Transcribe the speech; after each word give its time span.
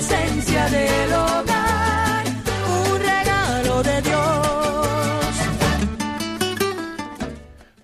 esencia 0.00 0.66
del 0.70 1.12
hogar, 1.12 2.24
un 2.26 2.98
regalo 3.00 3.82
de 3.82 4.00
Dios. 4.00 5.36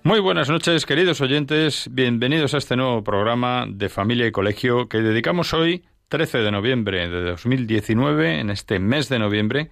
Muy 0.01 0.19
buenas 0.19 0.49
noches, 0.49 0.87
queridos 0.87 1.21
oyentes. 1.21 1.87
Bienvenidos 1.91 2.55
a 2.55 2.57
este 2.57 2.75
nuevo 2.75 3.03
programa 3.03 3.67
de 3.69 3.89
Familia 3.89 4.25
y 4.25 4.31
Colegio 4.31 4.89
que 4.89 4.97
dedicamos 4.97 5.53
hoy, 5.53 5.85
13 6.07 6.39
de 6.39 6.49
noviembre 6.49 7.07
de 7.07 7.21
2019, 7.21 8.39
en 8.39 8.49
este 8.49 8.79
mes 8.79 9.09
de 9.09 9.19
noviembre, 9.19 9.69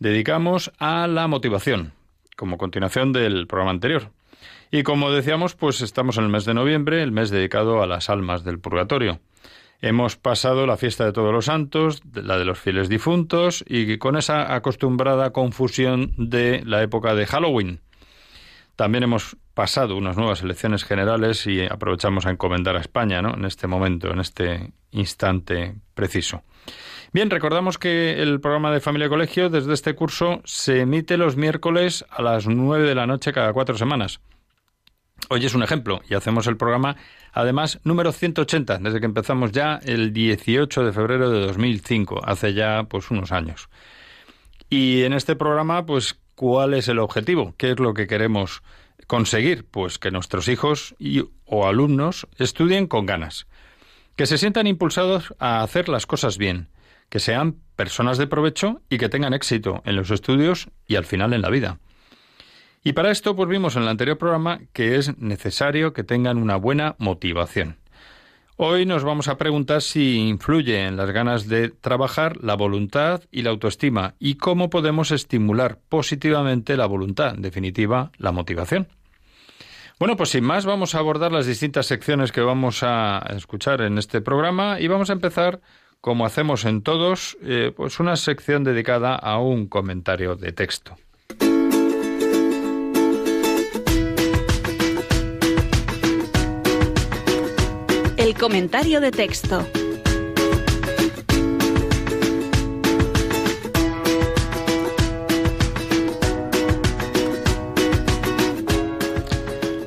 dedicamos 0.00 0.72
a 0.80 1.06
la 1.06 1.28
motivación, 1.28 1.92
como 2.34 2.58
continuación 2.58 3.12
del 3.12 3.46
programa 3.46 3.70
anterior. 3.70 4.10
Y 4.72 4.82
como 4.82 5.12
decíamos, 5.12 5.54
pues 5.54 5.80
estamos 5.80 6.18
en 6.18 6.24
el 6.24 6.30
mes 6.30 6.44
de 6.44 6.54
noviembre, 6.54 7.04
el 7.04 7.12
mes 7.12 7.30
dedicado 7.30 7.84
a 7.84 7.86
las 7.86 8.10
almas 8.10 8.42
del 8.42 8.58
purgatorio. 8.58 9.20
Hemos 9.80 10.16
pasado 10.16 10.66
la 10.66 10.76
fiesta 10.76 11.04
de 11.04 11.12
todos 11.12 11.32
los 11.32 11.44
santos, 11.44 12.02
la 12.12 12.36
de 12.36 12.44
los 12.44 12.58
fieles 12.58 12.88
difuntos, 12.88 13.64
y 13.66 13.98
con 13.98 14.16
esa 14.16 14.54
acostumbrada 14.54 15.30
confusión 15.30 16.12
de 16.16 16.62
la 16.64 16.82
época 16.82 17.14
de 17.14 17.26
Halloween. 17.26 17.80
También 18.74 19.04
hemos 19.04 19.36
pasado 19.54 19.96
unas 19.96 20.16
nuevas 20.16 20.42
elecciones 20.42 20.84
generales 20.84 21.46
y 21.46 21.64
aprovechamos 21.64 22.26
a 22.26 22.30
encomendar 22.30 22.76
a 22.76 22.80
España, 22.80 23.22
¿no? 23.22 23.34
En 23.34 23.44
este 23.44 23.68
momento, 23.68 24.10
en 24.10 24.18
este 24.18 24.72
instante 24.90 25.74
preciso. 25.94 26.42
Bien, 27.12 27.30
recordamos 27.30 27.78
que 27.78 28.20
el 28.20 28.40
programa 28.40 28.72
de 28.72 28.80
Familia 28.80 29.06
y 29.06 29.10
Colegio 29.10 29.48
desde 29.48 29.74
este 29.74 29.94
curso 29.94 30.40
se 30.44 30.80
emite 30.80 31.16
los 31.16 31.36
miércoles 31.36 32.04
a 32.10 32.22
las 32.22 32.46
nueve 32.46 32.86
de 32.88 32.94
la 32.94 33.06
noche 33.06 33.32
cada 33.32 33.52
cuatro 33.52 33.76
semanas. 33.78 34.20
Hoy 35.30 35.44
es 35.44 35.54
un 35.54 35.62
ejemplo 35.62 36.00
y 36.08 36.14
hacemos 36.14 36.46
el 36.46 36.56
programa, 36.56 36.96
además, 37.34 37.80
número 37.84 38.12
180, 38.12 38.78
desde 38.78 38.98
que 38.98 39.04
empezamos 39.04 39.52
ya 39.52 39.78
el 39.84 40.14
18 40.14 40.84
de 40.84 40.92
febrero 40.94 41.28
de 41.28 41.40
2005, 41.40 42.22
hace 42.24 42.54
ya 42.54 42.84
pues 42.84 43.10
unos 43.10 43.30
años. 43.30 43.68
Y 44.70 45.02
en 45.02 45.12
este 45.12 45.36
programa, 45.36 45.84
pues, 45.84 46.18
¿cuál 46.34 46.72
es 46.72 46.88
el 46.88 46.98
objetivo? 46.98 47.54
¿Qué 47.58 47.72
es 47.72 47.78
lo 47.78 47.92
que 47.92 48.06
queremos 48.06 48.62
conseguir? 49.06 49.66
Pues 49.70 49.98
que 49.98 50.10
nuestros 50.10 50.48
hijos 50.48 50.94
y, 50.98 51.22
o 51.44 51.66
alumnos 51.66 52.26
estudien 52.38 52.86
con 52.86 53.04
ganas, 53.04 53.46
que 54.16 54.24
se 54.24 54.38
sientan 54.38 54.66
impulsados 54.66 55.34
a 55.38 55.62
hacer 55.62 55.90
las 55.90 56.06
cosas 56.06 56.38
bien, 56.38 56.68
que 57.10 57.20
sean 57.20 57.56
personas 57.76 58.16
de 58.16 58.28
provecho 58.28 58.80
y 58.88 58.96
que 58.96 59.10
tengan 59.10 59.34
éxito 59.34 59.82
en 59.84 59.94
los 59.94 60.10
estudios 60.10 60.70
y 60.86 60.96
al 60.96 61.04
final 61.04 61.34
en 61.34 61.42
la 61.42 61.50
vida. 61.50 61.80
Y 62.84 62.92
para 62.92 63.10
esto, 63.10 63.34
pues 63.34 63.48
vimos 63.48 63.76
en 63.76 63.82
el 63.82 63.88
anterior 63.88 64.18
programa 64.18 64.60
que 64.72 64.96
es 64.96 65.18
necesario 65.18 65.92
que 65.92 66.04
tengan 66.04 66.38
una 66.38 66.56
buena 66.56 66.94
motivación. 66.98 67.76
Hoy 68.60 68.86
nos 68.86 69.04
vamos 69.04 69.28
a 69.28 69.38
preguntar 69.38 69.82
si 69.82 70.16
influye 70.16 70.84
en 70.86 70.96
las 70.96 71.12
ganas 71.12 71.46
de 71.46 71.68
trabajar 71.68 72.42
la 72.42 72.56
voluntad 72.56 73.22
y 73.30 73.42
la 73.42 73.50
autoestima 73.50 74.14
y 74.18 74.34
cómo 74.34 74.68
podemos 74.68 75.12
estimular 75.12 75.78
positivamente 75.88 76.76
la 76.76 76.86
voluntad, 76.86 77.36
en 77.36 77.42
definitiva, 77.42 78.10
la 78.18 78.32
motivación. 78.32 78.88
Bueno, 80.00 80.16
pues 80.16 80.30
sin 80.30 80.42
más 80.42 80.66
vamos 80.66 80.94
a 80.94 80.98
abordar 80.98 81.30
las 81.30 81.46
distintas 81.46 81.86
secciones 81.86 82.32
que 82.32 82.40
vamos 82.40 82.82
a 82.82 83.24
escuchar 83.36 83.80
en 83.80 83.96
este 83.96 84.20
programa 84.20 84.80
y 84.80 84.88
vamos 84.88 85.10
a 85.10 85.12
empezar, 85.12 85.60
como 86.00 86.26
hacemos 86.26 86.64
en 86.64 86.82
todos, 86.82 87.38
eh, 87.42 87.72
pues 87.76 88.00
una 88.00 88.16
sección 88.16 88.64
dedicada 88.64 89.14
a 89.14 89.38
un 89.38 89.68
comentario 89.68 90.34
de 90.34 90.50
texto. 90.52 90.96
El 98.28 98.34
comentario 98.34 99.00
de 99.00 99.10
texto. 99.10 99.66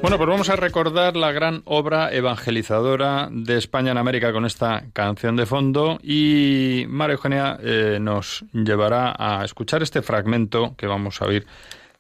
Bueno, 0.02 0.18
pues 0.18 0.28
vamos 0.28 0.50
a 0.50 0.56
recordar 0.56 1.16
la 1.16 1.32
gran 1.32 1.62
obra 1.66 2.12
evangelizadora 2.12 3.30
de 3.32 3.60
España 3.60 3.92
en 3.92 4.00
América 4.00 4.34
con 4.34 4.46
esta 4.48 4.86
canción 4.92 5.36
de 5.36 5.46
fondo 5.46 6.00
y 6.02 6.86
María 6.90 7.14
Eugenia 7.14 7.60
eh, 7.62 8.00
nos 8.02 8.44
llevará 8.54 9.14
a 9.20 9.46
escuchar 9.46 9.84
este 9.84 10.02
fragmento 10.02 10.74
que 10.78 10.88
vamos 10.88 11.22
a 11.22 11.26
oír 11.26 11.46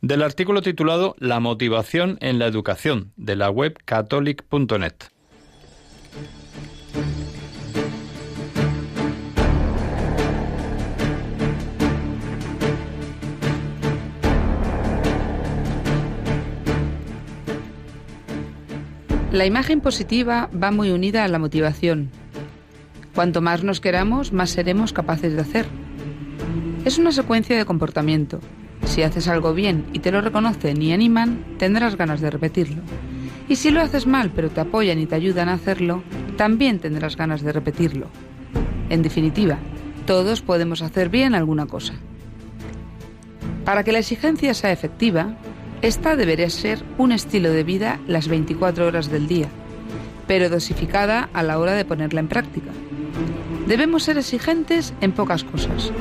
del 0.01 0.23
artículo 0.23 0.63
titulado 0.63 1.15
La 1.19 1.39
motivación 1.39 2.17
en 2.19 2.39
la 2.39 2.47
educación 2.47 3.11
de 3.15 3.35
la 3.35 3.51
web 3.51 3.77
catholic.net. 3.85 5.20
La 19.31 19.45
imagen 19.45 19.79
positiva 19.79 20.49
va 20.51 20.71
muy 20.71 20.91
unida 20.91 21.23
a 21.23 21.27
la 21.29 21.39
motivación. 21.39 22.09
Cuanto 23.15 23.39
más 23.39 23.63
nos 23.63 23.79
queramos, 23.79 24.33
más 24.33 24.49
seremos 24.49 24.91
capaces 24.91 25.33
de 25.33 25.39
hacer. 25.39 25.67
Es 26.83 26.97
una 26.97 27.13
secuencia 27.13 27.57
de 27.57 27.63
comportamiento. 27.63 28.41
Si 28.83 29.03
haces 29.03 29.29
algo 29.29 29.53
bien 29.53 29.85
y 29.93 29.99
te 29.99 30.11
lo 30.11 30.19
reconocen 30.19 30.81
y 30.81 30.91
animan, 30.91 31.45
tendrás 31.57 31.95
ganas 31.95 32.19
de 32.19 32.29
repetirlo. 32.29 32.81
Y 33.47 33.55
si 33.55 33.71
lo 33.71 33.79
haces 33.79 34.05
mal 34.05 34.31
pero 34.35 34.49
te 34.49 34.59
apoyan 34.59 34.99
y 34.99 35.05
te 35.05 35.15
ayudan 35.15 35.47
a 35.47 35.53
hacerlo, 35.53 36.03
también 36.35 36.79
tendrás 36.79 37.15
ganas 37.15 37.41
de 37.41 37.53
repetirlo. 37.53 38.07
En 38.89 39.01
definitiva, 39.01 39.59
todos 40.05 40.41
podemos 40.41 40.81
hacer 40.81 41.07
bien 41.07 41.35
alguna 41.35 41.67
cosa. 41.67 41.93
Para 43.63 43.85
que 43.85 43.93
la 43.93 43.99
exigencia 43.99 44.53
sea 44.53 44.73
efectiva, 44.73 45.37
esta 45.81 46.15
debería 46.15 46.49
ser 46.49 46.83
un 46.97 47.11
estilo 47.11 47.49
de 47.49 47.63
vida 47.63 47.99
las 48.07 48.27
24 48.27 48.85
horas 48.85 49.09
del 49.09 49.27
día, 49.27 49.47
pero 50.27 50.49
dosificada 50.49 51.29
a 51.33 51.43
la 51.43 51.57
hora 51.57 51.73
de 51.73 51.85
ponerla 51.85 52.19
en 52.19 52.27
práctica. 52.27 52.71
Debemos 53.67 54.03
ser 54.03 54.17
exigentes 54.17 54.93
en 55.01 55.11
pocas 55.11 55.43
cosas, 55.43 55.91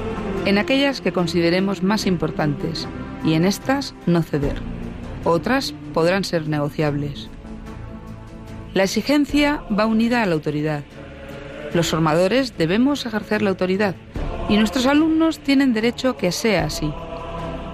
en 0.45 0.59
aquellas 0.59 1.01
que 1.01 1.13
consideremos 1.13 1.83
más 1.83 2.07
importantes, 2.07 2.87
y 3.25 3.35
en 3.35 3.45
estas 3.45 3.95
no 4.07 4.23
ceder. 4.23 4.61
Otras 5.25 5.75
podrán 5.93 6.25
ser 6.25 6.49
negociables. 6.49 7.29
La 8.75 8.85
exigencia 8.85 9.63
va 9.77 9.87
unida 9.87 10.23
a 10.23 10.27
la 10.27 10.35
autoridad. 10.35 10.85
Los 11.75 11.89
formadores 11.89 12.57
debemos 12.57 13.05
ejercer 13.07 13.43
la 13.43 13.51
autoridad 13.51 13.95
y 14.49 14.57
nuestros 14.57 14.87
alumnos 14.87 15.39
tienen 15.39 15.73
derecho 15.73 16.17
que 16.17 16.33
sea 16.33 16.65
así, 16.65 16.93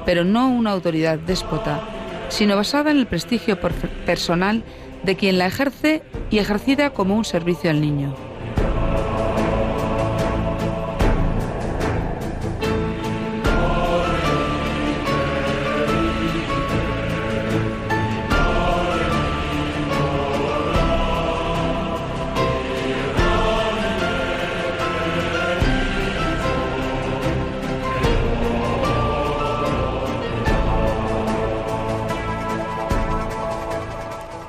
pero 0.04 0.24
no 0.24 0.48
una 0.48 0.72
autoridad 0.72 1.18
déspota, 1.18 1.80
sino 2.28 2.56
basada 2.56 2.90
en 2.90 2.98
el 2.98 3.06
prestigio 3.06 3.58
personal 4.04 4.64
de 5.02 5.16
quien 5.16 5.38
la 5.38 5.46
ejerce 5.46 6.02
y 6.30 6.38
ejercida 6.38 6.90
como 6.90 7.16
un 7.16 7.24
servicio 7.24 7.70
al 7.70 7.80
niño. 7.80 8.14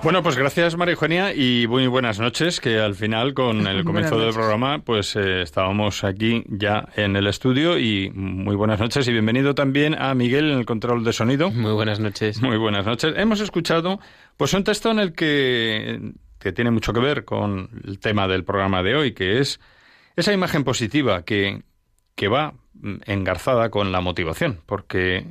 Bueno, 0.07 0.23
pues 0.23 0.37
gracias 0.37 0.77
María 0.77 0.93
Eugenia 0.93 1.33
y 1.35 1.67
muy 1.67 1.85
buenas 1.87 2.17
noches, 2.17 2.61
que 2.61 2.79
al 2.79 2.95
final 2.95 3.33
con 3.33 3.67
el 3.67 3.83
comienzo 3.83 4.17
del 4.17 4.33
programa 4.33 4.79
pues 4.79 5.17
eh, 5.17 5.41
estábamos 5.41 6.05
aquí 6.05 6.45
ya 6.47 6.87
en 6.95 7.17
el 7.17 7.27
estudio 7.27 7.77
y 7.77 8.09
muy 8.11 8.55
buenas 8.55 8.79
noches 8.79 9.05
y 9.09 9.11
bienvenido 9.11 9.53
también 9.53 10.01
a 10.01 10.13
Miguel 10.13 10.49
en 10.49 10.59
el 10.59 10.65
control 10.65 11.03
de 11.03 11.11
sonido. 11.11 11.51
Muy 11.51 11.73
buenas 11.73 11.99
noches. 11.99 12.41
Muy 12.41 12.55
buenas 12.55 12.85
noches. 12.85 13.15
Hemos 13.17 13.41
escuchado 13.41 13.99
pues 14.37 14.53
un 14.53 14.63
texto 14.63 14.91
en 14.91 14.99
el 14.99 15.11
que, 15.11 16.13
que 16.39 16.53
tiene 16.53 16.71
mucho 16.71 16.93
que 16.93 17.01
ver 17.01 17.25
con 17.25 17.69
el 17.83 17.99
tema 17.99 18.29
del 18.29 18.45
programa 18.45 18.83
de 18.83 18.95
hoy, 18.95 19.11
que 19.11 19.39
es 19.39 19.59
esa 20.15 20.31
imagen 20.31 20.63
positiva 20.63 21.23
que, 21.23 21.63
que 22.15 22.29
va 22.29 22.53
engarzada 23.07 23.69
con 23.69 23.91
la 23.91 23.99
motivación, 23.99 24.61
porque 24.67 25.25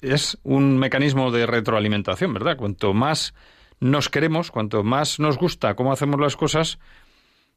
es 0.00 0.38
un 0.44 0.78
mecanismo 0.78 1.32
de 1.32 1.46
retroalimentación, 1.46 2.32
¿verdad? 2.32 2.56
Cuanto 2.56 2.94
más 2.94 3.34
nos 3.80 4.08
queremos, 4.08 4.50
cuanto 4.50 4.82
más 4.84 5.18
nos 5.18 5.38
gusta 5.38 5.74
cómo 5.74 5.92
hacemos 5.92 6.20
las 6.20 6.36
cosas, 6.36 6.78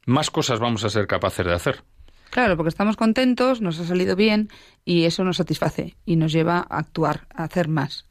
más 0.06 0.30
cosas 0.30 0.58
vamos 0.58 0.84
a 0.84 0.90
ser 0.90 1.06
capaces 1.06 1.46
de 1.46 1.52
hacer. 1.52 1.82
Claro, 2.30 2.56
porque 2.56 2.70
estamos 2.70 2.96
contentos, 2.96 3.60
nos 3.60 3.78
ha 3.78 3.84
salido 3.84 4.16
bien 4.16 4.48
y 4.84 5.04
eso 5.04 5.22
nos 5.22 5.36
satisface 5.36 5.94
y 6.04 6.16
nos 6.16 6.32
lleva 6.32 6.58
a 6.58 6.78
actuar, 6.78 7.28
a 7.34 7.44
hacer 7.44 7.68
más. 7.68 8.08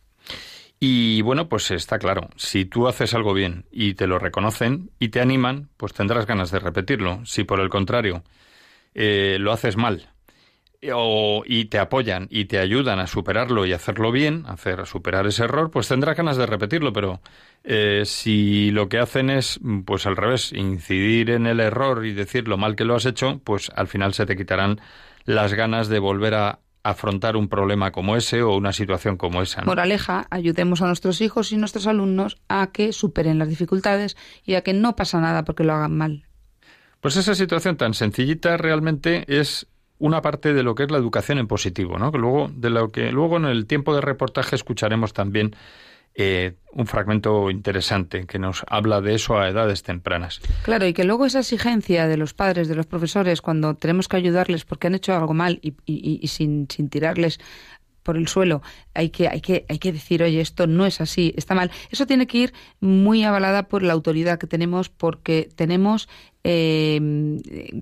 Y 0.80 1.22
bueno, 1.22 1.50
pues 1.50 1.72
está 1.72 2.00
claro, 2.00 2.30
si 2.36 2.66
tú 2.66 2.88
haces 2.88 3.14
algo 3.14 3.34
bien 3.34 3.66
y 3.72 3.96
te 3.96 4.08
lo 4.08 4.20
reconocen 4.20 4.92
y 5.00 5.10
te 5.10 5.22
animan, 5.22 5.70
pues 5.78 5.94
tendrás 5.94 6.26
ganas 6.26 6.52
de 6.52 6.60
repetirlo. 6.60 7.26
Si 7.26 7.44
por 7.44 7.60
el 7.60 7.70
contrario 7.70 8.24
eh, 8.94 9.38
lo 9.40 9.52
haces 9.52 9.76
mal 9.76 10.13
o, 10.94 11.44
y 11.46 11.66
te 11.66 11.80
apoyan 11.80 12.28
y 12.30 12.46
te 12.46 12.60
ayudan 12.60 13.00
a 13.00 13.08
superarlo 13.08 13.66
y 13.66 13.74
hacerlo 13.74 14.12
bien, 14.12 14.46
hacer 14.48 14.86
superar 14.86 15.28
ese 15.28 15.46
error, 15.46 15.72
pues 15.72 15.88
tendrás 15.88 16.18
ganas 16.18 16.38
de 16.38 16.46
repetirlo, 16.46 16.92
pero 16.94 17.22
eh, 17.64 18.04
si 18.06 18.72
lo 18.72 18.90
que 18.90 19.00
hacen 19.00 19.30
es, 19.30 19.60
pues 19.86 20.06
al 20.06 20.18
revés, 20.18 20.52
incidir 20.54 21.30
en 21.30 21.48
el 21.48 21.60
error 21.60 22.06
y 22.06 22.14
decir 22.14 22.48
lo 22.48 22.58
mal 22.58 22.76
que 22.76 22.86
lo 22.86 22.96
has 22.96 23.06
hecho, 23.06 23.40
pues 23.44 23.72
al 23.76 23.88
final 23.88 24.14
se 24.14 24.26
te 24.26 24.36
quitarán 24.36 24.82
las 25.26 25.54
ganas 25.54 25.88
de 25.88 26.00
volver 26.00 26.34
a 26.34 26.60
afrontar 26.84 27.38
un 27.38 27.48
problema 27.48 27.92
como 27.92 28.18
ese 28.18 28.42
o 28.42 28.56
una 28.56 28.74
situación 28.74 29.16
como 29.16 29.42
esa. 29.42 29.64
Moraleja, 29.64 30.28
ayudemos 30.30 30.82
a 30.82 30.88
nuestros 30.88 31.22
hijos 31.22 31.52
y 31.52 31.58
nuestros 31.58 31.88
alumnos 31.88 32.38
a 32.50 32.68
que 32.68 32.92
superen 32.92 33.40
las 33.40 33.48
dificultades 33.48 34.18
y 34.46 34.56
a 34.56 34.62
que 34.62 34.74
no 34.74 34.96
pasa 34.96 35.22
nada 35.22 35.46
porque 35.46 35.64
lo 35.64 35.74
hagan 35.74 35.96
mal. 35.96 36.26
Pues 37.00 37.16
esa 37.16 37.36
situación 37.36 37.78
tan 37.78 37.94
sencillita 37.94 38.58
realmente 38.58 39.26
es 39.28 39.68
una 40.00 40.22
parte 40.22 40.54
de 40.54 40.64
lo 40.64 40.76
que 40.76 40.84
es 40.84 40.92
la 40.92 40.98
educación 40.98 41.38
en 41.38 41.48
positivo, 41.48 41.98
¿no? 41.98 42.12
Que 42.12 42.18
luego 42.18 42.50
de 42.54 42.70
lo 42.70 42.92
que 42.92 43.12
luego 43.12 43.38
en 43.38 43.46
el 43.46 43.66
tiempo 43.66 43.96
de 43.96 44.02
reportaje 44.02 44.56
escucharemos 44.56 45.14
también 45.14 45.56
eh, 46.16 46.54
un 46.72 46.86
fragmento 46.86 47.50
interesante 47.50 48.26
que 48.26 48.38
nos 48.38 48.64
habla 48.68 49.02
de 49.02 49.16
eso 49.16 49.40
a 49.40 49.50
edades 49.50 49.82
tempranas. 49.82 50.42
Claro, 50.64 50.86
y 50.86 50.94
que 50.94 51.04
luego 51.04 51.26
esa 51.26 51.40
exigencia 51.40 52.08
de 52.08 52.18
los 52.18 52.34
padres, 52.36 52.68
de 52.68 52.76
los 52.76 52.86
profesores, 52.86 53.42
cuando 53.42 53.76
tenemos 53.76 54.08
que 54.08 54.18
ayudarles 54.18 54.64
porque 54.66 54.88
han 54.88 54.96
hecho 54.96 55.16
algo 55.16 55.34
mal 55.34 55.60
y, 55.64 55.74
y 55.86 56.28
sin, 56.28 56.68
sin 56.70 56.90
tirarles 56.90 57.40
por 58.04 58.18
el 58.18 58.28
suelo, 58.28 58.62
hay 58.94 59.10
que, 59.10 59.28
hay 59.28 59.42
que, 59.42 59.66
hay 59.70 59.80
que 59.80 59.92
decir, 59.92 60.22
oye, 60.22 60.42
esto 60.42 60.68
no 60.68 60.86
es 60.86 61.02
así, 61.02 61.34
está 61.38 61.56
mal. 61.56 61.72
Eso 61.90 62.06
tiene 62.06 62.28
que 62.28 62.38
ir 62.38 62.54
muy 62.80 63.24
avalada 63.24 63.64
por 63.68 63.82
la 63.82 63.94
autoridad 63.94 64.38
que 64.38 64.46
tenemos, 64.46 64.90
porque 64.90 65.50
tenemos, 65.56 66.10
eh, 66.44 67.00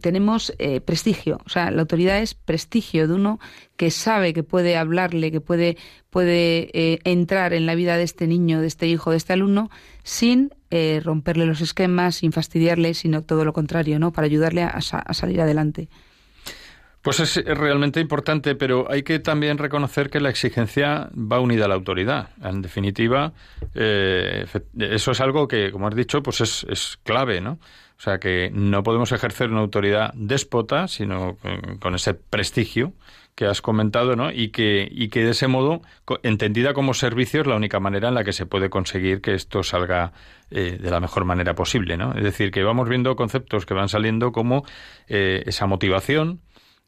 tenemos 0.01 0.53
eh, 0.59 0.79
prestigio. 0.79 1.39
O 1.45 1.50
sea, 1.50 1.71
la 1.71 1.81
autoridad 1.81 2.19
es 2.19 2.35
prestigio 2.35 3.07
de 3.07 3.15
uno 3.15 3.39
que 3.75 3.91
sabe 3.91 4.33
que 4.33 4.44
puede 4.44 4.77
hablarle, 4.77 5.31
que 5.31 5.41
puede, 5.41 5.77
puede 6.09 6.69
eh, 6.74 7.00
entrar 7.03 7.53
en 7.53 7.65
la 7.65 7.75
vida 7.75 7.97
de 7.97 8.03
este 8.03 8.27
niño, 8.27 8.62
de 8.62 8.67
este 8.67 8.88
hijo, 8.88 9.12
de 9.12 9.17
este 9.17 9.33
alumno, 9.33 9.69
sin 10.03 10.51
romperle 11.03 11.45
los 11.45 11.59
esquemas, 11.59 12.15
sin 12.15 12.31
fastidiarle, 12.31 12.94
sino 12.94 13.24
todo 13.24 13.44
lo 13.44 13.51
contrario, 13.51 14.00
¿no? 14.00 14.13
Para 14.13 14.27
ayudarle 14.27 14.63
a 14.63 14.79
salir 14.79 15.41
adelante. 15.41 15.89
Pues 17.01 17.19
es 17.19 17.36
realmente 17.45 18.00
importante, 18.00 18.53
pero 18.53 18.86
hay 18.92 19.01
que 19.01 19.18
también 19.18 19.57
reconocer 19.57 20.12
que 20.12 20.19
la 20.19 20.30
exigencia 20.30 21.09
va 21.15 21.39
unida 21.39 21.65
a 21.65 21.68
la 21.68 21.74
autoridad. 21.74 22.30
En 22.44 22.62
definitiva, 22.62 23.33
eh, 23.74 24.45
eso 24.77 25.12
es 25.12 25.19
algo 25.19 25.48
que, 25.48 25.71
como 25.71 25.88
has 25.88 25.95
dicho, 25.95 26.21
pues 26.21 26.42
es, 26.42 26.63
es, 26.69 27.00
clave, 27.03 27.42
¿no? 27.42 27.53
O 27.98 28.03
sea, 28.03 28.19
que 28.19 28.51
no 28.53 28.83
podemos 28.83 29.12
ejercer 29.12 29.50
una 29.50 29.62
autoridad 29.62 30.12
déspota, 30.15 30.88
sino 30.88 31.38
con, 31.80 31.95
ese 31.95 32.13
prestigio 32.13 32.94
que 33.33 33.45
has 33.45 33.62
comentado, 33.62 34.15
¿no? 34.15 34.31
Y 34.31 34.50
que, 34.50 34.88
y 34.92 35.09
que 35.09 35.24
de 35.24 35.31
ese 35.31 35.48
modo, 35.48 35.81
entendida 36.21 36.74
como 36.74 36.94
servicio, 36.94 37.42
es 37.42 37.48
la 37.48 37.56
única 37.56 37.80
manera 37.80 38.09
en 38.09 38.15
la 38.15 38.24
que 38.24 38.33
se 38.33 38.45
puede 38.45 38.69
conseguir 38.69 39.21
que 39.21 39.33
esto 39.33 39.63
salga 39.63 40.13
eh, 40.51 40.77
de 40.80 40.92
la 40.92 41.00
mejor 41.00 41.25
manera 41.25 41.56
posible, 41.56 41.98
¿no? 41.98 42.13
Es 42.13 42.24
decir, 42.24 42.51
que 42.51 42.63
vamos 42.63 42.89
viendo 42.89 43.15
conceptos 43.15 43.65
que 43.65 43.74
van 43.74 43.89
saliendo 43.89 44.31
como 44.31 44.65
eh, 45.07 45.44
esa 45.45 45.65
motivación, 45.65 46.42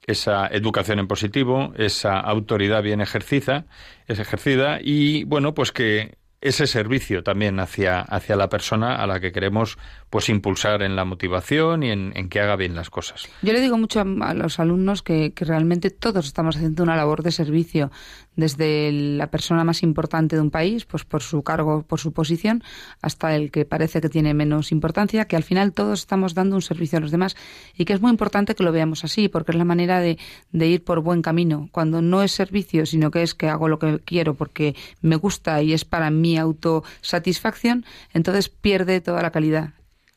esa 0.07 0.47
educación 0.47 1.00
en 1.00 1.07
positivo, 1.07 1.73
esa 1.77 2.19
autoridad 2.19 2.83
bien 2.83 3.01
ejercida, 3.01 3.65
es 4.07 4.19
ejercida 4.19 4.79
y 4.81 5.23
bueno, 5.23 5.53
pues 5.53 5.71
que 5.71 6.17
ese 6.44 6.67
servicio 6.67 7.23
también 7.23 7.59
hacia, 7.59 8.01
hacia 8.01 8.35
la 8.35 8.50
persona 8.50 8.95
a 8.95 9.07
la 9.07 9.21
que 9.21 9.31
queremos 9.31 9.77
pues 10.13 10.30
impulsar 10.30 10.83
en 10.83 10.95
la 10.95 11.06
motivación 11.06 11.81
y 11.81 11.89
en, 11.89 12.30
que 12.30 12.39
haga 12.39 12.56
bien 12.56 12.75
las 12.75 12.92
cosas. 12.92 13.27
Yo 13.42 13.51
le 13.51 13.62
digo 13.62 13.80
mucho 13.80 14.00
a, 14.00 14.33
los 14.36 14.60
alumnos 14.60 15.01
que, 15.01 15.33
realmente 15.36 15.89
todos 15.89 16.27
estamos 16.27 16.56
haciendo 16.56 16.83
una 16.83 16.95
labor 16.95 17.24
de 17.24 17.31
servicio, 17.31 17.89
desde 18.36 18.92
la 18.92 19.31
persona 19.31 19.63
más 19.63 19.81
importante 19.81 20.36
de 20.36 20.44
un 20.44 20.51
país, 20.51 20.86
pues 20.86 21.04
por 21.04 21.24
su 21.24 21.42
cargo, 21.42 21.81
por 21.81 22.00
su 22.00 22.13
posición, 22.13 22.63
hasta 23.01 23.36
el 23.36 23.50
que 23.50 23.65
parece 23.65 24.01
que 24.01 24.10
tiene 24.10 24.36
menos 24.36 24.71
importancia, 24.71 25.25
que 25.25 25.36
al 25.36 25.42
final 25.42 25.74
todos 25.74 26.01
estamos 26.01 26.36
dando 26.36 26.57
un 26.57 26.62
servicio 26.62 27.00
a 27.00 27.01
los 27.01 27.10
demás 27.10 27.36
y 27.75 27.86
que 27.86 27.94
es 27.94 28.01
muy 28.01 28.12
importante 28.12 28.54
que 28.54 28.63
lo 28.63 28.71
veamos 28.71 29.04
así, 29.04 29.30
porque 29.30 29.51
es 29.51 29.57
la 29.57 29.65
manera 29.65 30.00
de, 30.00 30.19
de 30.51 30.68
ir 30.68 30.83
por 30.83 31.00
buen 31.00 31.24
camino. 31.24 31.69
Cuando 31.71 32.04
no 32.04 32.21
es 32.21 32.33
servicio, 32.33 32.86
sino 32.86 33.10
que 33.10 33.24
es 33.24 33.33
que 33.33 33.50
hago 33.50 33.68
lo 33.68 33.80
que 33.80 33.98
quiero 34.06 34.36
porque 34.36 34.75
me 35.01 35.15
gusta 35.15 35.63
y 35.63 35.74
es 35.74 35.86
para 35.86 36.12
mi 36.12 36.38
autosatisfacción, 36.38 37.84
entonces 38.13 38.50
pierde 38.50 39.01
toda 39.01 39.24
la 39.24 39.32
calidad 39.32 39.74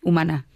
humana 0.06 0.46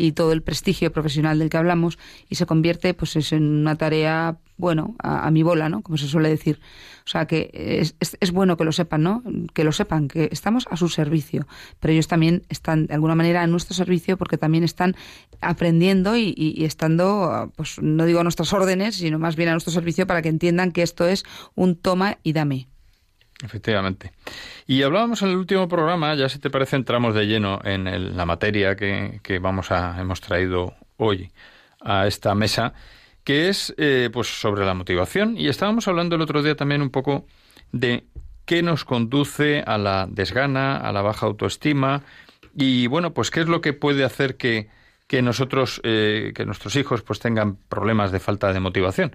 y 0.00 0.12
todo 0.12 0.32
el 0.32 0.40
prestigio 0.40 0.90
profesional 0.92 1.38
del 1.38 1.50
que 1.50 1.58
hablamos 1.58 1.98
y 2.30 2.36
se 2.36 2.46
convierte 2.46 2.94
pues 2.94 3.16
eso, 3.16 3.36
en 3.36 3.44
una 3.44 3.76
tarea 3.76 4.38
bueno 4.56 4.94
a, 4.98 5.30
mi 5.30 5.42
bola 5.42 5.68
no 5.68 5.82
como 5.82 5.98
se 5.98 6.08
suele 6.08 6.30
decir. 6.30 6.58
O 7.04 7.08
sea 7.10 7.26
que 7.26 7.50
es, 7.52 7.96
es, 8.00 8.30
bueno 8.30 8.56
que 8.56 8.64
lo 8.64 8.72
sepan 8.72 9.02
no 9.02 9.22
que 9.52 9.62
lo 9.62 9.72
sepan 9.72 10.08
que 10.08 10.30
estamos 10.32 10.66
a 10.70 10.78
su 10.78 10.88
servicio. 10.88 11.46
Pero 11.80 11.92
ellos 11.92 12.08
también 12.08 12.44
están 12.48 12.86
de 12.86 12.94
alguna 12.94 13.14
manera 13.14 13.42
a 13.42 13.46
nuestro 13.46 13.74
servicio 13.74 14.16
porque 14.16 14.38
también 14.38 14.64
están 14.64 14.96
aprendiendo 15.42 16.16
y, 16.16 16.32
y 16.34 16.64
estando 16.64 17.52
pues 17.56 17.78
no 17.82 18.06
digo 18.06 18.20
a 18.20 18.22
nuestras 18.22 18.54
órdenes 18.54 18.96
sino 18.96 19.18
más 19.18 19.36
bien 19.36 19.50
a 19.50 19.52
nuestro 19.52 19.72
servicio 19.72 20.06
para 20.06 20.22
que 20.22 20.30
entiendan 20.30 20.72
que 20.72 20.82
esto 20.82 21.06
es 21.06 21.24
un 21.54 21.76
toma 21.76 22.18
y 22.22 22.32
dame 22.32 22.69
Efectivamente. 23.42 24.12
Y 24.66 24.82
hablábamos 24.82 25.22
en 25.22 25.30
el 25.30 25.36
último 25.36 25.66
programa, 25.66 26.14
ya 26.14 26.28
si 26.28 26.38
te 26.38 26.50
parece 26.50 26.76
entramos 26.76 27.14
de 27.14 27.26
lleno 27.26 27.58
en 27.64 28.16
la 28.16 28.26
materia 28.26 28.76
que, 28.76 29.20
que, 29.22 29.38
vamos 29.38 29.70
a 29.70 29.98
hemos 29.98 30.20
traído 30.20 30.74
hoy 30.98 31.30
a 31.80 32.06
esta 32.06 32.34
mesa, 32.34 32.74
que 33.24 33.48
es 33.48 33.74
eh, 33.76 34.10
pues 34.12 34.28
sobre 34.28 34.64
la 34.64 34.74
motivación 34.74 35.36
y 35.36 35.48
estábamos 35.48 35.88
hablando 35.88 36.16
el 36.16 36.22
otro 36.22 36.42
día 36.42 36.56
también 36.56 36.82
un 36.82 36.90
poco 36.90 37.26
de 37.72 38.04
qué 38.44 38.62
nos 38.62 38.84
conduce 38.84 39.62
a 39.66 39.78
la 39.78 40.06
desgana, 40.10 40.76
a 40.76 40.92
la 40.92 41.02
baja 41.02 41.26
autoestima 41.26 42.02
y 42.54 42.86
bueno 42.86 43.12
pues 43.12 43.30
qué 43.30 43.40
es 43.40 43.48
lo 43.48 43.60
que 43.60 43.72
puede 43.72 44.04
hacer 44.04 44.36
que 44.36 44.68
que 45.06 45.22
nosotros 45.22 45.80
eh, 45.84 46.32
que 46.34 46.44
nuestros 46.44 46.76
hijos 46.76 47.02
pues 47.02 47.18
tengan 47.18 47.56
problemas 47.68 48.12
de 48.12 48.20
falta 48.20 48.52
de 48.52 48.60
motivación 48.60 49.14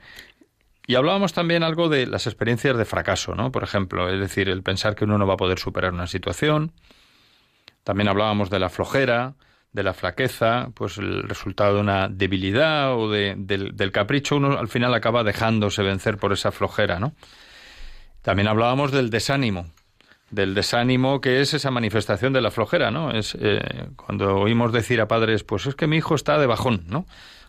y 0.88 0.96
hablábamos 0.96 1.34
también 1.34 1.63
algo 1.63 1.89
de 1.89 2.06
las 2.06 2.27
experiencias 2.27 2.77
de 2.77 2.86
fracaso, 2.86 3.36
¿no? 3.36 3.51
Por 3.51 3.63
ejemplo, 3.63 4.10
es 4.10 4.20
decir, 4.20 4.50
el 4.50 4.63
pensar 4.63 4.96
que 4.96 5.06
uno 5.06 5.18
no 5.18 5.25
va 5.25 5.34
a 5.34 5.38
poder 5.38 5.60
superar 5.60 5.94
una 5.94 6.08
situación. 6.08 6.74
También 7.84 8.08
hablábamos 8.08 8.50
de 8.50 8.60
la 8.60 8.70
flojera, 8.70 9.36
de 9.75 9.84
la 9.84 9.94
flaqueza, 9.94 10.70
pues 10.74 10.98
el 10.98 11.24
resultado 11.24 11.75
de 11.75 11.82
una 11.82 12.08
debilidad 12.08 12.96
o 12.98 13.10
de, 13.12 13.36
del, 13.38 13.92
capricho, 13.92 14.38
uno 14.38 14.58
al 14.58 14.70
final 14.70 14.94
acaba 14.94 15.24
dejándose 15.24 15.84
vencer 15.84 16.18
por 16.18 16.32
esa 16.32 16.51
flojera, 16.51 16.98
¿no? 16.98 17.13
También 18.22 18.48
hablábamos 18.48 18.92
del 18.92 19.10
desánimo, 19.10 19.68
del 20.30 20.56
desánimo 20.56 21.20
que 21.20 21.42
es 21.42 21.54
esa 21.54 21.72
manifestación 21.72 22.32
de 22.32 22.42
la 22.42 22.51
flojera, 22.51 22.89
¿no? 22.89 23.12
Es 23.12 23.38
eh, 23.39 23.89
cuando 23.98 24.38
oímos 24.38 24.72
decir 24.72 25.01
a 25.01 25.10
padres, 25.10 25.44
pues 25.44 25.65
es 25.65 25.75
que 25.75 25.88
mi 25.88 25.98
hijo 25.98 26.15
está 26.15 26.39
de 26.39 26.48
bajón, 26.48 26.86
¿no? 26.88 27.06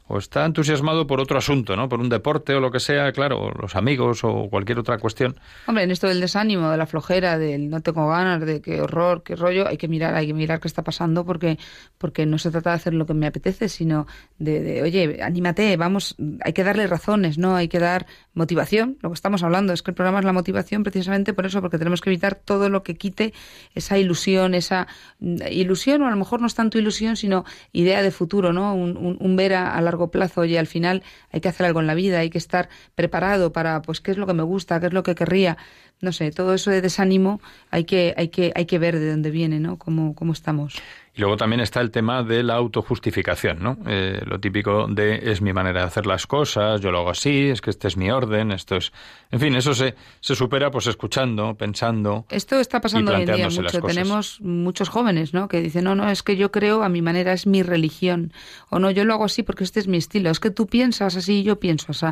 O 0.09 0.19
está 0.19 0.45
entusiasmado 0.45 1.07
por 1.07 1.21
otro 1.21 1.39
asunto, 1.39 1.77
¿no? 1.77 1.89
Por 1.89 2.01
un 2.01 2.09
deporte 2.09 2.55
o 2.55 2.61
lo 2.61 2.71
que 2.71 2.81
sea, 2.81 3.11
claro, 3.13 3.51
los 3.61 3.77
amigos 3.77 4.25
o 4.25 4.49
cualquier 4.49 4.79
otra 4.79 4.99
cuestión. 4.99 5.37
Hombre, 5.67 5.85
en 5.85 5.91
esto 5.91 6.07
del 6.09 6.21
desánimo, 6.21 6.71
de 6.71 6.77
la 6.77 6.87
flojera, 6.87 7.39
del 7.39 7.71
no 7.71 7.81
tengo 7.81 8.09
ganas, 8.09 8.45
de 8.45 8.61
qué 8.61 8.81
horror, 8.81 9.23
qué 9.23 9.37
rollo, 9.37 9.67
hay 9.67 9.77
que 9.77 9.89
mirar, 9.89 10.15
hay 10.15 10.29
que 10.29 10.35
mirar 10.35 10.61
qué 10.61 10.69
está 10.69 10.83
pasando 10.83 11.25
porque 11.25 11.59
porque 11.99 12.27
no 12.27 12.39
se 12.39 12.51
trata 12.51 12.71
de 12.71 12.77
hacer 12.77 12.95
lo 12.95 13.07
que 13.07 13.15
me 13.15 13.27
apetece, 13.27 13.69
sino 13.69 14.07
de, 14.39 14.61
de 14.61 14.83
oye, 14.83 15.23
anímate, 15.23 15.77
vamos, 15.77 16.17
hay 16.43 16.53
que 16.53 16.65
darle 16.65 16.87
razones, 16.87 17.39
¿no? 17.39 17.57
Hay 17.57 17.69
que 17.69 17.79
dar 17.79 18.07
motivación. 18.35 18.99
Lo 19.01 19.11
que 19.11 19.15
estamos 19.15 19.43
hablando 19.43 19.73
es 19.73 19.83
que 19.83 19.91
el 19.91 19.95
programa 19.95 20.19
es 20.21 20.25
la 20.25 20.33
motivación 20.33 20.83
precisamente 20.83 21.33
por 21.33 21.47
eso, 21.47 21.61
porque 21.61 21.79
tenemos 21.79 22.01
que 22.01 22.11
evitar 22.11 22.35
todo 22.35 22.69
lo 22.69 22.83
que 22.83 22.97
quite 22.97 23.33
esa 23.75 23.99
ilusión, 23.99 24.55
esa 24.55 24.87
mm, 25.21 25.37
ilusión, 25.51 26.03
o 26.03 26.07
a 26.07 26.11
lo 26.11 26.17
mejor 26.17 26.41
no 26.41 26.47
es 26.47 26.55
tanto 26.55 26.79
ilusión, 26.79 27.17
sino 27.17 27.45
idea 27.73 28.03
de 28.03 28.11
futuro, 28.11 28.53
¿no? 28.53 28.75
Un, 28.75 29.17
un, 29.19 29.37
ver 29.37 29.55
a, 29.55 29.75
a, 29.75 29.81
largo 29.81 29.96
plazo, 30.11 30.43
oye, 30.43 30.59
al 30.59 30.67
final 30.67 31.03
hay 31.33 31.41
que 31.41 31.49
hacer 31.49 31.67
algo 31.67 31.81
en 31.81 31.87
la 31.87 31.95
vida, 31.95 32.19
hay 32.21 32.31
que 32.31 32.39
estar 32.39 32.69
preparado 32.95 33.53
para, 33.53 33.83
pues, 33.83 34.01
qué 34.01 34.11
es 34.11 34.19
lo 34.19 34.27
que 34.27 34.35
me 34.35 34.43
gusta, 34.43 34.81
qué 34.81 34.87
es 34.87 34.93
lo 34.93 35.03
que 35.03 35.15
querría, 35.15 35.57
no 36.01 36.13
sé, 36.13 36.31
todo 36.31 36.55
eso 36.55 36.71
de 36.71 36.81
desánimo 36.83 37.41
hay 37.71 37.85
que, 37.85 38.15
hay 38.17 38.29
que, 38.29 38.53
hay 38.55 38.67
que 38.67 38.79
ver 38.79 38.99
de 38.99 39.11
dónde 39.11 39.31
viene, 39.31 39.61
¿no? 39.61 39.79
Cómo, 39.79 40.15
cómo 40.15 40.33
estamos. 40.33 40.75
Y 41.17 41.21
luego 41.21 41.39
también 41.39 41.61
está 41.61 41.81
el 41.81 41.91
tema 41.91 42.23
de 42.23 42.43
la 42.43 42.57
autojustificación, 42.57 43.63
¿no? 43.63 43.79
Eh, 43.87 44.21
lo 44.27 44.39
típico 44.39 44.87
de 44.87 45.33
es 45.33 45.41
mi 45.41 45.55
manera 45.55 45.81
de 45.81 45.87
hacer 45.87 46.05
las 46.05 46.27
cosas, 46.27 46.83
yo 46.83 46.91
lo 46.91 46.99
hago 46.99 47.11
así, 47.11 47.49
es 47.49 47.63
que 47.63 47.71
este 47.71 47.89
es 47.89 47.97
mi 47.97 48.11
orden, 48.11 48.53
esto 48.53 48.77
es... 48.77 48.93
En 49.31 49.41
fin, 49.41 49.55
eso 49.55 49.73
se, 49.73 49.95
se 50.21 50.35
supera 50.35 50.71
pues 50.71 50.87
escuchando, 50.89 51.55
pensando. 51.55 52.27
Esto 52.29 52.61
está 52.61 52.83
pasando 52.83 53.15
hoy 53.15 53.23
en 53.23 53.35
día 53.35 53.49
mucho. 53.49 53.81
Tenemos 53.81 54.43
muchos 54.43 54.91
jóvenes, 54.91 55.33
¿no? 55.33 55.49
Que 55.49 55.63
dicen, 55.63 55.85
no, 55.85 55.95
no, 55.95 56.11
es 56.11 56.23
que 56.23 56.37
yo 56.37 56.53
creo 56.53 56.83
a 56.83 56.91
mi 56.91 57.01
manera, 57.01 57.33
es 57.33 57.47
mi 57.47 57.63
religión. 57.63 58.35
O 58.69 58.79
no, 58.79 58.91
yo 58.91 59.07
lo 59.07 59.15
hago 59.15 59.25
así 59.25 59.43
porque 59.43 59.65
este 59.65 59.81
es 59.81 59.89
mi 59.89 59.97
estilo. 59.97 60.29
Es 60.29 60.39
que 60.39 60.51
tú 60.51 60.67
piensas 60.67 61.17
así 61.17 61.41
y 61.41 61.43
yo 61.45 61.59
pienso 61.59 61.93
así. 61.93 62.07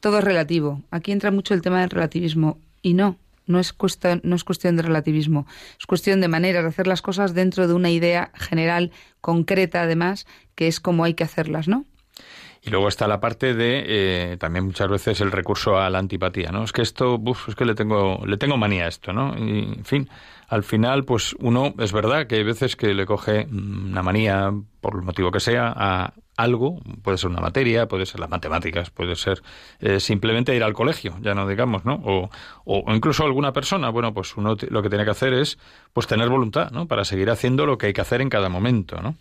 Todo 0.00 0.18
es 0.18 0.24
relativo. 0.24 0.82
Aquí 0.90 1.12
entra 1.12 1.30
mucho 1.30 1.54
el 1.54 1.62
tema 1.62 1.80
del 1.80 1.90
relativismo. 1.90 2.58
Y 2.82 2.94
no, 2.94 3.18
no 3.46 3.58
es, 3.58 3.72
cuestión, 3.72 4.20
no 4.24 4.36
es 4.36 4.44
cuestión 4.44 4.76
de 4.76 4.82
relativismo, 4.82 5.46
es 5.78 5.86
cuestión 5.86 6.20
de 6.20 6.28
maneras 6.28 6.62
de 6.62 6.68
hacer 6.68 6.86
las 6.86 7.02
cosas 7.02 7.34
dentro 7.34 7.66
de 7.66 7.74
una 7.74 7.90
idea 7.90 8.30
general, 8.34 8.92
concreta 9.20 9.82
además, 9.82 10.26
que 10.54 10.68
es 10.68 10.80
como 10.80 11.04
hay 11.04 11.14
que 11.14 11.24
hacerlas, 11.24 11.68
¿no? 11.68 11.84
Y 12.64 12.70
luego 12.70 12.86
está 12.86 13.08
la 13.08 13.18
parte 13.18 13.54
de 13.54 13.82
eh, 13.86 14.36
también 14.36 14.64
muchas 14.66 14.88
veces 14.88 15.20
el 15.20 15.32
recurso 15.32 15.78
a 15.78 15.90
la 15.90 15.98
antipatía, 15.98 16.52
¿no? 16.52 16.62
Es 16.62 16.72
que 16.72 16.82
esto, 16.82 17.16
uf, 17.16 17.48
es 17.48 17.56
que 17.56 17.64
le 17.64 17.74
tengo, 17.74 18.24
le 18.24 18.36
tengo 18.36 18.56
manía 18.56 18.84
a 18.84 18.88
esto, 18.88 19.12
¿no? 19.12 19.36
Y, 19.36 19.74
en 19.78 19.84
fin, 19.84 20.08
al 20.46 20.62
final, 20.62 21.04
pues 21.04 21.34
uno, 21.40 21.74
es 21.80 21.92
verdad 21.92 22.28
que 22.28 22.36
hay 22.36 22.44
veces 22.44 22.76
que 22.76 22.94
le 22.94 23.04
coge 23.04 23.48
una 23.50 24.02
manía, 24.02 24.52
por 24.80 24.94
el 24.94 25.02
motivo 25.02 25.32
que 25.32 25.40
sea, 25.40 25.72
a 25.74 26.12
algo, 26.36 26.80
puede 27.02 27.18
ser 27.18 27.30
una 27.30 27.40
materia, 27.40 27.86
puede 27.86 28.06
ser 28.06 28.20
las 28.20 28.30
matemáticas, 28.30 28.90
puede 28.90 29.16
ser 29.16 29.42
eh, 29.80 30.00
simplemente 30.00 30.54
ir 30.56 30.62
al 30.62 30.72
colegio, 30.72 31.16
ya 31.20 31.34
no 31.34 31.46
digamos, 31.46 31.84
¿no? 31.84 32.00
O, 32.04 32.30
o, 32.64 32.94
incluso 32.94 33.24
alguna 33.24 33.52
persona, 33.52 33.90
bueno, 33.90 34.14
pues 34.14 34.36
uno 34.36 34.56
lo 34.70 34.82
que 34.82 34.88
tiene 34.88 35.04
que 35.04 35.10
hacer 35.10 35.34
es, 35.34 35.58
pues 35.92 36.06
tener 36.06 36.28
voluntad, 36.28 36.70
¿no? 36.70 36.86
Para 36.86 37.04
seguir 37.04 37.30
haciendo 37.30 37.66
lo 37.66 37.78
que 37.78 37.86
hay 37.86 37.92
que 37.92 38.00
hacer 38.00 38.20
en 38.20 38.30
cada 38.30 38.48
momento, 38.48 39.00
¿no? 39.00 39.16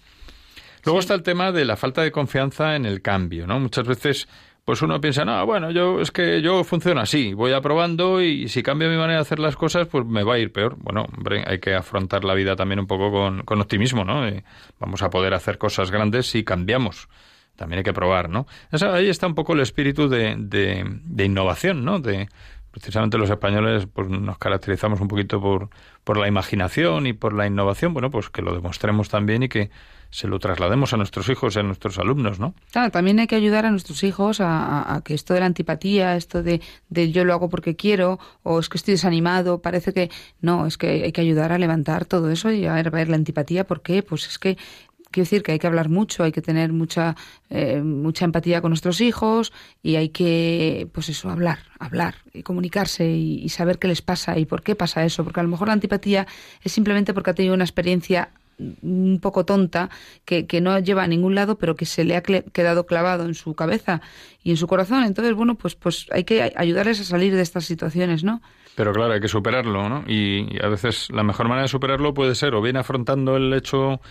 Luego 0.83 0.99
está 0.99 1.13
el 1.13 1.21
tema 1.21 1.51
de 1.51 1.65
la 1.65 1.77
falta 1.77 2.01
de 2.01 2.11
confianza 2.11 2.75
en 2.75 2.85
el 2.85 3.01
cambio, 3.01 3.45
¿no? 3.45 3.59
Muchas 3.59 3.85
veces 3.85 4.27
pues 4.71 4.81
uno 4.83 5.01
piensa, 5.01 5.25
no, 5.25 5.45
bueno, 5.45 5.69
yo 5.71 5.99
es 5.99 6.11
que 6.11 6.41
yo 6.41 6.63
funciono 6.63 7.01
así, 7.01 7.33
voy 7.33 7.51
aprobando 7.51 8.21
y 8.21 8.47
si 8.47 8.63
cambio 8.63 8.89
mi 8.89 8.95
manera 8.95 9.15
de 9.15 9.19
hacer 9.19 9.37
las 9.37 9.57
cosas, 9.57 9.85
pues 9.89 10.05
me 10.05 10.23
va 10.23 10.35
a 10.35 10.39
ir 10.39 10.53
peor. 10.53 10.77
Bueno, 10.79 11.09
hombre, 11.13 11.43
hay 11.45 11.59
que 11.59 11.75
afrontar 11.75 12.23
la 12.23 12.33
vida 12.35 12.55
también 12.55 12.79
un 12.79 12.87
poco 12.87 13.11
con, 13.11 13.43
con 13.43 13.59
optimismo, 13.59 14.05
¿no? 14.05 14.21
vamos 14.79 15.01
a 15.03 15.09
poder 15.09 15.33
hacer 15.33 15.57
cosas 15.57 15.91
grandes 15.91 16.27
si 16.27 16.45
cambiamos. 16.45 17.09
También 17.57 17.79
hay 17.79 17.83
que 17.83 17.91
probar, 17.91 18.29
¿no? 18.29 18.47
ahí 18.93 19.09
está 19.09 19.27
un 19.27 19.35
poco 19.35 19.51
el 19.51 19.59
espíritu 19.59 20.07
de, 20.07 20.35
de, 20.37 20.85
de 21.03 21.25
innovación, 21.25 21.83
¿no? 21.83 21.99
De, 21.99 22.29
precisamente 22.71 23.17
los 23.17 23.29
españoles 23.29 23.89
pues 23.93 24.07
nos 24.07 24.37
caracterizamos 24.37 25.01
un 25.01 25.09
poquito 25.09 25.41
por, 25.41 25.67
por 26.05 26.17
la 26.17 26.29
imaginación 26.29 27.07
y 27.07 27.11
por 27.11 27.33
la 27.33 27.45
innovación, 27.45 27.91
bueno, 27.91 28.09
pues 28.09 28.29
que 28.29 28.41
lo 28.41 28.55
demostremos 28.55 29.09
también 29.09 29.43
y 29.43 29.49
que 29.49 29.69
se 30.11 30.27
lo 30.27 30.39
traslademos 30.39 30.93
a 30.93 30.97
nuestros 30.97 31.29
hijos 31.29 31.55
y 31.55 31.59
a 31.59 31.63
nuestros 31.63 31.97
alumnos, 31.97 32.39
¿no? 32.39 32.53
Claro, 32.71 32.91
también 32.91 33.19
hay 33.19 33.27
que 33.27 33.35
ayudar 33.35 33.65
a 33.65 33.71
nuestros 33.71 34.03
hijos 34.03 34.39
a, 34.41 35.01
que 35.05 35.13
esto 35.13 35.33
de 35.33 35.39
la 35.39 35.45
antipatía, 35.45 36.17
esto 36.17 36.43
de, 36.43 36.61
de, 36.89 37.11
yo 37.11 37.23
lo 37.23 37.33
hago 37.33 37.49
porque 37.49 37.77
quiero, 37.77 38.19
o 38.43 38.59
es 38.59 38.67
que 38.67 38.77
estoy 38.77 38.95
desanimado, 38.95 39.61
parece 39.61 39.93
que 39.93 40.11
no, 40.41 40.67
es 40.67 40.77
que 40.77 41.05
hay 41.05 41.11
que 41.13 41.21
ayudar 41.21 41.53
a 41.53 41.57
levantar 41.57 42.05
todo 42.05 42.29
eso 42.29 42.51
y 42.51 42.65
a 42.65 42.73
ver, 42.73 43.09
la 43.09 43.15
antipatía, 43.15 43.65
¿por 43.65 43.81
qué? 43.81 44.03
Pues 44.03 44.27
es 44.27 44.37
que 44.37 44.57
quiero 45.11 45.25
decir 45.25 45.43
que 45.43 45.53
hay 45.53 45.59
que 45.59 45.67
hablar 45.67 45.87
mucho, 45.87 46.23
hay 46.23 46.33
que 46.33 46.41
tener 46.41 46.73
mucha 46.73 47.15
eh, 47.49 47.81
mucha 47.81 48.25
empatía 48.25 48.61
con 48.61 48.71
nuestros 48.71 48.99
hijos 48.99 49.53
y 49.81 49.95
hay 49.95 50.09
que, 50.09 50.89
pues 50.93 51.07
eso, 51.07 51.29
hablar, 51.29 51.59
hablar 51.79 52.15
y 52.33 52.43
comunicarse 52.43 53.09
y, 53.09 53.41
y, 53.41 53.49
saber 53.49 53.79
qué 53.79 53.87
les 53.87 54.01
pasa 54.01 54.37
y 54.37 54.45
por 54.45 54.61
qué 54.61 54.75
pasa 54.75 55.05
eso, 55.05 55.23
porque 55.23 55.39
a 55.39 55.43
lo 55.43 55.49
mejor 55.49 55.67
la 55.67 55.73
antipatía 55.73 56.27
es 56.63 56.73
simplemente 56.73 57.13
porque 57.13 57.29
ha 57.29 57.33
tenido 57.33 57.55
una 57.55 57.63
experiencia 57.63 58.31
un 58.81 59.19
poco 59.21 59.45
tonta 59.45 59.89
que, 60.25 60.45
que, 60.47 60.61
no 60.61 60.77
lleva 60.79 61.03
a 61.03 61.07
ningún 61.07 61.35
lado 61.35 61.57
pero 61.57 61.75
que 61.75 61.85
se 61.85 62.03
le 62.03 62.15
ha 62.15 62.21
quedado 62.21 62.85
clavado 62.85 63.25
en 63.25 63.33
su 63.33 63.53
cabeza 63.55 64.01
y 64.43 64.51
en 64.51 64.57
su 64.57 64.67
corazón. 64.67 65.03
Entonces 65.03 65.33
bueno 65.33 65.55
pues 65.55 65.75
pues 65.75 66.07
hay 66.11 66.23
que 66.23 66.53
ayudarles 66.55 66.99
a 66.99 67.03
salir 67.03 67.35
de 67.35 67.41
estas 67.41 67.65
situaciones 67.65 68.23
no 68.23 68.41
pero 68.75 68.93
claro 68.93 69.13
hay 69.13 69.19
que 69.19 69.27
superarlo 69.27 69.89
no 69.89 70.03
y 70.07 70.57
a 70.63 70.67
veces 70.67 71.09
la 71.11 71.23
mejor 71.23 71.47
manera 71.47 71.63
de 71.63 71.67
superarlo 71.67 72.13
puede 72.13 72.35
ser 72.35 72.55
o 72.55 72.61
bien 72.61 72.77
afrontando 72.77 73.35
el 73.35 73.53
hecho 73.53 74.01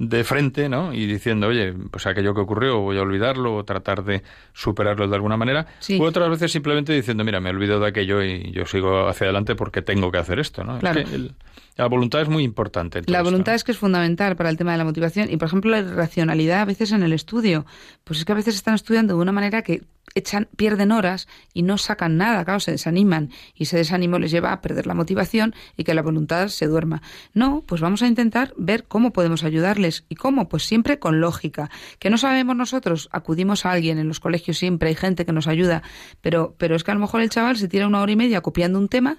de 0.00 0.24
frente, 0.24 0.70
¿no? 0.70 0.94
Y 0.94 1.04
diciendo, 1.06 1.48
oye, 1.48 1.74
pues 1.90 2.06
aquello 2.06 2.32
que 2.32 2.40
ocurrió, 2.40 2.80
voy 2.80 2.96
a 2.96 3.02
olvidarlo 3.02 3.54
o 3.54 3.64
tratar 3.64 4.02
de 4.02 4.22
superarlo 4.54 5.06
de 5.06 5.14
alguna 5.14 5.36
manera. 5.36 5.66
Sí. 5.78 5.98
otras 6.00 6.30
veces 6.30 6.50
simplemente 6.50 6.94
diciendo, 6.94 7.22
mira, 7.22 7.38
me 7.38 7.50
olvido 7.50 7.78
de 7.78 7.88
aquello 7.88 8.24
y 8.24 8.50
yo 8.50 8.64
sigo 8.64 9.08
hacia 9.08 9.26
adelante 9.26 9.54
porque 9.54 9.82
tengo 9.82 10.10
que 10.10 10.16
hacer 10.16 10.38
esto, 10.38 10.64
¿no? 10.64 10.78
Claro. 10.78 11.00
Es 11.00 11.10
que 11.10 11.14
el, 11.14 11.34
la 11.76 11.86
voluntad 11.86 12.22
es 12.22 12.30
muy 12.30 12.44
importante. 12.44 13.02
la 13.06 13.22
voluntad 13.22 13.54
es 13.54 13.62
que 13.62 13.72
es 13.72 13.78
fundamental 13.78 14.36
para 14.36 14.48
el 14.48 14.56
tema 14.56 14.72
de 14.72 14.78
la 14.78 14.84
motivación 14.84 15.30
y, 15.30 15.36
por 15.36 15.48
ejemplo, 15.48 15.70
la 15.70 15.82
racionalidad 15.82 16.62
a 16.62 16.64
veces 16.64 16.92
en 16.92 17.02
el 17.02 17.12
estudio. 17.12 17.66
Pues 18.04 18.20
es 18.20 18.24
que 18.24 18.32
a 18.32 18.36
veces 18.36 18.54
están 18.54 18.74
estudiando 18.74 19.16
de 19.16 19.20
una 19.20 19.32
manera 19.32 19.60
que 19.60 19.82
echan, 20.14 20.48
pierden 20.56 20.92
horas 20.92 21.28
y 21.52 21.62
no 21.62 21.78
sacan 21.78 22.16
nada, 22.16 22.44
claro, 22.44 22.60
se 22.60 22.72
desaniman 22.72 23.30
y 23.54 23.64
ese 23.64 23.76
desánimo 23.76 24.18
les 24.18 24.30
lleva 24.30 24.52
a 24.52 24.60
perder 24.60 24.86
la 24.86 24.94
motivación 24.94 25.54
y 25.76 25.84
que 25.84 25.94
la 25.94 26.02
voluntad 26.02 26.48
se 26.48 26.66
duerma. 26.66 27.02
No, 27.34 27.62
pues 27.66 27.80
vamos 27.80 28.02
a 28.02 28.06
intentar 28.06 28.54
ver 28.56 28.84
cómo 28.84 29.12
podemos 29.12 29.44
ayudarles 29.44 30.04
y 30.08 30.14
cómo, 30.14 30.48
pues 30.48 30.64
siempre 30.64 30.98
con 30.98 31.20
lógica. 31.20 31.70
Que 31.98 32.10
no 32.10 32.18
sabemos 32.18 32.56
nosotros, 32.56 33.08
acudimos 33.12 33.66
a 33.66 33.72
alguien 33.72 33.98
en 33.98 34.08
los 34.08 34.20
colegios 34.20 34.58
siempre, 34.58 34.88
hay 34.88 34.94
gente 34.94 35.24
que 35.24 35.32
nos 35.32 35.46
ayuda, 35.46 35.82
pero, 36.20 36.54
pero 36.58 36.76
es 36.76 36.84
que 36.84 36.90
a 36.90 36.94
lo 36.94 37.00
mejor 37.00 37.20
el 37.20 37.30
chaval 37.30 37.56
se 37.56 37.68
tira 37.68 37.86
una 37.86 38.00
hora 38.00 38.12
y 38.12 38.16
media 38.16 38.40
copiando 38.40 38.78
un 38.78 38.88
tema 38.88 39.18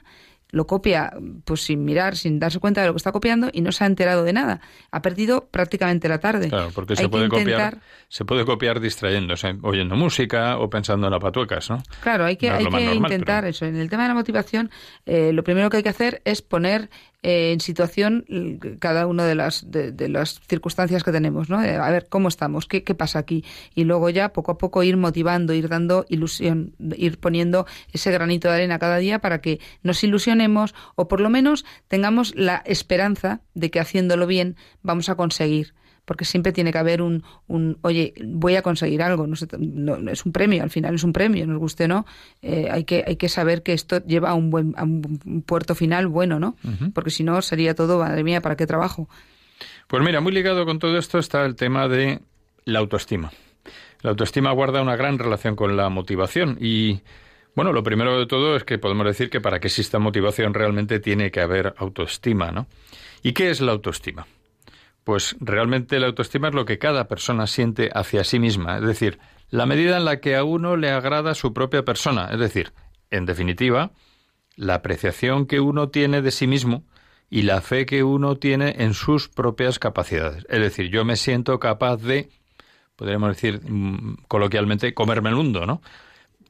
lo 0.51 0.67
copia 0.67 1.13
pues 1.45 1.61
sin 1.61 1.83
mirar, 1.83 2.15
sin 2.15 2.39
darse 2.39 2.59
cuenta 2.59 2.81
de 2.81 2.87
lo 2.87 2.93
que 2.93 2.97
está 2.97 3.11
copiando 3.11 3.49
y 3.51 3.61
no 3.61 3.71
se 3.71 3.83
ha 3.83 3.87
enterado 3.87 4.23
de 4.23 4.33
nada. 4.33 4.61
Ha 4.91 5.01
perdido 5.01 5.47
prácticamente 5.49 6.07
la 6.07 6.19
tarde. 6.19 6.49
Claro, 6.49 6.69
porque 6.73 6.95
se 6.95 7.09
puede, 7.09 7.25
intentar... 7.25 7.75
copiar, 7.75 7.77
se 8.09 8.25
puede 8.25 8.45
copiar 8.45 8.79
distrayéndose, 8.79 9.55
oyendo 9.61 9.95
música 9.95 10.57
o 10.57 10.69
pensando 10.69 11.07
en 11.07 11.13
la 11.13 11.19
patuecas, 11.19 11.69
¿no? 11.69 11.81
Claro, 12.01 12.25
hay 12.25 12.35
que, 12.35 12.49
no 12.49 12.57
hay 12.57 12.65
que 12.65 12.69
normal, 12.71 12.95
intentar 12.95 13.43
pero... 13.43 13.51
eso. 13.51 13.65
En 13.65 13.77
el 13.77 13.89
tema 13.89 14.03
de 14.03 14.09
la 14.09 14.15
motivación, 14.15 14.69
eh, 15.05 15.31
lo 15.33 15.43
primero 15.43 15.69
que 15.69 15.77
hay 15.77 15.83
que 15.83 15.89
hacer 15.89 16.21
es 16.25 16.41
poner 16.41 16.89
eh, 17.23 17.51
en 17.51 17.59
situación 17.59 18.25
cada 18.79 19.05
una 19.05 19.25
de 19.25 19.35
las, 19.35 19.69
de, 19.69 20.09
las 20.09 20.41
circunstancias 20.47 21.03
que 21.03 21.11
tenemos, 21.11 21.49
¿no? 21.49 21.59
a 21.59 21.91
ver 21.91 22.07
cómo 22.09 22.27
estamos, 22.27 22.65
¿Qué, 22.65 22.83
qué 22.83 22.95
pasa 22.95 23.19
aquí. 23.19 23.45
Y 23.75 23.83
luego 23.83 24.09
ya 24.09 24.33
poco 24.33 24.53
a 24.53 24.57
poco 24.57 24.81
ir 24.83 24.97
motivando, 24.97 25.53
ir 25.53 25.69
dando 25.69 26.05
ilusión, 26.09 26.73
ir 26.95 27.19
poniendo 27.19 27.65
ese 27.93 28.11
granito 28.11 28.47
de 28.47 28.55
arena 28.55 28.79
cada 28.79 28.97
día 28.97 29.19
para 29.19 29.41
que 29.41 29.59
nos 29.83 30.03
ilusionemos 30.03 30.73
o 30.95 31.07
por 31.07 31.19
lo 31.19 31.29
menos 31.29 31.65
tengamos 31.87 32.33
la 32.35 32.63
esperanza 32.65 33.41
de 33.53 33.69
que 33.69 33.79
haciéndolo 33.79 34.25
bien 34.25 34.55
vamos 34.81 35.09
a 35.09 35.15
conseguir 35.15 35.73
porque 36.11 36.25
siempre 36.25 36.51
tiene 36.51 36.73
que 36.73 36.77
haber 36.77 37.01
un, 37.01 37.23
un 37.47 37.77
oye, 37.83 38.13
voy 38.21 38.57
a 38.57 38.61
conseguir 38.61 39.01
algo, 39.01 39.27
no, 39.27 39.37
sé, 39.37 39.47
no, 39.57 40.11
es 40.11 40.25
un 40.25 40.33
premio, 40.33 40.61
al 40.61 40.69
final 40.69 40.93
es 40.93 41.05
un 41.05 41.13
premio, 41.13 41.47
nos 41.47 41.57
guste 41.57 41.85
o 41.85 41.87
no, 41.87 42.05
eh, 42.41 42.67
hay, 42.69 42.83
que, 42.83 43.05
hay 43.07 43.15
que 43.15 43.29
saber 43.29 43.63
que 43.63 43.71
esto 43.71 44.05
lleva 44.05 44.31
a 44.31 44.33
un, 44.33 44.49
buen, 44.49 44.73
a 44.75 44.83
un 44.83 45.41
puerto 45.47 45.73
final 45.73 46.07
bueno, 46.07 46.37
¿no? 46.37 46.57
Uh 46.65 46.67
-huh. 46.67 46.91
Porque 46.93 47.11
si 47.11 47.23
no 47.23 47.41
sería 47.41 47.75
todo, 47.75 47.99
madre 47.99 48.25
mía, 48.25 48.41
¿para 48.41 48.57
qué 48.57 48.67
trabajo? 48.67 49.07
Pues 49.87 50.03
mira, 50.03 50.19
muy 50.19 50.33
ligado 50.33 50.65
con 50.65 50.79
todo 50.79 50.97
esto 50.97 51.17
está 51.17 51.45
el 51.45 51.55
tema 51.55 51.87
de 51.87 52.19
la 52.65 52.79
autoestima. 52.79 53.31
La 54.01 54.09
autoestima 54.09 54.51
guarda 54.51 54.81
una 54.81 54.97
gran 54.97 55.17
relación 55.17 55.55
con 55.55 55.77
la 55.77 55.87
motivación 55.87 56.57
y 56.59 56.99
bueno, 57.55 57.71
lo 57.71 57.83
primero 57.83 58.19
de 58.19 58.25
todo 58.25 58.57
es 58.57 58.65
que 58.65 58.77
podemos 58.79 59.05
decir 59.05 59.29
que 59.29 59.39
para 59.39 59.61
que 59.61 59.67
exista 59.67 59.97
motivación 59.97 60.53
realmente 60.53 60.99
tiene 60.99 61.31
que 61.31 61.39
haber 61.39 61.73
autoestima, 61.77 62.51
¿no? 62.51 62.67
¿Y 63.23 63.31
qué 63.31 63.49
es 63.49 63.61
la 63.61 63.71
autoestima? 63.71 64.27
Pues 65.03 65.35
realmente 65.39 65.99
la 65.99 66.07
autoestima 66.07 66.49
es 66.49 66.53
lo 66.53 66.65
que 66.65 66.77
cada 66.77 67.07
persona 67.07 67.47
siente 67.47 67.89
hacia 67.93 68.23
sí 68.23 68.39
misma, 68.39 68.77
es 68.77 68.85
decir, 68.85 69.19
la 69.49 69.65
medida 69.65 69.97
en 69.97 70.05
la 70.05 70.19
que 70.19 70.35
a 70.35 70.43
uno 70.43 70.77
le 70.77 70.91
agrada 70.91 71.33
su 71.33 71.53
propia 71.53 71.83
persona, 71.83 72.29
es 72.31 72.39
decir, 72.39 72.73
en 73.09 73.25
definitiva, 73.25 73.91
la 74.55 74.75
apreciación 74.75 75.47
que 75.47 75.59
uno 75.59 75.89
tiene 75.89 76.21
de 76.21 76.31
sí 76.31 76.47
mismo 76.47 76.83
y 77.29 77.43
la 77.43 77.61
fe 77.61 77.85
que 77.85 78.03
uno 78.03 78.35
tiene 78.35 78.75
en 78.79 78.93
sus 78.93 79.27
propias 79.27 79.79
capacidades. 79.79 80.45
Es 80.49 80.59
decir, 80.59 80.89
yo 80.89 81.03
me 81.03 81.15
siento 81.15 81.59
capaz 81.59 81.97
de 81.97 82.29
podríamos 83.01 83.29
decir 83.29 83.61
mm, 83.67 84.25
coloquialmente, 84.27 84.93
comerme 84.93 85.29
el 85.29 85.35
mundo, 85.35 85.65
¿no? 85.65 85.81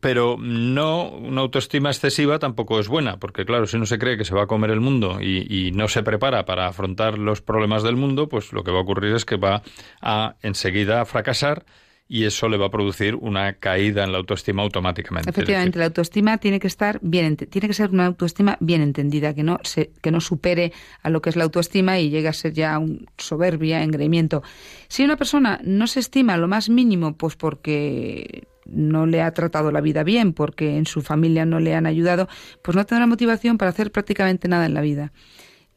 Pero 0.02 0.36
no, 0.40 1.10
una 1.10 1.42
autoestima 1.42 1.90
excesiva 1.90 2.40
tampoco 2.40 2.80
es 2.80 2.88
buena, 2.88 3.18
porque 3.18 3.46
claro, 3.46 3.68
si 3.68 3.78
uno 3.78 3.86
se 3.86 4.00
cree 4.00 4.18
que 4.18 4.26
se 4.26 4.36
va 4.36 4.44
a 4.44 4.48
comer 4.48 4.72
el 4.72 4.82
mundo 4.82 5.20
y, 5.22 5.68
y 5.68 5.72
no 5.72 5.88
se 5.88 6.04
prepara 6.04 6.44
para 6.44 6.68
afrontar 6.68 7.18
los 7.18 7.42
problemas 7.42 7.84
del 7.84 7.96
mundo, 7.96 8.28
pues 8.28 8.52
lo 8.52 8.64
que 8.64 8.72
va 8.72 8.80
a 8.80 8.82
ocurrir 8.82 9.16
es 9.16 9.26
que 9.26 9.38
va 9.38 9.62
a 10.02 10.36
enseguida 10.42 11.06
fracasar 11.06 11.66
y 12.12 12.26
eso 12.26 12.50
le 12.50 12.58
va 12.58 12.66
a 12.66 12.70
producir 12.70 13.16
una 13.16 13.54
caída 13.54 14.04
en 14.04 14.12
la 14.12 14.18
autoestima 14.18 14.64
automáticamente. 14.64 15.30
Efectivamente, 15.30 15.80
la 15.80 15.86
autoestima 15.86 16.38
tiene 16.40 16.60
que 16.60 16.68
estar 16.68 17.00
bien, 17.02 17.38
tiene 17.38 17.70
que 17.70 17.74
ser 17.74 17.92
una 17.92 18.08
autoestima 18.08 18.58
bien 18.60 18.82
entendida, 18.82 19.34
que 19.34 19.44
no 19.44 19.60
se, 19.64 19.92
que 20.02 20.12
no 20.12 20.20
supere 20.20 20.74
a 21.04 21.10
lo 21.10 21.22
que 21.22 21.30
es 21.30 21.38
la 21.38 21.46
autoestima 21.46 22.00
y 22.00 22.10
llegue 22.10 22.28
a 22.28 22.34
ser 22.34 22.52
ya 22.52 22.78
un 22.80 23.08
soberbia, 23.18 23.82
engreimiento. 23.82 24.44
Si 24.90 25.06
una 25.06 25.16
persona 25.16 25.62
no 25.64 25.88
se 25.88 26.02
estima 26.02 26.36
lo 26.36 26.50
más 26.50 26.68
mínimo, 26.68 27.16
pues 27.16 27.38
porque 27.38 28.44
no 28.66 29.06
le 29.06 29.22
ha 29.22 29.32
tratado 29.34 29.72
la 29.72 29.82
vida 29.82 30.04
bien, 30.04 30.34
porque 30.34 30.78
en 30.78 30.86
su 30.86 31.02
familia 31.02 31.46
no 31.46 31.60
le 31.60 31.76
han 31.76 31.86
ayudado, 31.86 32.28
pues 32.64 32.76
no 32.76 32.86
tendrá 32.86 33.08
motivación 33.08 33.58
para 33.58 33.70
hacer 33.70 33.92
prácticamente 33.92 34.48
nada 34.48 34.66
en 34.66 34.74
la 34.74 34.82
vida. 34.82 35.12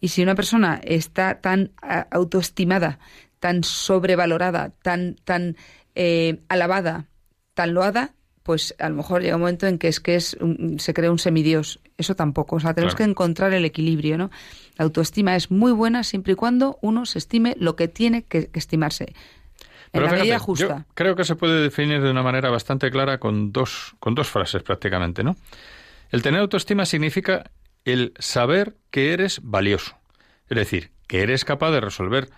Y 0.01 0.09
si 0.09 0.23
una 0.23 0.35
persona 0.35 0.81
está 0.85 1.41
tan 1.41 1.73
autoestimada, 2.11 2.99
tan 3.41 3.65
sobrevalorada, 3.65 4.71
tan, 4.83 5.17
tan 5.25 5.57
eh, 5.95 6.41
alabada, 6.49 7.07
tan 7.55 7.75
loada, 7.75 8.15
pues 8.45 8.75
a 8.79 8.91
lo 8.91 8.97
mejor 8.97 9.23
llega 9.23 9.37
un 9.37 9.41
momento 9.41 9.67
en 9.67 9.79
que 9.79 9.89
es 9.89 10.01
que 10.01 10.17
es 10.17 10.37
se 10.79 10.95
crea 10.95 11.11
un 11.11 11.19
semidios. 11.19 11.81
Eso 11.97 12.15
tampoco. 12.15 12.57
O 12.57 12.61
sea, 12.61 12.75
tenemos 12.75 12.95
que 12.95 13.05
encontrar 13.05 13.55
el 13.55 13.65
equilibrio, 13.65 14.19
¿no? 14.19 14.31
La 14.77 14.85
autoestima 14.85 15.35
es 15.35 15.51
muy 15.51 15.73
buena 15.73 16.05
siempre 16.05 16.35
y 16.35 16.37
cuando 16.37 16.79
uno 16.83 17.07
se 17.07 17.19
estime 17.19 17.57
lo 17.59 17.75
que 17.75 17.89
tiene 17.89 18.25
que, 18.25 18.51
estimarse. 18.53 19.15
En 19.95 20.03
la 20.03 20.11
medida 20.11 20.39
justa. 20.39 20.87
creo 20.95 21.15
que 21.15 21.25
se 21.25 21.37
puede 21.37 21.63
definir 21.63 22.03
de 22.03 22.11
una 22.11 22.23
manera 22.23 22.51
bastante 22.51 22.91
clara 22.91 23.19
con 23.19 23.53
dos, 23.53 23.95
con 24.01 24.15
dos 24.15 24.29
frases 24.29 24.63
prácticamente, 24.63 25.23
¿no? 25.23 25.37
El 26.11 26.23
tener 26.23 26.41
autoestima 26.41 26.85
significa 26.85 27.51
el 27.85 28.13
saber 28.19 28.77
que 28.91 29.13
eres 29.13 29.41
valioso. 29.43 29.97
Es 30.49 30.57
decir, 30.57 30.91
que 31.07 31.23
eres 31.23 31.45
capaz 31.45 31.71
de 31.71 31.81
resolver 31.81 32.29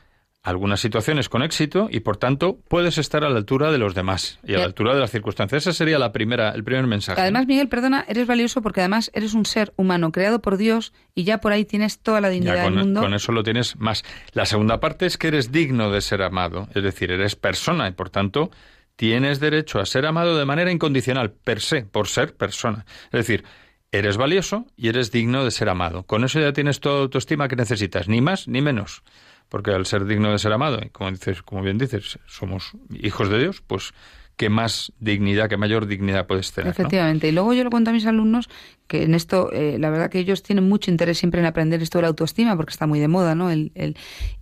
algunas 0.47 0.79
situaciones 0.79 1.29
con 1.29 1.43
éxito 1.43 1.88
y 1.91 2.00
por 2.00 2.19
tanto 2.19 2.61
puedes 2.69 2.99
estar 2.99 3.25
a 3.25 3.29
la 3.29 3.37
altura 3.37 3.73
de 3.73 3.79
los 3.79 3.97
demás 3.97 4.38
y 4.47 4.55
a 4.55 4.59
la 4.59 4.65
altura 4.67 4.95
de 4.95 5.00
las 5.00 5.11
circunstancias. 5.11 5.67
Ese 5.67 5.76
sería 5.76 5.99
la 5.99 6.12
primera, 6.12 6.50
el 6.50 6.62
primer 6.62 6.87
mensaje. 6.87 7.21
Además, 7.21 7.49
Miguel, 7.49 7.69
perdona, 7.69 8.05
eres 8.07 8.29
valioso 8.29 8.62
porque 8.62 8.79
además 8.79 9.11
eres 9.12 9.35
un 9.35 9.45
ser 9.45 9.73
humano 9.75 10.12
creado 10.12 10.41
por 10.41 10.57
Dios 10.57 10.93
y 11.17 11.25
ya 11.25 11.38
por 11.38 11.50
ahí 11.50 11.65
tienes 11.65 11.99
toda 11.99 12.21
la 12.21 12.29
dignidad 12.29 12.62
con, 12.62 12.76
del 12.76 12.85
mundo. 12.85 13.00
Con 13.00 13.12
eso 13.12 13.33
lo 13.33 13.43
tienes 13.43 13.75
más. 13.81 14.05
La 14.35 14.47
segunda 14.47 14.79
parte 14.79 15.07
es 15.07 15.19
que 15.19 15.26
eres 15.26 15.50
digno 15.50 15.91
de 15.91 16.00
ser 16.00 16.23
amado, 16.23 16.69
es 16.76 16.83
decir, 16.85 17.11
eres 17.11 17.35
persona 17.35 17.88
y 17.88 17.91
por 17.91 18.11
tanto 18.11 18.53
tienes 18.95 19.41
derecho 19.41 19.81
a 19.81 19.85
ser 19.85 20.07
amado 20.07 20.38
de 20.38 20.45
manera 20.45 20.71
incondicional, 20.71 21.33
per 21.33 21.61
se, 21.61 21.83
por 21.83 22.07
ser 22.07 22.37
persona. 22.37 22.87
Es 23.07 23.19
decir, 23.19 23.43
eres 23.91 24.17
valioso 24.17 24.65
y 24.76 24.91
eres 24.91 25.11
digno 25.11 25.45
de 25.45 25.50
ser 25.50 25.69
amado. 25.69 26.05
Con 26.05 26.23
eso 26.23 26.38
ya 26.38 26.53
tienes 26.53 26.79
toda 26.79 26.99
la 26.99 27.03
autoestima 27.03 27.49
que 27.49 27.57
necesitas, 27.57 28.07
ni 28.07 28.21
más 28.21 28.47
ni 28.47 28.61
menos 28.61 29.03
porque 29.49 29.71
al 29.71 29.87
ser 29.87 30.05
digno 30.05 30.33
de 30.33 30.38
ser 30.38 30.53
amado, 30.53 30.81
como 30.93 31.11
dices, 31.11 31.43
como 31.43 31.62
bien 31.62 31.79
dices, 31.79 32.19
somos 32.26 32.73
hijos 32.91 33.29
de 33.29 33.38
Dios, 33.38 33.62
pues 33.67 33.93
qué 34.37 34.50
más 34.50 34.93
dignidad, 35.00 35.49
qué 35.49 35.57
mayor 35.57 35.87
dignidad 35.87 36.26
puedes 36.26 36.53
tener. 36.53 36.71
Efectivamente. 36.71 37.29
Y 37.29 37.33
luego 37.33 37.55
yo 37.55 37.65
lo 37.65 37.71
cuento 37.71 37.91
a 37.91 37.93
mis 37.93 38.07
alumnos 38.07 38.49
que 38.87 39.05
en 39.05 39.15
esto, 39.15 39.50
eh, 39.53 39.79
la 39.79 39.91
verdad 39.91 40.11
que 40.11 40.19
ellos 40.19 40.43
tienen 40.43 40.69
mucho 40.69 40.91
interés 40.91 41.19
siempre 41.19 41.41
en 41.41 41.47
aprender 41.47 41.83
esto 41.83 41.99
de 41.99 42.03
la 42.03 42.09
autoestima, 42.09 42.57
porque 42.57 42.71
está 42.71 42.87
muy 42.87 43.00
de 43.00 43.09
moda, 43.09 43.35
¿no? 43.35 43.50
El, 43.50 43.73
el, 43.75 43.97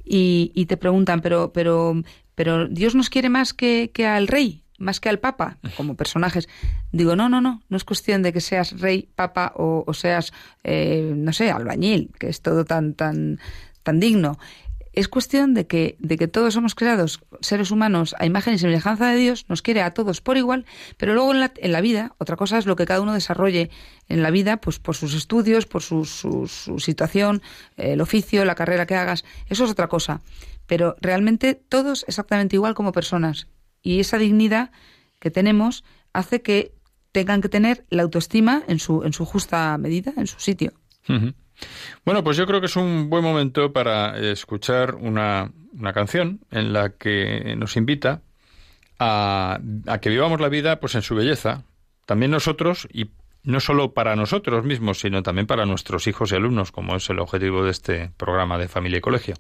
y, 0.05 0.51
y, 0.55 0.67
te 0.67 0.77
preguntan, 0.77 1.21
pero, 1.21 1.53
pero, 1.53 2.03
pero 2.35 2.67
Dios 2.69 2.95
nos 2.95 3.09
quiere 3.09 3.29
más 3.29 3.55
que, 3.55 3.91
que 3.95 4.07
al 4.07 4.27
rey 4.27 4.65
más 4.77 5.01
que 5.01 5.09
al 5.09 5.21
Papa, 5.21 5.59
como 5.77 5.97
personajes. 5.97 6.49
Digo, 6.93 7.17
no, 7.17 7.29
no, 7.29 7.41
no, 7.41 7.63
no 7.69 7.77
es 7.77 7.85
cuestión 7.85 8.23
de 8.23 8.33
que 8.33 8.41
seas 8.41 8.81
rey, 8.81 9.09
papa 9.15 9.53
o, 9.57 9.85
o 9.87 9.95
seas, 9.95 10.33
eh, 10.65 11.13
no 11.15 11.33
sé, 11.33 11.51
albañil, 11.51 12.11
que 12.19 12.29
es 12.29 12.43
todo 12.43 12.65
tan, 12.65 12.95
tan, 12.95 13.39
tan 13.83 14.01
digno. 14.01 14.37
Es 14.95 15.09
cuestión 15.09 15.55
de 15.55 15.67
que, 15.67 15.97
de 15.99 16.17
que 16.17 16.29
todos 16.29 16.55
somos 16.55 16.77
creados 16.77 17.21
seres 17.41 17.73
humanos 17.73 18.15
a 18.19 18.27
imagen 18.27 18.55
y 18.55 18.59
semejanza 18.59 19.09
de 19.11 19.17
Dios, 19.17 19.45
nos 19.49 19.61
quiere 19.61 19.83
a 19.83 19.93
todos 19.93 20.21
por 20.21 20.37
igual, 20.37 20.67
pero 20.97 21.15
luego 21.15 21.33
en 21.33 21.41
la, 21.41 21.53
en 21.57 21.73
la 21.73 21.81
vida, 21.81 22.15
otra 22.19 22.37
cosa 22.37 22.59
es 22.59 22.67
lo 22.67 22.77
que 22.77 22.87
cada 22.87 23.01
uno 23.01 23.13
desarrolle 23.13 23.71
en 24.09 24.23
la 24.23 24.31
vida, 24.31 24.59
pues 24.59 24.79
por 24.79 24.95
sus 24.95 25.15
estudios, 25.15 25.67
por 25.67 25.83
su, 25.83 26.05
su, 26.05 26.79
situación, 26.79 27.43
el 27.77 28.01
oficio, 28.01 28.45
la 28.45 28.55
carrera 28.55 28.87
que 28.87 28.95
hagas, 28.95 29.25
eso 29.49 29.65
es 29.65 29.71
otra 29.71 29.89
cosa. 29.89 30.21
Pero 30.67 30.95
realmente 31.01 31.55
todos 31.55 32.05
exactamente 32.07 32.57
igual 32.57 32.75
como 32.75 32.93
personas. 32.93 33.49
Y 33.83 34.01
esa 34.01 34.17
dignidad 34.19 34.71
que 35.19 35.31
tenemos 35.31 35.85
hace 36.13 36.41
que 36.41 36.73
tengan 37.13 37.41
que 37.41 37.49
tener 37.49 37.85
la 37.91 38.03
autoestima 38.03 38.63
en 38.69 38.79
su, 38.79 39.03
en 39.03 39.13
su 39.13 39.25
justa 39.25 39.77
medida, 39.79 40.13
en 40.17 40.27
su 40.27 40.39
sitio. 40.41 40.73
Bueno, 42.05 42.23
pues 42.23 42.37
yo 42.37 42.47
creo 42.47 42.61
que 42.61 42.67
es 42.67 42.77
un 42.77 43.09
buen 43.11 43.25
momento 43.25 43.73
para 43.73 44.19
escuchar 44.19 44.95
una, 44.95 45.53
una 45.79 45.93
canción 45.93 46.41
en 46.51 46.73
la 46.73 46.91
que 46.91 47.55
nos 47.57 47.77
invita 47.77 48.23
a, 48.99 49.59
a, 49.87 49.99
que 49.99 50.11
vivamos 50.11 50.41
la 50.41 50.49
vida 50.49 50.81
pues 50.81 50.95
en 50.95 51.03
su 51.03 51.15
belleza, 51.15 51.65
también 52.07 52.31
nosotros 52.31 52.87
y 52.93 53.11
no 53.45 53.61
solo 53.61 53.93
para 53.93 54.17
nosotros 54.17 54.65
mismos, 54.65 55.01
sino 55.01 55.23
también 55.23 55.47
para 55.47 55.67
nuestros 55.67 56.07
hijos 56.07 56.33
y 56.33 56.37
alumnos, 56.37 56.73
como 56.73 56.97
es 56.97 57.09
el 57.11 57.21
objetivo 57.21 57.63
de 57.65 57.71
este 57.71 58.11
programa 58.17 58.59
de 58.59 58.69
familia 58.69 58.99
y 58.99 59.03
colegio. 59.03 59.35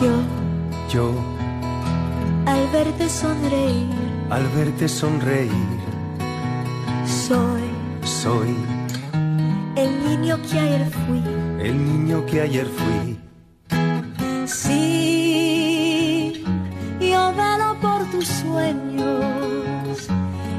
Yo, 0.00 0.22
yo, 0.92 1.14
al 2.46 2.66
verte 2.72 3.08
sonreír 3.08 4.01
al 4.30 4.46
verte 4.48 4.88
sonreír. 4.88 5.50
Soy, 7.06 7.62
soy 8.02 8.56
el 9.76 10.04
niño 10.04 10.38
que 10.42 10.58
ayer 10.58 10.90
fui, 10.90 11.22
el 11.60 11.84
niño 11.84 12.26
que 12.26 12.40
ayer 12.40 12.66
fui. 12.66 13.18
Sí, 14.46 16.44
yo 17.00 17.32
velo 17.34 17.76
por 17.80 18.04
tus 18.10 18.26
sueños, 18.26 20.08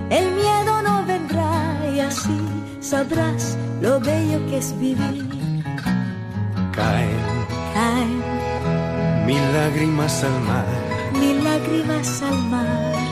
el 0.10 0.32
miedo 0.36 0.82
no 0.82 1.06
vendrá 1.06 1.80
y 1.96 2.00
así 2.00 2.40
sabrás 2.80 3.58
lo 3.82 4.00
bello 4.00 4.46
que 4.48 4.58
es 4.58 4.78
vivir. 4.80 5.28
Caen, 6.72 7.20
caen 7.74 8.24
mil 9.28 9.54
lágrimas 9.54 10.24
al 10.24 10.42
mar, 10.42 10.66
mil 11.20 11.44
lágrimas 11.44 12.22
al 12.24 12.38
mar 12.50 13.03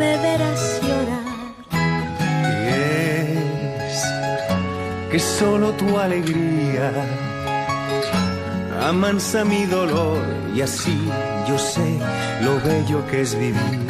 me 0.00 0.16
verás 0.26 0.62
llorar. 0.86 1.28
Y 2.52 2.68
es 3.88 3.98
que 5.10 5.18
solo 5.18 5.66
tu 5.80 5.88
alegría 5.98 6.88
amansa 8.90 9.44
mi 9.44 9.62
dolor 9.66 10.22
y 10.54 10.62
así 10.62 10.98
yo 11.48 11.56
sé 11.58 11.88
lo 12.44 12.52
bello 12.68 12.98
que 13.08 13.20
es 13.20 13.32
vivir. 13.44 13.89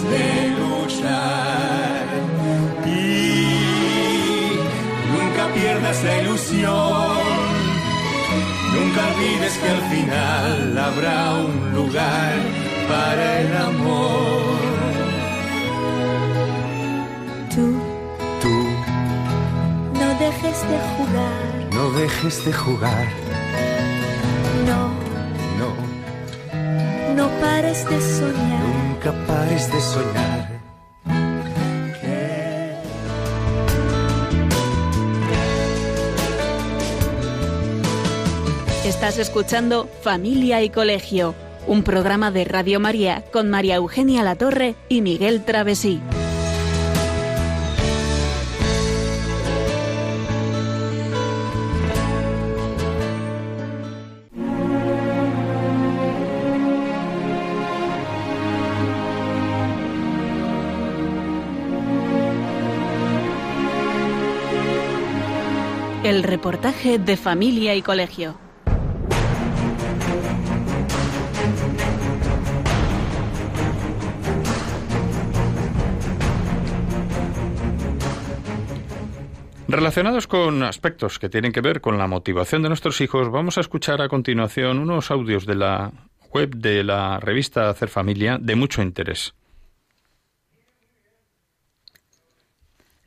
De 0.00 0.48
luchar. 0.58 2.06
Y 2.86 4.58
nunca 5.12 5.52
pierdas 5.54 6.02
la 6.04 6.22
ilusión. 6.22 7.18
Nunca 8.74 9.00
olvides 9.14 9.58
que 9.58 9.68
al 9.68 9.82
final 9.90 10.78
habrá 10.78 11.34
un 11.34 11.74
lugar 11.74 12.34
para 12.88 13.40
el 13.40 13.56
amor. 13.56 14.60
Tú, 17.54 17.78
tú, 18.40 18.56
no 20.00 20.08
dejes 20.18 20.58
de 20.70 20.78
jugar. 20.96 21.74
No 21.74 21.90
dejes 21.90 22.44
de 22.44 22.52
jugar. 22.52 23.31
Nunca 27.42 29.12
pares 29.26 29.72
de 29.72 29.80
soñar. 29.80 30.62
Estás 38.84 39.18
escuchando 39.18 39.88
Familia 40.02 40.62
y 40.62 40.70
Colegio, 40.70 41.34
un 41.66 41.82
programa 41.82 42.30
de 42.30 42.44
Radio 42.44 42.78
María 42.78 43.24
con 43.32 43.50
María 43.50 43.74
Eugenia 43.74 44.22
Latorre 44.22 44.76
y 44.88 45.00
Miguel 45.00 45.44
Travesí. 45.44 46.00
El 66.12 66.24
reportaje 66.24 66.98
de 66.98 67.16
familia 67.16 67.74
y 67.74 67.80
colegio. 67.80 68.36
Relacionados 79.66 80.26
con 80.26 80.62
aspectos 80.62 81.18
que 81.18 81.30
tienen 81.30 81.50
que 81.50 81.62
ver 81.62 81.80
con 81.80 81.96
la 81.96 82.06
motivación 82.06 82.60
de 82.60 82.68
nuestros 82.68 83.00
hijos, 83.00 83.30
vamos 83.30 83.56
a 83.56 83.62
escuchar 83.62 84.02
a 84.02 84.10
continuación 84.10 84.80
unos 84.80 85.10
audios 85.10 85.46
de 85.46 85.54
la 85.54 85.92
web 86.30 86.54
de 86.54 86.84
la 86.84 87.20
revista 87.20 87.70
Hacer 87.70 87.88
Familia 87.88 88.36
de 88.38 88.54
mucho 88.54 88.82
interés. 88.82 89.32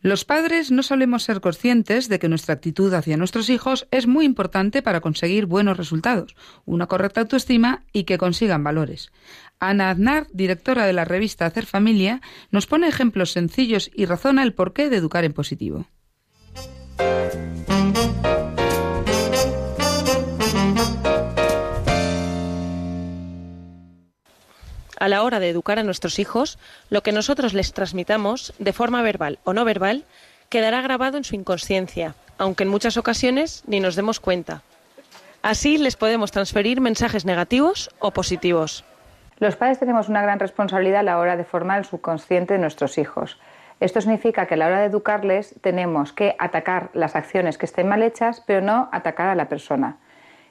Los 0.05 0.23
padres 0.23 0.69
no 0.69 0.83
solemos 0.83 1.23
ser 1.23 1.41
conscientes 1.41 2.09
de 2.09 2.19
que 2.19 2.29
nuestra 2.29 2.53
actitud 2.53 2.93
hacia 2.93 3.17
nuestros 3.17 3.49
hijos 3.49 3.87
es 3.89 4.05
muy 4.05 4.23
importante 4.23 4.83
para 4.83 5.01
conseguir 5.01 5.47
buenos 5.47 5.77
resultados, 5.77 6.35
una 6.63 6.85
correcta 6.85 7.21
autoestima 7.21 7.85
y 7.91 8.03
que 8.03 8.19
consigan 8.19 8.63
valores. 8.63 9.11
Ana 9.59 9.89
Aznar, 9.89 10.27
directora 10.31 10.85
de 10.85 10.93
la 10.93 11.05
revista 11.05 11.47
Hacer 11.47 11.65
Familia, 11.65 12.21
nos 12.51 12.67
pone 12.67 12.87
ejemplos 12.87 13.31
sencillos 13.31 13.89
y 13.95 14.05
razona 14.05 14.43
el 14.43 14.53
porqué 14.53 14.91
de 14.91 14.97
educar 14.97 15.25
en 15.25 15.33
positivo. 15.33 15.87
A 24.97 25.07
la 25.07 25.23
hora 25.23 25.39
de 25.39 25.49
educar 25.49 25.79
a 25.79 25.83
nuestros 25.83 26.19
hijos, 26.19 26.57
lo 26.89 27.01
que 27.03 27.11
nosotros 27.11 27.53
les 27.53 27.73
transmitamos, 27.73 28.53
de 28.59 28.73
forma 28.73 29.01
verbal 29.01 29.39
o 29.43 29.53
no 29.53 29.65
verbal, 29.65 30.05
quedará 30.49 30.81
grabado 30.81 31.17
en 31.17 31.23
su 31.23 31.35
inconsciencia, 31.35 32.15
aunque 32.37 32.63
en 32.63 32.69
muchas 32.69 32.97
ocasiones 32.97 33.63
ni 33.67 33.79
nos 33.79 33.95
demos 33.95 34.19
cuenta. 34.19 34.61
Así 35.41 35.77
les 35.77 35.95
podemos 35.95 36.31
transferir 36.31 36.81
mensajes 36.81 37.25
negativos 37.25 37.89
o 37.99 38.11
positivos. 38.11 38.83
Los 39.37 39.57
padres 39.57 39.79
tenemos 39.79 40.07
una 40.07 40.21
gran 40.21 40.39
responsabilidad 40.39 41.01
a 41.01 41.03
la 41.03 41.19
hora 41.19 41.35
de 41.35 41.43
formar 41.43 41.79
el 41.79 41.85
subconsciente 41.85 42.53
de 42.53 42.59
nuestros 42.59 42.97
hijos. 42.97 43.37
Esto 43.81 43.99
significa 43.99 44.45
que 44.45 44.53
a 44.53 44.57
la 44.57 44.67
hora 44.67 44.79
de 44.79 44.85
educarles 44.85 45.55
tenemos 45.61 46.13
que 46.13 46.35
atacar 46.39 46.89
las 46.93 47.15
acciones 47.15 47.57
que 47.57 47.65
estén 47.65 47.89
mal 47.89 48.01
hechas, 48.01 48.41
pero 48.47 48.61
no 48.61 48.87
atacar 48.93 49.27
a 49.27 49.35
la 49.35 49.49
persona. 49.49 49.97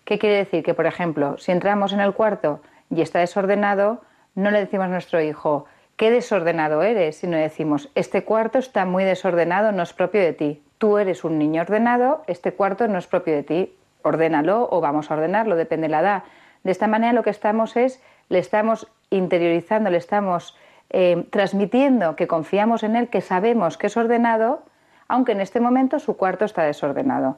¿Qué 0.04 0.18
quiere 0.18 0.37
decir? 0.37 0.62
Que, 0.62 0.74
por 0.74 0.85
ejemplo, 0.85 1.38
si 1.38 1.50
entramos 1.50 1.94
en 1.94 2.00
el 2.00 2.12
cuarto 2.12 2.61
y 2.90 3.00
está 3.00 3.20
desordenado, 3.20 4.02
no 4.35 4.51
le 4.51 4.61
decimos 4.61 4.87
a 4.87 4.88
nuestro 4.88 5.20
hijo, 5.20 5.66
qué 5.97 6.11
desordenado 6.11 6.83
eres, 6.83 7.16
sino 7.16 7.37
decimos, 7.37 7.90
este 7.94 8.25
cuarto 8.25 8.59
está 8.59 8.85
muy 8.85 9.05
desordenado, 9.05 9.73
no 9.73 9.83
es 9.83 9.92
propio 9.92 10.20
de 10.20 10.33
ti. 10.33 10.62
Tú 10.79 10.99
eres 10.99 11.25
un 11.25 11.38
niño 11.38 11.62
ordenado, 11.62 12.23
este 12.27 12.53
cuarto 12.53 12.88
no 12.88 12.99
es 12.99 13.07
propio 13.07 13.35
de 13.35 13.42
ti. 13.42 13.75
Ordénalo 14.03 14.68
o 14.70 14.81
vamos 14.81 15.11
a 15.11 15.14
ordenarlo, 15.14 15.57
depende 15.57 15.87
de 15.87 15.92
la 15.92 16.01
edad. 16.01 16.23
De 16.62 16.73
esta 16.73 16.87
manera 16.87 17.12
lo 17.12 17.23
que 17.23 17.31
estamos 17.31 17.77
es, 17.77 18.03
le 18.29 18.38
estamos 18.38 18.88
interiorizando, 19.11 19.90
le 19.90 19.99
estamos 19.99 20.57
eh, 20.90 21.27
transmitiendo 21.31 22.16
que 22.16 22.27
confiamos 22.27 22.83
en 22.83 22.97
él, 22.97 23.09
que 23.09 23.20
sabemos 23.20 23.79
que 23.79 23.87
es 23.87 23.97
ordenado, 23.97 24.62
aunque 25.09 25.33
en 25.33 25.40
este 25.40 25.61
momento 25.61 25.99
su 25.99 26.16
cuarto 26.16 26.44
está 26.44 26.64
desordenado. 26.64 27.37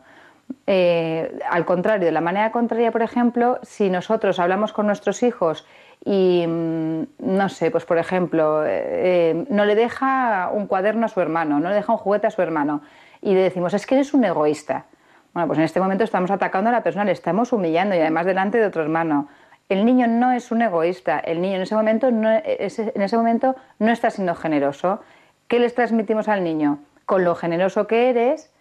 Eh, 0.66 1.38
al 1.50 1.64
contrario, 1.64 2.06
de 2.06 2.12
la 2.12 2.20
manera 2.20 2.52
contraria, 2.52 2.92
por 2.92 3.02
ejemplo, 3.02 3.58
si 3.62 3.90
nosotros 3.90 4.38
hablamos 4.38 4.72
con 4.72 4.86
nuestros 4.86 5.22
hijos 5.22 5.66
y, 6.04 6.46
mm, 6.46 7.02
no 7.18 7.48
sé, 7.48 7.70
pues 7.70 7.84
por 7.84 7.98
ejemplo, 7.98 8.62
eh, 8.64 9.46
no 9.50 9.64
le 9.64 9.74
deja 9.74 10.50
un 10.52 10.66
cuaderno 10.66 11.06
a 11.06 11.08
su 11.08 11.20
hermano, 11.20 11.58
no 11.58 11.68
le 11.68 11.74
deja 11.74 11.92
un 11.92 11.98
juguete 11.98 12.26
a 12.26 12.30
su 12.30 12.42
hermano, 12.42 12.82
y 13.20 13.34
le 13.34 13.40
decimos, 13.40 13.74
es 13.74 13.86
que 13.86 13.96
eres 13.96 14.14
un 14.14 14.24
egoísta. 14.24 14.86
Bueno, 15.34 15.48
pues 15.48 15.58
en 15.58 15.64
este 15.64 15.80
momento 15.80 16.04
estamos 16.04 16.30
atacando 16.30 16.70
a 16.70 16.72
la 16.72 16.82
persona, 16.82 17.04
le 17.04 17.12
estamos 17.12 17.52
humillando 17.52 17.94
y 17.94 17.98
además 17.98 18.24
delante 18.24 18.58
de 18.58 18.66
otro 18.66 18.82
hermano. 18.82 19.28
El 19.68 19.84
niño 19.84 20.06
no 20.06 20.32
es 20.32 20.52
un 20.52 20.62
egoísta, 20.62 21.18
el 21.18 21.40
niño 21.40 21.56
en 21.56 21.62
ese 21.62 21.74
momento 21.74 22.10
no, 22.10 22.30
en 22.30 23.02
ese 23.02 23.16
momento 23.16 23.56
no 23.78 23.90
está 23.90 24.10
siendo 24.10 24.34
generoso. 24.34 25.00
¿Qué 25.48 25.58
les 25.58 25.74
transmitimos 25.74 26.28
al 26.28 26.44
niño? 26.44 26.78
Con 27.04 27.24
lo 27.24 27.34
generoso 27.34 27.86
que 27.86 28.08
eres, 28.08 28.52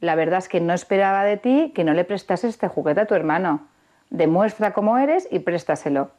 la 0.00 0.16
verdad 0.16 0.38
es 0.38 0.48
que 0.48 0.60
no 0.60 0.74
esperaba 0.74 1.24
de 1.24 1.36
ti 1.36 1.72
que 1.74 1.84
no 1.84 1.94
le 1.94 2.04
prestases 2.04 2.50
este 2.50 2.68
juguete 2.68 3.02
a 3.02 3.06
tu 3.06 3.14
hermano. 3.14 3.68
Demuestra 4.10 4.72
cómo 4.72 4.98
eres 4.98 5.28
y 5.30 5.38
préstaselo. 5.40 6.10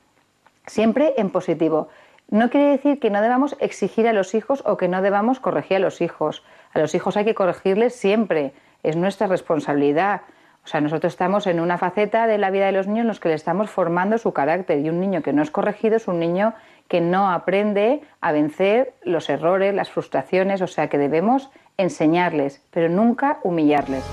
Siempre 0.70 1.16
en 1.18 1.32
positivo. 1.32 1.90
No 2.30 2.52
quiere 2.52 2.68
decir 2.68 3.00
que 3.00 3.10
no 3.10 3.24
debamos 3.24 3.58
exigir 3.60 4.08
a 4.08 4.14
los 4.14 4.36
hijos 4.36 4.62
o 4.68 4.78
que 4.78 4.88
no 4.88 5.02
debamos 5.02 5.40
corregir 5.40 5.78
a 5.78 5.80
los 5.80 6.00
hijos. 6.00 6.44
A 6.74 6.80
los 6.80 6.94
hijos 6.94 7.18
hay 7.18 7.26
que 7.26 7.34
corregirles 7.34 7.96
siempre. 7.96 8.54
Es 8.84 8.96
nuestra 8.96 9.26
responsabilidad. 9.26 10.22
O 10.64 10.68
sea, 10.68 10.80
nosotros 10.80 11.12
estamos 11.12 11.48
en 11.48 11.60
una 11.60 11.80
faceta 11.80 12.28
de 12.28 12.38
la 12.38 12.52
vida 12.52 12.68
de 12.68 12.72
los 12.72 12.86
niños 12.86 13.02
en 13.02 13.08
los 13.08 13.20
que 13.20 13.30
le 13.30 13.34
estamos 13.34 13.72
formando 13.72 14.20
su 14.20 14.32
carácter 14.32 14.78
y 14.78 14.90
un 14.90 15.00
niño 15.00 15.24
que 15.24 15.34
no 15.34 15.42
es 15.42 15.50
corregido 15.50 15.96
es 15.96 16.08
un 16.08 16.20
niño 16.20 16.54
que 16.88 17.02
no 17.02 17.32
aprende 17.32 18.02
a 18.22 18.32
vencer 18.32 18.94
los 19.02 19.28
errores, 19.32 19.74
las 19.74 19.90
frustraciones, 19.90 20.62
o 20.62 20.68
sea 20.68 20.88
que 20.88 21.00
debemos 21.00 21.50
enseñarles, 21.78 22.64
pero 22.70 22.90
nunca 22.90 23.40
humillarles. 23.42 24.06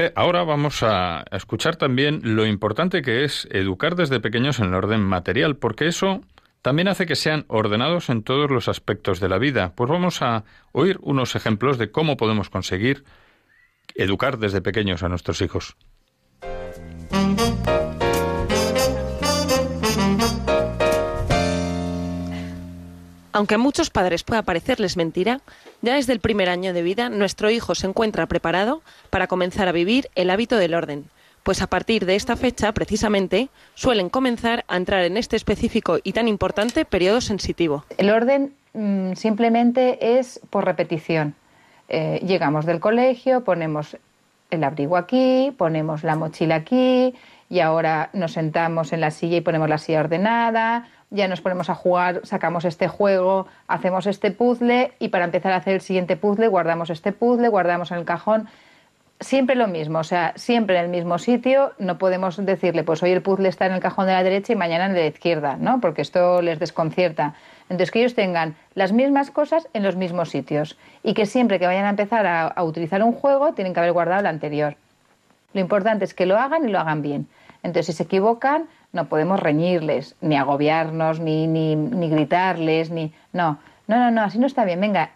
Eh, 0.00 0.14
ahora 0.16 0.44
vamos 0.44 0.82
a 0.82 1.24
escuchar 1.30 1.76
también 1.76 2.20
lo 2.22 2.46
importante 2.46 3.02
que 3.02 3.22
es 3.22 3.46
educar 3.50 3.96
desde 3.96 4.18
pequeños 4.18 4.58
en 4.58 4.68
el 4.68 4.74
orden 4.74 5.02
material, 5.02 5.56
porque 5.56 5.88
eso 5.88 6.22
también 6.62 6.88
hace 6.88 7.04
que 7.04 7.16
sean 7.16 7.44
ordenados 7.48 8.08
en 8.08 8.22
todos 8.22 8.50
los 8.50 8.68
aspectos 8.68 9.20
de 9.20 9.28
la 9.28 9.36
vida. 9.36 9.74
Pues 9.74 9.90
vamos 9.90 10.22
a 10.22 10.44
oír 10.72 10.96
unos 11.02 11.36
ejemplos 11.36 11.76
de 11.76 11.90
cómo 11.90 12.16
podemos 12.16 12.48
conseguir 12.48 13.04
educar 13.94 14.38
desde 14.38 14.62
pequeños 14.62 15.02
a 15.02 15.10
nuestros 15.10 15.42
hijos. 15.42 15.76
Aunque 23.32 23.54
a 23.54 23.58
muchos 23.58 23.90
padres 23.90 24.24
pueda 24.24 24.42
parecerles 24.42 24.96
mentira, 24.96 25.40
ya 25.82 25.94
desde 25.94 26.12
el 26.12 26.20
primer 26.20 26.48
año 26.48 26.72
de 26.72 26.82
vida 26.82 27.08
nuestro 27.08 27.50
hijo 27.50 27.74
se 27.74 27.86
encuentra 27.86 28.26
preparado 28.26 28.82
para 29.10 29.28
comenzar 29.28 29.68
a 29.68 29.72
vivir 29.72 30.10
el 30.16 30.30
hábito 30.30 30.56
del 30.56 30.74
orden, 30.74 31.04
pues 31.42 31.62
a 31.62 31.68
partir 31.68 32.06
de 32.06 32.16
esta 32.16 32.36
fecha, 32.36 32.72
precisamente, 32.72 33.48
suelen 33.74 34.08
comenzar 34.08 34.64
a 34.68 34.76
entrar 34.76 35.04
en 35.04 35.16
este 35.16 35.36
específico 35.36 35.98
y 36.02 36.12
tan 36.12 36.28
importante 36.28 36.84
periodo 36.84 37.20
sensitivo. 37.20 37.84
El 37.98 38.10
orden 38.10 38.52
mm, 38.74 39.12
simplemente 39.14 40.18
es 40.18 40.40
por 40.50 40.64
repetición. 40.64 41.34
Eh, 41.88 42.20
llegamos 42.26 42.66
del 42.66 42.80
colegio, 42.80 43.42
ponemos 43.44 43.96
el 44.50 44.64
abrigo 44.64 44.96
aquí, 44.96 45.54
ponemos 45.56 46.02
la 46.02 46.16
mochila 46.16 46.56
aquí 46.56 47.14
y 47.48 47.60
ahora 47.60 48.10
nos 48.12 48.32
sentamos 48.32 48.92
en 48.92 49.00
la 49.00 49.10
silla 49.10 49.38
y 49.38 49.40
ponemos 49.40 49.68
la 49.68 49.78
silla 49.78 50.00
ordenada, 50.00 50.88
ya 51.10 51.28
nos 51.28 51.40
ponemos 51.40 51.70
a 51.70 51.74
jugar, 51.74 52.20
sacamos 52.24 52.64
este 52.64 52.88
juego, 52.88 53.46
hacemos 53.66 54.06
este 54.06 54.30
puzzle 54.30 54.92
y 54.98 55.08
para 55.08 55.24
empezar 55.24 55.52
a 55.52 55.56
hacer 55.56 55.74
el 55.74 55.80
siguiente 55.80 56.16
puzzle 56.16 56.48
guardamos 56.48 56.90
este 56.90 57.12
puzzle, 57.12 57.48
guardamos 57.48 57.90
en 57.90 57.98
el 57.98 58.04
cajón. 58.04 58.48
Siempre 59.18 59.54
lo 59.54 59.68
mismo, 59.68 59.98
o 59.98 60.04
sea, 60.04 60.32
siempre 60.36 60.78
en 60.78 60.84
el 60.84 60.90
mismo 60.90 61.18
sitio, 61.18 61.72
no 61.78 61.98
podemos 61.98 62.42
decirle, 62.42 62.84
pues 62.84 63.02
hoy 63.02 63.10
el 63.10 63.20
puzzle 63.20 63.48
está 63.48 63.66
en 63.66 63.72
el 63.72 63.80
cajón 63.80 64.06
de 64.06 64.12
la 64.12 64.22
derecha 64.22 64.54
y 64.54 64.56
mañana 64.56 64.86
en 64.86 64.92
el 64.92 64.96
de 64.96 65.02
la 65.02 65.08
izquierda, 65.08 65.56
¿no? 65.58 65.78
Porque 65.80 66.00
esto 66.00 66.40
les 66.40 66.58
desconcierta. 66.58 67.34
Entonces, 67.70 67.90
que 67.92 68.00
ellos 68.00 68.14
tengan 68.14 68.56
las 68.74 68.92
mismas 68.92 69.30
cosas 69.30 69.68
en 69.74 69.82
los 69.82 69.94
mismos 69.94 70.30
sitios 70.30 70.78
y 71.02 71.14
que 71.14 71.26
siempre 71.26 71.58
que 71.58 71.66
vayan 71.66 71.84
a 71.84 71.90
empezar 71.90 72.26
a, 72.26 72.62
utilizar 72.64 73.02
un 73.02 73.12
juego 73.12 73.52
tienen 73.52 73.74
que 73.74 73.80
haber 73.80 73.92
guardado 73.92 74.20
el 74.20 74.26
anterior. 74.26 74.76
Lo 75.52 75.60
importante 75.60 76.04
es 76.04 76.14
que 76.14 76.26
lo 76.26 76.38
hagan 76.38 76.68
y 76.68 76.72
lo 76.72 76.80
hagan 76.80 77.02
bien. 77.02 77.28
Entonces, 77.62 77.86
si 77.86 77.92
se 77.92 78.04
equivocan, 78.04 78.68
no 78.92 79.06
podemos 79.06 79.40
reñirles, 79.40 80.16
ni 80.20 80.36
agobiarnos, 80.36 81.20
ni, 81.20 81.46
ni, 81.46 81.76
ni 81.76 82.08
gritarles, 82.08 82.90
ni... 82.90 83.12
No, 83.32 83.58
no, 83.86 83.98
no, 83.98 84.10
no, 84.10 84.22
así 84.22 84.38
no 84.38 84.46
está 84.46 84.64
bien. 84.64 84.80
Venga, 84.80 85.10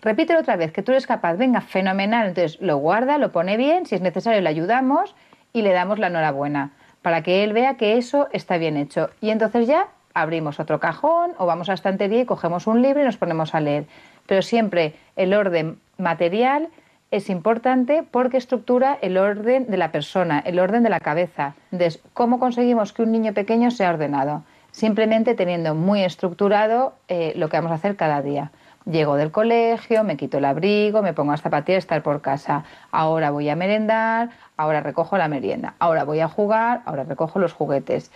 repítelo 0.00 0.40
otra 0.40 0.56
vez, 0.56 0.72
que 0.72 0.82
tú 0.82 0.92
eres 0.92 1.06
capaz. 1.06 1.34
Venga, 1.34 1.60
fenomenal. 1.60 2.28
Entonces, 2.28 2.60
lo 2.60 2.76
guarda, 2.76 3.18
lo 3.18 3.32
pone 3.32 3.56
bien, 3.56 3.86
si 3.86 3.94
es 3.94 4.00
necesario 4.00 4.40
le 4.40 4.48
ayudamos 4.48 5.14
y 5.52 5.62
le 5.62 5.72
damos 5.72 5.98
la 5.98 6.08
enhorabuena, 6.08 6.70
para 7.02 7.22
que 7.22 7.42
él 7.42 7.52
vea 7.52 7.76
que 7.76 7.96
eso 7.96 8.28
está 8.32 8.58
bien 8.58 8.76
hecho. 8.76 9.10
Y 9.20 9.30
entonces 9.30 9.66
ya 9.66 9.88
abrimos 10.14 10.60
otro 10.60 10.80
cajón 10.80 11.32
o 11.38 11.46
vamos 11.46 11.68
a 11.68 11.72
la 11.72 11.76
estantería 11.76 12.20
y 12.20 12.26
cogemos 12.26 12.66
un 12.66 12.82
libro 12.82 13.02
y 13.02 13.04
nos 13.04 13.16
ponemos 13.16 13.54
a 13.54 13.60
leer. 13.60 13.86
Pero 14.26 14.42
siempre 14.42 14.94
el 15.16 15.34
orden 15.34 15.78
material 15.96 16.68
es 17.10 17.30
importante 17.30 18.04
porque 18.10 18.36
estructura 18.36 18.98
el 19.00 19.16
orden 19.16 19.66
de 19.70 19.76
la 19.76 19.92
persona, 19.92 20.40
el 20.40 20.58
orden 20.58 20.82
de 20.82 20.90
la 20.90 21.00
cabeza. 21.00 21.54
Entonces, 21.72 22.02
¿cómo 22.12 22.38
conseguimos 22.38 22.92
que 22.92 23.02
un 23.02 23.12
niño 23.12 23.32
pequeño 23.32 23.70
sea 23.70 23.90
ordenado? 23.90 24.42
Simplemente 24.72 25.34
teniendo 25.34 25.74
muy 25.74 26.02
estructurado 26.02 26.94
eh, 27.08 27.32
lo 27.36 27.48
que 27.48 27.56
vamos 27.56 27.72
a 27.72 27.76
hacer 27.76 27.96
cada 27.96 28.20
día. 28.20 28.52
Llego 28.84 29.16
del 29.16 29.30
colegio, 29.30 30.04
me 30.04 30.16
quito 30.16 30.38
el 30.38 30.44
abrigo, 30.44 31.02
me 31.02 31.12
pongo 31.12 31.32
las 31.32 31.42
zapatillas, 31.42 31.84
estar 31.84 32.02
por 32.02 32.20
casa. 32.20 32.64
Ahora 32.90 33.30
voy 33.30 33.48
a 33.48 33.56
merendar, 33.56 34.30
ahora 34.56 34.80
recojo 34.80 35.18
la 35.18 35.28
merienda. 35.28 35.74
Ahora 35.78 36.04
voy 36.04 36.20
a 36.20 36.28
jugar, 36.28 36.82
ahora 36.84 37.04
recojo 37.04 37.38
los 37.38 37.52
juguetes. 37.52 38.10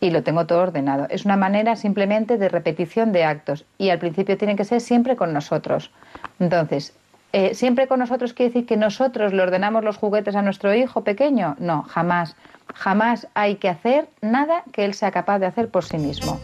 Y 0.00 0.10
lo 0.10 0.22
tengo 0.22 0.46
todo 0.46 0.60
ordenado. 0.60 1.06
Es 1.10 1.24
una 1.24 1.36
manera 1.36 1.74
simplemente 1.74 2.38
de 2.38 2.48
repetición 2.48 3.12
de 3.12 3.24
actos. 3.24 3.64
Y 3.78 3.90
al 3.90 3.98
principio 3.98 4.36
tiene 4.36 4.56
que 4.56 4.64
ser 4.64 4.80
siempre 4.80 5.16
con 5.16 5.32
nosotros. 5.32 5.90
Entonces, 6.38 6.94
eh, 7.32 7.54
¿Siempre 7.54 7.86
con 7.86 7.98
nosotros 7.98 8.32
quiere 8.32 8.50
decir 8.50 8.66
que 8.66 8.76
nosotros 8.76 9.32
le 9.32 9.42
ordenamos 9.42 9.84
los 9.84 9.96
juguetes 9.96 10.34
a 10.36 10.42
nuestro 10.42 10.74
hijo 10.74 11.04
pequeño? 11.04 11.56
No, 11.58 11.82
jamás. 11.82 12.36
Jamás 12.74 13.28
hay 13.34 13.56
que 13.56 13.68
hacer 13.68 14.08
nada 14.22 14.64
que 14.72 14.84
él 14.84 14.94
sea 14.94 15.10
capaz 15.10 15.38
de 15.38 15.46
hacer 15.46 15.68
por 15.68 15.84
sí 15.84 15.98
mismo. 15.98 16.40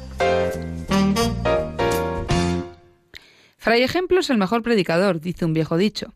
Fray 3.56 3.82
Ejemplo 3.82 4.20
es 4.20 4.28
el 4.28 4.38
mejor 4.38 4.62
predicador, 4.62 5.20
dice 5.20 5.44
un 5.44 5.54
viejo 5.54 5.76
dicho. 5.76 6.12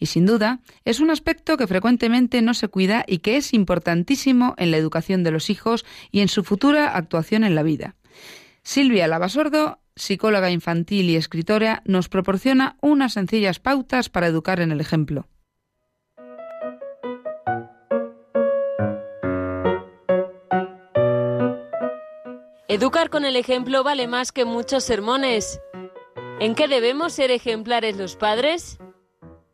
Y 0.00 0.06
sin 0.06 0.26
duda, 0.26 0.60
es 0.84 1.00
un 1.00 1.10
aspecto 1.10 1.56
que 1.56 1.66
frecuentemente 1.66 2.42
no 2.42 2.54
se 2.54 2.68
cuida 2.68 3.04
y 3.06 3.18
que 3.18 3.36
es 3.36 3.54
importantísimo 3.54 4.54
en 4.58 4.70
la 4.70 4.76
educación 4.76 5.22
de 5.22 5.30
los 5.30 5.50
hijos 5.50 5.84
y 6.10 6.20
en 6.20 6.28
su 6.28 6.44
futura 6.44 6.96
actuación 6.96 7.44
en 7.44 7.54
la 7.54 7.62
vida. 7.62 7.94
Silvia 8.62 9.06
Lavasordo 9.06 9.78
psicóloga 9.98 10.50
infantil 10.50 11.10
y 11.10 11.16
escritora, 11.16 11.82
nos 11.84 12.08
proporciona 12.08 12.76
unas 12.80 13.12
sencillas 13.12 13.58
pautas 13.58 14.08
para 14.08 14.26
educar 14.26 14.60
en 14.60 14.72
el 14.72 14.80
ejemplo. 14.80 15.28
Educar 22.68 23.10
con 23.10 23.24
el 23.24 23.34
ejemplo 23.34 23.82
vale 23.82 24.06
más 24.06 24.30
que 24.30 24.44
muchos 24.44 24.84
sermones. 24.84 25.60
¿En 26.38 26.54
qué 26.54 26.68
debemos 26.68 27.12
ser 27.14 27.30
ejemplares 27.30 27.96
los 27.96 28.14
padres? 28.14 28.78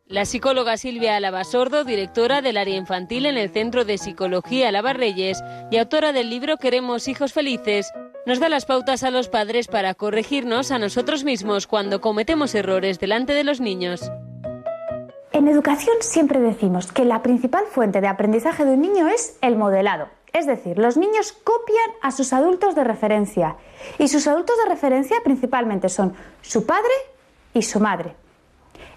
La 0.06 0.26
psicóloga 0.26 0.76
Silvia 0.76 1.16
Alabasordo, 1.16 1.84
directora 1.84 2.42
del 2.42 2.58
área 2.58 2.76
infantil 2.76 3.24
en 3.24 3.38
el 3.38 3.50
Centro 3.50 3.86
de 3.86 3.96
Psicología 3.96 4.68
Alabarreyes 4.68 5.42
y 5.70 5.78
autora 5.78 6.12
del 6.12 6.28
libro 6.28 6.58
Queremos 6.58 7.08
hijos 7.08 7.32
felices, 7.32 7.90
nos 8.26 8.40
da 8.40 8.48
las 8.48 8.64
pautas 8.64 9.02
a 9.04 9.10
los 9.10 9.28
padres 9.28 9.68
para 9.68 9.94
corregirnos 9.94 10.70
a 10.70 10.78
nosotros 10.78 11.24
mismos 11.24 11.66
cuando 11.66 12.00
cometemos 12.00 12.54
errores 12.54 12.98
delante 12.98 13.34
de 13.34 13.44
los 13.44 13.60
niños. 13.60 14.10
En 15.32 15.48
educación 15.48 15.96
siempre 16.00 16.40
decimos 16.40 16.92
que 16.92 17.04
la 17.04 17.22
principal 17.22 17.64
fuente 17.70 18.00
de 18.00 18.06
aprendizaje 18.06 18.64
de 18.64 18.72
un 18.72 18.80
niño 18.80 19.08
es 19.08 19.36
el 19.42 19.56
modelado. 19.56 20.08
Es 20.32 20.46
decir, 20.46 20.78
los 20.78 20.96
niños 20.96 21.32
copian 21.32 21.90
a 22.02 22.10
sus 22.10 22.32
adultos 22.32 22.74
de 22.74 22.82
referencia 22.82 23.56
y 23.98 24.08
sus 24.08 24.26
adultos 24.26 24.56
de 24.58 24.70
referencia 24.70 25.16
principalmente 25.22 25.88
son 25.88 26.14
su 26.40 26.66
padre 26.66 26.92
y 27.52 27.62
su 27.62 27.78
madre. 27.78 28.14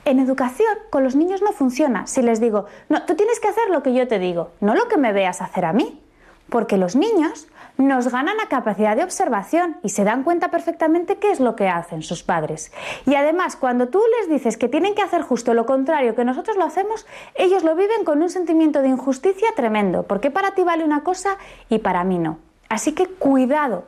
En 0.06 0.20
educación 0.20 0.74
con 0.90 1.04
los 1.04 1.16
niños 1.16 1.42
no 1.42 1.52
funciona 1.52 2.08
si 2.08 2.22
les 2.22 2.40
digo, 2.40 2.66
no, 2.88 3.04
tú 3.04 3.16
tienes 3.16 3.40
que 3.40 3.50
hacer 3.50 3.70
lo 3.70 3.84
que 3.84 3.94
yo 3.94 4.08
te 4.08 4.20
digo, 4.20 4.52
no 4.62 4.74
lo 4.74 4.88
que 4.88 4.98
me 4.98 5.12
veas 5.12 5.42
hacer 5.42 5.66
a 5.66 5.74
mí, 5.74 6.02
porque 6.49 6.77
los 6.77 6.95
niños 6.95 7.47
nos 7.77 8.12
ganan 8.12 8.38
la 8.38 8.47
capacidad 8.47 8.95
de 8.95 9.03
observación 9.03 9.77
y 9.83 9.89
se 9.89 10.03
dan 10.03 10.23
cuenta 10.23 10.49
perfectamente 10.49 11.17
qué 11.17 11.31
es 11.31 11.39
lo 11.39 11.55
que 11.55 11.69
hacen 11.69 12.01
sus 12.01 12.23
padres. 12.23 12.71
Y 13.05 13.15
además, 13.15 13.55
cuando 13.55 13.88
tú 13.89 14.01
les 14.19 14.29
dices 14.29 14.57
que 14.57 14.67
tienen 14.67 14.95
que 14.95 15.03
hacer 15.03 15.21
justo 15.21 15.53
lo 15.53 15.65
contrario 15.65 16.15
que 16.15 16.25
nosotros 16.25 16.57
lo 16.57 16.65
hacemos, 16.65 17.05
ellos 17.36 17.63
lo 17.63 17.75
viven 17.75 18.03
con 18.03 18.21
un 18.21 18.29
sentimiento 18.29 18.81
de 18.81 18.89
injusticia 18.89 19.49
tremendo, 19.55 20.03
porque 20.03 20.31
para 20.31 20.51
ti 20.51 20.63
vale 20.63 20.83
una 20.83 21.03
cosa 21.03 21.38
y 21.69 21.79
para 21.79 22.03
mí 22.03 22.17
no. 22.17 22.39
Así 22.67 22.93
que 22.93 23.05
cuidado, 23.05 23.86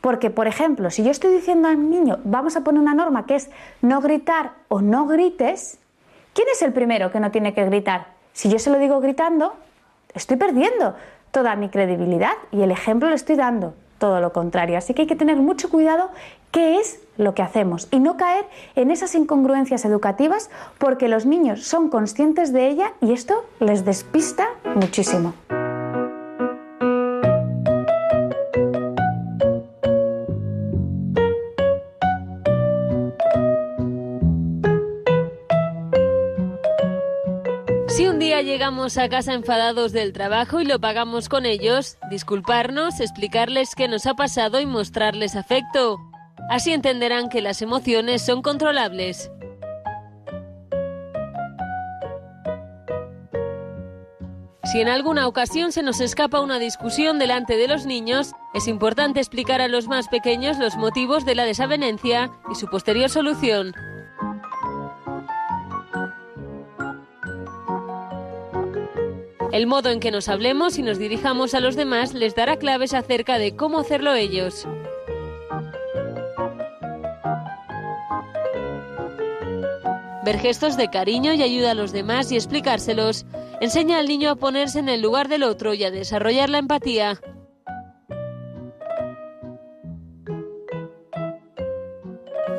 porque 0.00 0.30
por 0.30 0.46
ejemplo, 0.46 0.90
si 0.90 1.02
yo 1.02 1.10
estoy 1.10 1.32
diciendo 1.32 1.68
al 1.68 1.90
niño, 1.90 2.18
vamos 2.24 2.56
a 2.56 2.60
poner 2.60 2.80
una 2.80 2.94
norma 2.94 3.24
que 3.24 3.36
es 3.36 3.50
no 3.80 4.00
gritar 4.00 4.52
o 4.68 4.82
no 4.82 5.06
grites, 5.06 5.78
¿quién 6.34 6.48
es 6.52 6.60
el 6.62 6.72
primero 6.72 7.10
que 7.10 7.20
no 7.20 7.30
tiene 7.30 7.54
que 7.54 7.64
gritar? 7.64 8.08
Si 8.32 8.50
yo 8.50 8.58
se 8.58 8.70
lo 8.70 8.78
digo 8.78 9.00
gritando, 9.00 9.54
estoy 10.14 10.36
perdiendo 10.36 10.94
toda 11.30 11.56
mi 11.56 11.68
credibilidad 11.68 12.32
y 12.50 12.62
el 12.62 12.70
ejemplo 12.70 13.08
le 13.08 13.14
estoy 13.14 13.36
dando 13.36 13.74
todo 13.98 14.20
lo 14.20 14.32
contrario. 14.32 14.78
Así 14.78 14.94
que 14.94 15.02
hay 15.02 15.08
que 15.08 15.16
tener 15.16 15.36
mucho 15.36 15.68
cuidado 15.68 16.10
qué 16.50 16.78
es 16.78 17.00
lo 17.16 17.34
que 17.34 17.42
hacemos 17.42 17.86
y 17.90 18.00
no 18.00 18.16
caer 18.16 18.46
en 18.74 18.90
esas 18.90 19.14
incongruencias 19.14 19.84
educativas 19.84 20.50
porque 20.78 21.08
los 21.08 21.26
niños 21.26 21.64
son 21.64 21.90
conscientes 21.90 22.52
de 22.52 22.68
ella 22.68 22.92
y 23.00 23.12
esto 23.12 23.44
les 23.60 23.84
despista 23.84 24.48
muchísimo. 24.74 25.34
Llegamos 38.42 38.96
a 38.98 39.08
casa 39.08 39.34
enfadados 39.34 39.92
del 39.92 40.12
trabajo 40.12 40.60
y 40.60 40.64
lo 40.64 40.80
pagamos 40.80 41.28
con 41.28 41.46
ellos, 41.46 41.96
disculparnos, 42.10 43.00
explicarles 43.00 43.74
qué 43.74 43.88
nos 43.88 44.06
ha 44.06 44.14
pasado 44.14 44.60
y 44.60 44.66
mostrarles 44.66 45.36
afecto. 45.36 45.98
Así 46.48 46.72
entenderán 46.72 47.28
que 47.28 47.40
las 47.40 47.62
emociones 47.62 48.22
son 48.22 48.42
controlables. 48.42 49.30
Si 54.64 54.80
en 54.80 54.88
alguna 54.88 55.26
ocasión 55.26 55.72
se 55.72 55.82
nos 55.82 56.00
escapa 56.00 56.40
una 56.40 56.60
discusión 56.60 57.18
delante 57.18 57.56
de 57.56 57.66
los 57.66 57.86
niños, 57.86 58.32
es 58.54 58.68
importante 58.68 59.18
explicar 59.18 59.60
a 59.60 59.66
los 59.68 59.88
más 59.88 60.06
pequeños 60.08 60.58
los 60.58 60.76
motivos 60.76 61.24
de 61.24 61.34
la 61.34 61.44
desavenencia 61.44 62.30
y 62.50 62.54
su 62.54 62.68
posterior 62.68 63.10
solución. 63.10 63.74
El 69.52 69.66
modo 69.66 69.90
en 69.90 69.98
que 69.98 70.12
nos 70.12 70.28
hablemos 70.28 70.78
y 70.78 70.82
nos 70.82 70.98
dirijamos 70.98 71.54
a 71.54 71.60
los 71.60 71.74
demás 71.74 72.14
les 72.14 72.36
dará 72.36 72.56
claves 72.56 72.94
acerca 72.94 73.38
de 73.38 73.56
cómo 73.56 73.80
hacerlo 73.80 74.14
ellos. 74.14 74.66
Ver 80.24 80.38
gestos 80.38 80.76
de 80.76 80.88
cariño 80.88 81.34
y 81.34 81.42
ayuda 81.42 81.72
a 81.72 81.74
los 81.74 81.90
demás 81.90 82.30
y 82.30 82.36
explicárselos 82.36 83.26
enseña 83.60 83.98
al 83.98 84.06
niño 84.06 84.30
a 84.30 84.36
ponerse 84.36 84.78
en 84.78 84.88
el 84.88 85.02
lugar 85.02 85.28
del 85.28 85.42
otro 85.42 85.74
y 85.74 85.82
a 85.82 85.90
desarrollar 85.90 86.48
la 86.48 86.58
empatía. 86.58 87.20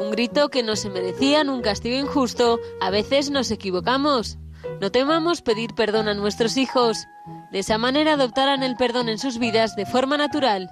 Un 0.02 0.12
grito 0.12 0.50
que 0.50 0.62
no 0.62 0.76
se 0.76 0.90
merecía, 0.90 1.42
un 1.44 1.62
castigo 1.62 1.98
injusto, 1.98 2.60
a 2.82 2.90
veces 2.90 3.32
nos 3.32 3.50
equivocamos. 3.50 4.38
No 4.82 4.92
temamos 4.92 5.44
pedir 5.44 5.76
perdón 5.76 6.08
a 6.08 6.16
nuestros 6.16 6.58
hijos. 6.58 7.06
De 7.52 7.60
esa 7.60 7.78
manera 7.78 8.14
adoptarán 8.14 8.64
el 8.64 8.76
perdón 8.78 9.10
en 9.10 9.20
sus 9.20 9.38
vidas 9.38 9.76
de 9.76 9.86
forma 9.86 10.18
natural. 10.18 10.72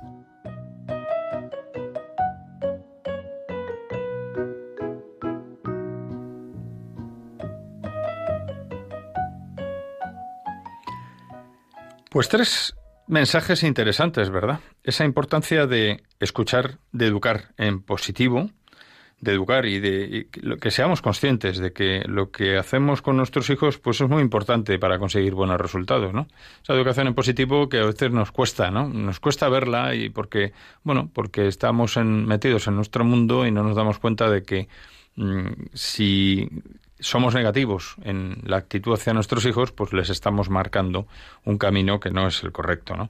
Pues 12.10 12.30
tres 12.30 12.74
mensajes 13.06 13.62
interesantes, 13.62 14.32
¿verdad? 14.32 14.60
Esa 14.84 15.06
importancia 15.06 15.68
de 15.68 16.02
escuchar, 16.20 16.80
de 16.92 17.06
educar 17.06 17.54
en 17.58 17.84
positivo, 17.84 18.50
de 19.22 19.32
educar 19.34 19.66
y 19.66 19.80
de 19.80 20.28
que 20.62 20.72
seamos 20.72 21.02
conscientes 21.02 21.58
de 21.58 21.74
que 21.74 22.04
lo 22.06 22.32
que 22.32 22.58
hacemos 22.58 23.02
con 23.02 23.18
nuestros 23.18 23.50
hijos 23.50 23.78
pues 23.78 24.00
es 24.00 24.10
muy 24.10 24.22
importante 24.22 24.80
para 24.80 24.98
conseguir 24.98 25.34
buenos 25.34 25.60
resultados, 25.60 26.14
¿no? 26.14 26.28
Esa 26.64 26.74
educación 26.74 27.08
en 27.08 27.16
positivo 27.16 27.68
que 27.68 27.80
a 27.80 27.86
veces 27.86 28.12
nos 28.12 28.32
cuesta, 28.32 28.72
¿no? 28.72 28.88
Nos 28.88 29.20
cuesta 29.20 29.50
verla 29.50 29.94
y 29.96 30.10
porque, 30.10 30.54
bueno, 30.84 31.10
porque 31.14 31.48
estamos 31.48 31.98
metidos 31.98 32.68
en 32.68 32.76
nuestro 32.76 33.04
mundo 33.04 33.46
y 33.46 33.52
no 33.52 33.64
nos 33.64 33.76
damos 33.76 34.00
cuenta 34.00 34.30
de 34.30 34.44
que 34.44 34.68
mm, 35.16 35.48
si 35.74 36.50
somos 37.00 37.34
negativos 37.34 37.96
en 38.04 38.42
la 38.46 38.58
actitud 38.58 38.94
hacia 38.94 39.14
nuestros 39.14 39.46
hijos, 39.46 39.72
pues 39.72 39.94
les 39.94 40.10
estamos 40.10 40.50
marcando 40.50 41.08
un 41.46 41.58
camino 41.58 42.00
que 42.00 42.12
no 42.12 42.28
es 42.28 42.44
el 42.44 42.52
correcto, 42.52 42.96
¿no? 42.96 43.10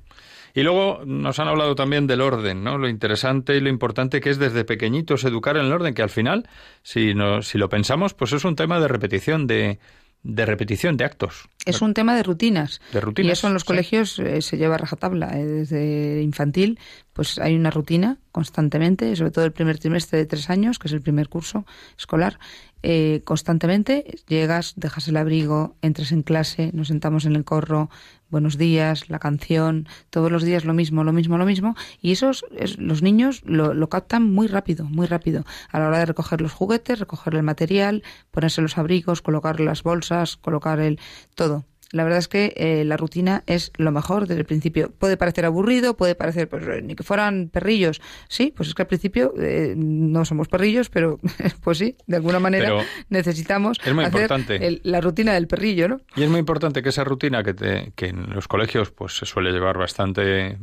Y 0.54 0.64
luego 0.64 1.04
nos 1.06 1.40
han 1.40 1.48
hablado 1.48 1.76
también 1.76 2.08
del 2.08 2.22
orden, 2.22 2.64
¿no? 2.64 2.78
Lo 2.78 2.90
interesante 2.90 3.56
y 3.56 3.62
lo 3.62 3.70
importante 3.70 4.20
que 4.20 4.30
es 4.30 4.40
desde 4.40 4.66
pequeñitos 4.66 5.24
educar 5.24 5.58
en 5.58 5.66
el 5.66 5.74
orden, 5.74 5.94
que 5.94 6.02
al 6.02 6.10
final, 6.10 6.48
si, 6.82 7.14
no, 7.14 7.42
si 7.42 7.58
lo 7.58 7.70
pensamos, 7.70 8.14
pues 8.14 8.34
es 8.34 8.44
un 8.46 8.56
tema 8.56 8.80
de 8.80 8.88
repetición, 8.88 9.46
de, 9.46 9.80
de 10.24 10.46
repetición 10.46 10.98
de 10.98 11.06
actos. 11.06 11.48
Es 11.66 11.82
un 11.82 11.94
tema 11.94 12.16
de 12.16 12.24
rutinas. 12.24 12.82
De 12.92 13.00
rutinas. 13.00 13.30
Y 13.30 13.32
eso 13.32 13.48
en 13.48 13.54
los 13.54 13.64
colegios 13.64 14.18
eh, 14.20 14.42
se 14.42 14.58
lleva 14.58 14.76
a 14.76 14.78
rajatabla. 14.80 15.38
Eh, 15.38 15.46
desde 15.46 16.22
infantil, 16.22 16.80
pues 17.14 17.38
hay 17.38 17.56
una 17.56 17.70
rutina 17.70 18.18
constantemente, 18.32 19.16
sobre 19.16 19.32
todo 19.32 19.46
el 19.46 19.52
primer 19.52 19.78
trimestre 19.78 20.18
de 20.18 20.26
tres 20.26 20.50
años, 20.50 20.80
que 20.80 20.88
es 20.88 20.94
el 20.94 21.02
primer 21.02 21.30
curso 21.30 21.66
escolar, 21.98 22.40
eh, 22.84 23.22
constantemente. 23.26 24.20
Llegas, 24.28 24.74
dejas 24.76 25.08
el 25.08 25.18
abrigo, 25.18 25.76
entras 25.82 26.12
en 26.12 26.24
clase, 26.24 26.72
nos 26.74 26.88
sentamos 26.88 27.26
en 27.26 27.36
el 27.36 27.44
corro, 27.44 27.90
buenos 28.30 28.58
días, 28.58 29.10
la 29.10 29.20
canción, 29.20 29.88
todos 30.10 30.32
los 30.32 30.44
días 30.44 30.66
lo 30.66 30.74
mismo, 30.74 31.04
lo 31.04 31.14
mismo, 31.14 31.38
lo 31.38 31.46
mismo, 31.46 31.76
y 32.02 32.12
esos 32.12 32.46
los 32.78 33.02
niños 33.02 33.42
lo, 33.44 33.74
lo, 33.74 33.90
captan 33.90 34.24
muy 34.24 34.48
rápido, 34.48 34.86
muy 34.86 35.08
rápido, 35.08 35.46
a 35.72 35.80
la 35.80 35.88
hora 35.88 36.00
de 36.00 36.06
recoger 36.06 36.42
los 36.42 36.54
juguetes, 36.54 37.00
recoger 37.00 37.36
el 37.36 37.44
material, 37.44 38.04
ponerse 38.32 38.62
los 38.62 38.78
abrigos, 38.78 39.22
colocar 39.22 39.60
las 39.60 39.84
bolsas, 39.84 40.38
colocar 40.38 40.80
el 40.80 41.00
todo. 41.36 41.66
La 41.92 42.04
verdad 42.04 42.20
es 42.20 42.28
que 42.28 42.54
eh, 42.56 42.84
la 42.86 42.98
rutina 42.98 43.44
es 43.48 43.72
lo 43.78 43.92
mejor 43.92 44.28
desde 44.28 44.42
el 44.42 44.46
principio. 44.46 44.92
Puede 44.92 45.18
parecer 45.18 45.46
aburrido, 45.46 45.98
puede 45.98 46.14
parecer, 46.14 46.48
pues, 46.48 46.68
eh, 46.68 46.82
ni 46.84 46.96
que 46.96 47.04
fueran 47.04 47.50
perrillos. 47.50 48.00
Sí, 48.28 48.54
pues 48.56 48.70
es 48.70 48.76
que 48.76 48.84
al 48.84 48.88
principio 48.88 49.34
eh, 49.40 49.74
no 49.76 50.24
somos 50.24 50.48
perrillos, 50.48 50.90
pero 50.90 51.20
pues 51.64 51.80
sí, 51.80 51.96
de 52.06 52.18
alguna 52.18 52.40
manera 52.40 52.84
necesitamos 53.10 53.80
hacer 53.80 54.82
la 54.84 55.02
rutina 55.02 55.34
del 55.34 55.48
perrillo, 55.48 55.88
¿no? 55.88 56.02
Y 56.16 56.24
es 56.24 56.30
muy 56.30 56.40
importante 56.40 56.84
que 56.84 56.90
esa 56.90 57.04
rutina 57.04 57.44
que, 57.44 57.54
te, 57.56 57.92
que 57.96 58.08
en 58.08 58.34
los 58.34 58.48
colegios 58.48 58.92
pues 58.92 59.18
se 59.18 59.26
suele 59.26 59.52
llevar 59.52 59.80
bastante 59.80 60.60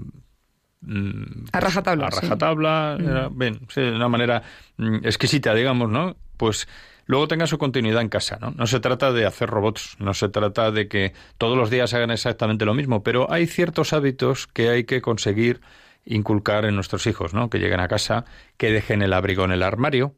mm, 0.82 1.46
a 1.52 1.60
rajatabla. 1.60 2.06
A 2.06 2.10
rajatabla, 2.10 2.98
mm. 3.30 3.38
bien, 3.38 3.60
sí, 3.68 3.80
de 3.80 3.96
una 3.96 4.08
manera 4.08 4.42
mm, 4.76 5.04
exquisita, 5.04 5.54
digamos, 5.54 5.90
¿no? 5.90 6.16
Pues 6.36 6.68
luego 7.06 7.28
tenga 7.28 7.46
su 7.46 7.58
continuidad 7.58 8.02
en 8.02 8.08
casa. 8.08 8.38
¿no? 8.40 8.50
no 8.50 8.66
se 8.66 8.80
trata 8.80 9.12
de 9.12 9.26
hacer 9.26 9.48
robots, 9.48 9.96
no 9.98 10.14
se 10.14 10.28
trata 10.28 10.70
de 10.70 10.88
que 10.88 11.14
todos 11.38 11.56
los 11.56 11.70
días 11.70 11.94
hagan 11.94 12.10
exactamente 12.10 12.64
lo 12.64 12.74
mismo, 12.74 13.02
pero 13.02 13.32
hay 13.32 13.46
ciertos 13.46 13.92
hábitos 13.92 14.46
que 14.46 14.68
hay 14.68 14.84
que 14.84 15.00
conseguir 15.00 15.60
inculcar 16.04 16.64
en 16.64 16.74
nuestros 16.74 17.06
hijos, 17.06 17.34
¿no? 17.34 17.50
Que 17.50 17.58
lleguen 17.58 17.80
a 17.80 17.88
casa, 17.88 18.24
que 18.56 18.70
dejen 18.70 19.02
el 19.02 19.12
abrigo 19.12 19.44
en 19.44 19.52
el 19.52 19.62
armario, 19.62 20.14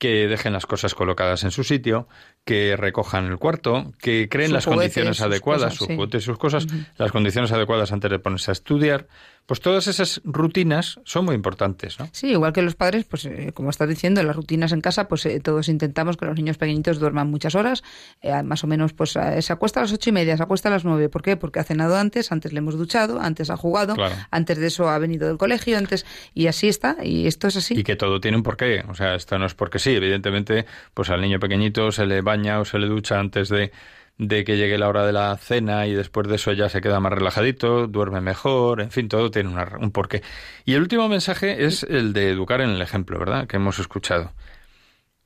que 0.00 0.26
dejen 0.28 0.54
las 0.54 0.64
cosas 0.64 0.94
colocadas 0.94 1.44
en 1.44 1.50
su 1.50 1.62
sitio, 1.62 2.08
que 2.46 2.74
recojan 2.74 3.26
el 3.26 3.36
cuarto, 3.36 3.92
que 3.98 4.30
creen 4.30 4.52
las 4.52 4.64
condiciones 4.64 5.20
adecuadas, 5.20 5.74
sus 5.74 5.88
juguetes, 5.88 6.24
sus 6.24 6.38
cosas, 6.38 6.66
las 6.96 7.12
condiciones 7.12 7.52
adecuadas 7.52 7.92
antes 7.92 8.10
de 8.10 8.18
ponerse 8.18 8.50
a 8.50 8.52
estudiar, 8.52 9.08
pues 9.46 9.60
todas 9.60 9.88
esas 9.88 10.20
rutinas 10.24 11.00
son 11.04 11.24
muy 11.24 11.34
importantes, 11.34 11.98
¿no? 11.98 12.08
Sí, 12.12 12.28
igual 12.28 12.52
que 12.52 12.62
los 12.62 12.76
padres, 12.76 13.04
pues 13.04 13.24
eh, 13.24 13.50
como 13.52 13.70
estás 13.70 13.88
diciendo, 13.88 14.22
las 14.22 14.36
rutinas 14.36 14.72
en 14.72 14.80
casa, 14.80 15.08
pues 15.08 15.26
eh, 15.26 15.40
todos 15.40 15.68
intentamos 15.68 16.16
que 16.16 16.24
los 16.26 16.36
niños 16.36 16.56
pequeñitos 16.56 17.00
duerman 17.00 17.30
muchas 17.30 17.54
horas, 17.54 17.82
eh, 18.22 18.42
más 18.42 18.62
o 18.62 18.66
menos, 18.66 18.92
pues 18.92 19.10
se 19.10 19.52
acuesta 19.52 19.80
a 19.80 19.82
las 19.82 19.92
ocho 19.92 20.10
y 20.10 20.12
media, 20.12 20.36
se 20.36 20.42
acuesta 20.42 20.68
a 20.68 20.72
las 20.72 20.84
nueve. 20.84 21.08
¿Por 21.08 21.22
qué? 21.22 21.36
Porque 21.36 21.58
ha 21.58 21.64
cenado 21.64 21.96
antes, 21.96 22.30
antes 22.30 22.52
le 22.52 22.58
hemos 22.58 22.76
duchado, 22.78 23.20
antes 23.20 23.50
ha 23.50 23.56
jugado, 23.56 23.96
antes 24.30 24.58
de 24.58 24.66
eso 24.68 24.88
ha 24.88 24.98
venido 24.98 25.26
del 25.26 25.38
colegio, 25.38 25.76
antes 25.76 26.06
y 26.32 26.46
así 26.46 26.68
está, 26.68 26.96
y 27.02 27.26
esto 27.26 27.48
es 27.48 27.56
así. 27.56 27.74
Y 27.78 27.82
que 27.82 27.96
todo 27.96 28.20
tiene 28.20 28.36
un 28.36 28.42
porqué, 28.42 28.84
o 28.88 28.94
sea, 28.94 29.14
esto 29.14 29.38
no 29.38 29.46
es 29.46 29.54
porque 29.54 29.78
sí, 29.78 29.90
evidentemente, 29.90 30.66
pues 30.94 31.10
al 31.10 31.20
niño 31.20 31.40
pequeñito 31.40 31.90
se 31.90 32.06
le 32.06 32.20
baña 32.22 32.60
o 32.60 32.64
se 32.64 32.78
le 32.78 32.86
ducha 32.86 33.18
antes 33.18 33.48
de 33.48 33.72
de 34.20 34.44
que 34.44 34.58
llegue 34.58 34.76
la 34.76 34.88
hora 34.88 35.06
de 35.06 35.12
la 35.12 35.34
cena 35.38 35.86
y 35.86 35.94
después 35.94 36.28
de 36.28 36.34
eso 36.36 36.52
ya 36.52 36.68
se 36.68 36.82
queda 36.82 37.00
más 37.00 37.12
relajadito, 37.12 37.86
duerme 37.86 38.20
mejor, 38.20 38.82
en 38.82 38.90
fin, 38.90 39.08
todo 39.08 39.30
tiene 39.30 39.48
un 39.78 39.90
porqué. 39.92 40.22
Y 40.66 40.74
el 40.74 40.82
último 40.82 41.08
mensaje 41.08 41.64
es 41.64 41.84
el 41.84 42.12
de 42.12 42.28
educar 42.30 42.60
en 42.60 42.68
el 42.68 42.82
ejemplo, 42.82 43.18
¿verdad? 43.18 43.46
Que 43.46 43.56
hemos 43.56 43.78
escuchado. 43.78 44.34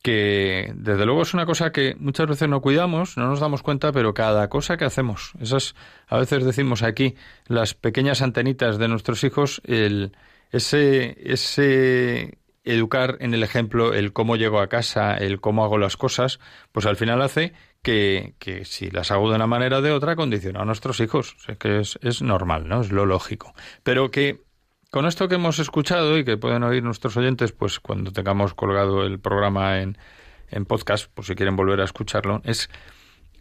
Que 0.00 0.72
desde 0.76 1.07
luego 1.07 1.22
es 1.22 1.35
una 1.35 1.44
cosa 1.44 1.72
que 1.72 1.96
muchas 1.98 2.28
veces 2.28 2.48
no 2.48 2.61
cuidamos, 2.61 3.16
no 3.16 3.26
nos 3.26 3.40
damos 3.40 3.62
cuenta, 3.62 3.90
pero 3.90 4.14
cada 4.14 4.48
cosa 4.48 4.76
que 4.76 4.85
hacemos, 4.85 5.33
esas, 5.40 5.74
a 6.07 6.16
veces 6.18 6.44
decimos 6.44 6.85
aquí, 6.85 7.16
las 7.48 7.74
pequeñas 7.74 8.22
antenitas 8.22 8.78
de 8.78 8.87
nuestros 8.87 9.24
hijos, 9.24 9.61
el, 9.64 10.12
ese, 10.52 11.16
ese 11.20 12.38
educar 12.62 13.16
en 13.18 13.35
el 13.35 13.42
ejemplo, 13.42 13.92
el 13.92 14.12
cómo 14.12 14.37
llego 14.37 14.61
a 14.61 14.68
casa, 14.68 15.16
el 15.16 15.40
cómo 15.40 15.64
hago 15.64 15.78
las 15.78 15.96
cosas, 15.96 16.38
pues 16.70 16.87
al 16.87 16.96
final 16.96 17.20
hace 17.22 17.54
que, 17.85 18.35
que, 18.40 18.64
si 18.64 18.90
las 18.90 19.12
hago 19.12 19.31
de 19.31 19.37
una 19.37 19.47
manera 19.47 19.79
o 19.79 19.83
de 19.83 19.92
otra, 19.92 20.16
condiciona 20.16 20.62
a 20.62 20.64
nuestros 20.64 20.99
hijos. 20.99 21.37
O 21.49 21.57
que 21.57 21.79
es, 21.81 21.99
es 22.03 22.23
normal, 22.23 22.68
¿no? 22.68 22.81
Es 22.81 22.90
lo 22.90 23.07
lógico. 23.07 23.55
Pero 23.85 24.11
que 24.11 24.40
con 24.90 25.07
esto 25.07 25.29
que 25.29 25.37
hemos 25.37 25.59
escuchado 25.59 26.18
y 26.18 26.25
que 26.25 26.37
pueden 26.37 26.64
oír 26.64 26.83
nuestros 26.83 27.16
oyentes, 27.16 27.53
pues 27.53 27.79
cuando 27.79 28.12
tengamos 28.12 28.55
colgado 28.55 29.05
el 29.05 29.20
programa 29.20 29.81
en, 29.81 29.99
en 30.51 30.64
podcast, 30.64 31.11
por 31.12 31.25
si 31.25 31.35
quieren 31.35 31.57
volver 31.57 31.81
a 31.81 31.85
escucharlo, 31.85 32.40
es, 32.44 32.70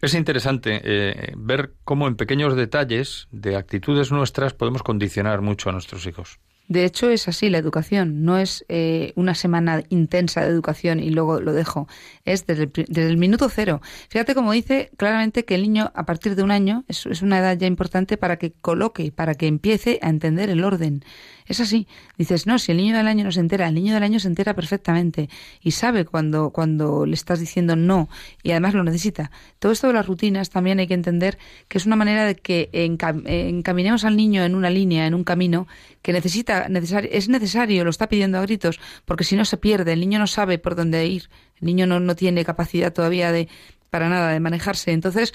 es 0.02 0.14
interesante 0.14 0.80
eh, 0.84 1.32
ver 1.36 1.72
cómo 1.84 2.06
en 2.06 2.16
pequeños 2.16 2.54
detalles 2.54 3.28
de 3.30 3.56
actitudes 3.56 4.12
nuestras 4.12 4.52
podemos 4.52 4.82
condicionar 4.82 5.40
mucho 5.40 5.70
a 5.70 5.72
nuestros 5.72 6.06
hijos. 6.06 6.38
De 6.66 6.84
hecho, 6.84 7.10
es 7.10 7.28
así 7.28 7.50
la 7.50 7.58
educación. 7.58 8.24
No 8.24 8.38
es 8.38 8.64
eh, 8.68 9.12
una 9.16 9.34
semana 9.34 9.82
intensa 9.90 10.40
de 10.40 10.48
educación 10.48 11.00
y 11.00 11.10
luego 11.10 11.40
lo 11.40 11.52
dejo. 11.52 11.88
Es 12.24 12.46
desde 12.46 12.64
el, 12.64 12.72
desde 12.72 13.08
el, 13.08 13.18
minuto 13.18 13.48
cero. 13.50 13.82
Fíjate 14.08 14.34
como 14.34 14.52
dice 14.52 14.90
claramente 14.96 15.44
que 15.44 15.56
el 15.56 15.62
niño 15.62 15.92
a 15.94 16.06
partir 16.06 16.36
de 16.36 16.42
un 16.42 16.50
año 16.50 16.84
es, 16.88 17.04
es 17.06 17.22
una 17.22 17.38
edad 17.38 17.56
ya 17.58 17.66
importante 17.66 18.16
para 18.16 18.38
que 18.38 18.52
coloque, 18.52 19.12
para 19.12 19.34
que 19.34 19.46
empiece 19.46 19.98
a 20.02 20.08
entender 20.08 20.48
el 20.48 20.64
orden. 20.64 21.04
Es 21.46 21.60
así. 21.60 21.86
Dices, 22.16 22.46
no, 22.46 22.58
si 22.58 22.72
el 22.72 22.78
niño 22.78 22.96
del 22.96 23.06
año 23.06 23.24
no 23.24 23.32
se 23.32 23.40
entera, 23.40 23.68
el 23.68 23.74
niño 23.74 23.92
del 23.92 24.02
año 24.02 24.18
se 24.18 24.28
entera 24.28 24.54
perfectamente 24.54 25.28
y 25.60 25.72
sabe 25.72 26.06
cuando, 26.06 26.50
cuando 26.50 27.04
le 27.04 27.14
estás 27.14 27.38
diciendo 27.38 27.76
no 27.76 28.08
y 28.42 28.52
además 28.52 28.72
lo 28.72 28.82
necesita. 28.82 29.30
Todo 29.58 29.72
esto 29.72 29.88
de 29.88 29.92
las 29.92 30.06
rutinas 30.06 30.48
también 30.48 30.78
hay 30.78 30.86
que 30.86 30.94
entender 30.94 31.38
que 31.68 31.76
es 31.76 31.84
una 31.84 31.96
manera 31.96 32.24
de 32.24 32.36
que 32.36 32.70
encaminemos 32.72 34.04
al 34.04 34.16
niño 34.16 34.42
en 34.42 34.54
una 34.54 34.70
línea, 34.70 35.06
en 35.06 35.14
un 35.14 35.24
camino 35.24 35.66
que 36.00 36.14
necesita, 36.14 36.66
es 37.10 37.28
necesario, 37.28 37.84
lo 37.84 37.90
está 37.90 38.08
pidiendo 38.08 38.38
a 38.38 38.42
gritos, 38.42 38.80
porque 39.04 39.24
si 39.24 39.36
no 39.36 39.44
se 39.44 39.58
pierde, 39.58 39.92
el 39.92 40.00
niño 40.00 40.18
no 40.18 40.26
sabe 40.26 40.58
por 40.58 40.76
dónde 40.76 41.06
ir, 41.06 41.28
el 41.60 41.66
niño 41.66 41.86
no, 41.86 42.00
no 42.00 42.16
tiene 42.16 42.44
capacidad 42.44 42.92
todavía 42.92 43.32
de, 43.32 43.48
para 43.90 44.08
nada, 44.08 44.32
de 44.32 44.40
manejarse. 44.40 44.92
Entonces, 44.92 45.34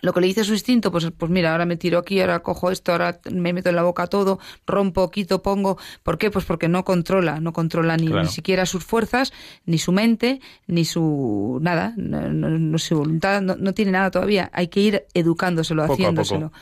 lo 0.00 0.12
que 0.12 0.20
le 0.20 0.26
dice 0.26 0.44
su 0.44 0.52
instinto, 0.52 0.90
pues, 0.90 1.10
pues 1.16 1.30
mira, 1.30 1.52
ahora 1.52 1.66
me 1.66 1.76
tiro 1.76 1.98
aquí, 1.98 2.20
ahora 2.20 2.40
cojo 2.40 2.70
esto, 2.70 2.92
ahora 2.92 3.20
me 3.30 3.52
meto 3.52 3.68
en 3.68 3.76
la 3.76 3.82
boca 3.82 4.06
todo, 4.06 4.38
rompo, 4.66 5.10
quito, 5.10 5.42
pongo. 5.42 5.78
¿Por 6.02 6.18
qué? 6.18 6.30
Pues 6.30 6.44
porque 6.44 6.68
no 6.68 6.84
controla, 6.84 7.40
no 7.40 7.52
controla 7.52 7.96
ni, 7.96 8.06
ni 8.06 8.26
siquiera 8.26 8.66
sus 8.66 8.84
fuerzas, 8.84 9.32
ni 9.66 9.78
su 9.78 9.92
mente, 9.92 10.40
ni 10.66 10.84
su 10.84 11.58
nada, 11.60 11.94
no, 11.96 12.78
su 12.78 12.98
voluntad, 12.98 13.42
no, 13.42 13.72
tiene 13.72 13.92
nada 13.92 14.10
todavía. 14.10 14.50
Hay 14.52 14.68
que 14.68 14.80
ir 14.80 15.04
educándoselo, 15.14 15.84
haciéndoselo. 15.84 16.52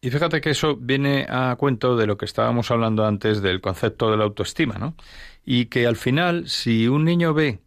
Y 0.00 0.10
fíjate 0.10 0.40
que 0.40 0.50
eso 0.50 0.76
viene 0.76 1.26
a 1.28 1.54
cuento 1.56 1.96
de 1.96 2.08
lo 2.08 2.16
que 2.16 2.24
estábamos 2.24 2.70
hablando 2.72 3.06
antes 3.06 3.40
del 3.40 3.60
concepto 3.60 4.10
de 4.10 4.16
la 4.16 4.24
autoestima, 4.24 4.74
¿no? 4.74 4.96
Y 5.44 5.66
que 5.66 5.86
al 5.86 5.96
final, 5.96 6.48
si 6.48 6.88
un 6.88 7.04
niño 7.04 7.34
ve 7.34 7.60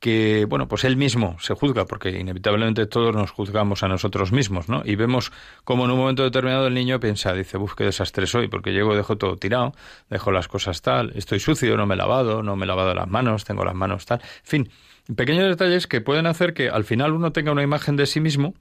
que, 0.00 0.44
bueno, 0.48 0.68
pues 0.68 0.84
él 0.84 0.96
mismo 0.96 1.36
se 1.40 1.54
juzga, 1.54 1.86
porque 1.86 2.10
inevitablemente 2.10 2.86
todos 2.86 3.14
nos 3.14 3.30
juzgamos 3.30 3.82
a 3.82 3.88
nosotros 3.88 4.30
mismos, 4.32 4.68
¿no? 4.68 4.82
Y 4.84 4.94
vemos 4.94 5.32
como 5.64 5.84
en 5.84 5.90
un 5.90 5.98
momento 5.98 6.22
determinado 6.22 6.68
el 6.68 6.74
niño 6.74 7.00
piensa, 7.00 7.32
dice, 7.32 7.58
buf, 7.58 7.74
qué 7.74 7.84
desastre 7.84 8.26
soy, 8.26 8.48
porque 8.48 8.72
llego, 8.72 8.94
dejo 8.94 9.18
todo 9.18 9.36
tirado, 9.36 9.74
dejo 10.08 10.30
las 10.30 10.46
cosas 10.46 10.82
tal, 10.82 11.12
estoy 11.16 11.40
sucio, 11.40 11.76
no 11.76 11.86
me 11.86 11.94
he 11.94 11.98
lavado, 11.98 12.42
no 12.42 12.54
me 12.54 12.64
he 12.64 12.68
lavado 12.68 12.94
las 12.94 13.08
manos, 13.08 13.44
tengo 13.44 13.64
las 13.64 13.74
manos 13.74 14.06
tal, 14.06 14.20
en 14.20 14.44
fin, 14.44 14.70
pequeños 15.16 15.48
detalles 15.48 15.86
que 15.86 16.00
pueden 16.00 16.26
hacer 16.26 16.54
que 16.54 16.68
al 16.68 16.84
final 16.84 17.12
uno 17.12 17.32
tenga 17.32 17.50
una 17.50 17.62
imagen 17.62 17.96
de 17.96 18.06
sí 18.06 18.20
mismo 18.20 18.54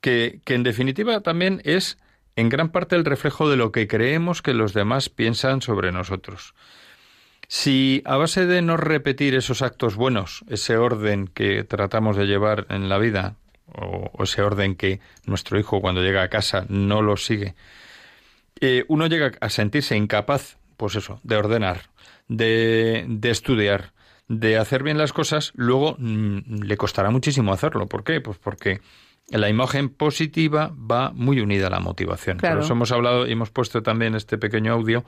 que, 0.00 0.40
que 0.44 0.54
en 0.54 0.62
definitiva 0.62 1.20
también 1.20 1.60
es 1.64 1.98
en 2.36 2.48
gran 2.48 2.70
parte 2.70 2.96
el 2.96 3.04
reflejo 3.04 3.50
de 3.50 3.56
lo 3.56 3.72
que 3.72 3.88
creemos 3.88 4.40
que 4.40 4.54
los 4.54 4.72
demás 4.72 5.08
piensan 5.08 5.62
sobre 5.62 5.90
nosotros. 5.90 6.54
Si 7.52 8.00
a 8.04 8.16
base 8.16 8.46
de 8.46 8.62
no 8.62 8.76
repetir 8.76 9.34
esos 9.34 9.60
actos 9.60 9.96
buenos, 9.96 10.44
ese 10.48 10.76
orden 10.76 11.26
que 11.26 11.64
tratamos 11.64 12.16
de 12.16 12.26
llevar 12.26 12.64
en 12.70 12.88
la 12.88 12.96
vida, 12.96 13.34
o, 13.66 14.22
ese 14.22 14.40
orden 14.42 14.76
que 14.76 15.00
nuestro 15.26 15.58
hijo 15.58 15.80
cuando 15.80 16.00
llega 16.00 16.22
a 16.22 16.28
casa 16.28 16.64
no 16.68 17.02
lo 17.02 17.16
sigue, 17.16 17.56
eh, 18.60 18.84
uno 18.86 19.08
llega 19.08 19.32
a 19.40 19.48
sentirse 19.50 19.96
incapaz, 19.96 20.58
pues 20.76 20.94
eso, 20.94 21.18
de 21.24 21.34
ordenar, 21.34 21.90
de, 22.28 23.04
de 23.08 23.30
estudiar, 23.30 23.94
de 24.28 24.56
hacer 24.56 24.84
bien 24.84 24.96
las 24.96 25.12
cosas, 25.12 25.50
luego 25.56 25.96
mm, 25.98 26.62
le 26.62 26.76
costará 26.76 27.10
muchísimo 27.10 27.52
hacerlo. 27.52 27.88
¿Por 27.88 28.04
qué? 28.04 28.20
Pues 28.20 28.38
porque 28.38 28.80
la 29.28 29.48
imagen 29.48 29.88
positiva 29.88 30.72
va 30.72 31.10
muy 31.10 31.40
unida 31.40 31.66
a 31.66 31.70
la 31.70 31.80
motivación. 31.80 32.38
Por 32.38 32.60
eso 32.60 32.74
hemos 32.74 32.92
hablado 32.92 33.26
y 33.26 33.32
hemos 33.32 33.50
puesto 33.50 33.82
también 33.82 34.14
este 34.14 34.38
pequeño 34.38 34.72
audio 34.72 35.04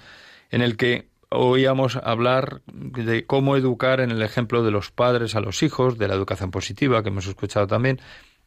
en 0.50 0.60
el 0.60 0.76
que 0.76 1.11
oíamos 1.32 1.96
hablar 1.96 2.62
de 2.66 3.26
cómo 3.26 3.56
educar 3.56 4.00
en 4.00 4.10
el 4.10 4.22
ejemplo 4.22 4.62
de 4.62 4.70
los 4.70 4.90
padres 4.90 5.34
a 5.34 5.40
los 5.40 5.62
hijos, 5.62 5.98
de 5.98 6.08
la 6.08 6.14
educación 6.14 6.50
positiva, 6.50 7.02
que 7.02 7.08
hemos 7.08 7.26
escuchado 7.26 7.66
también. 7.66 8.00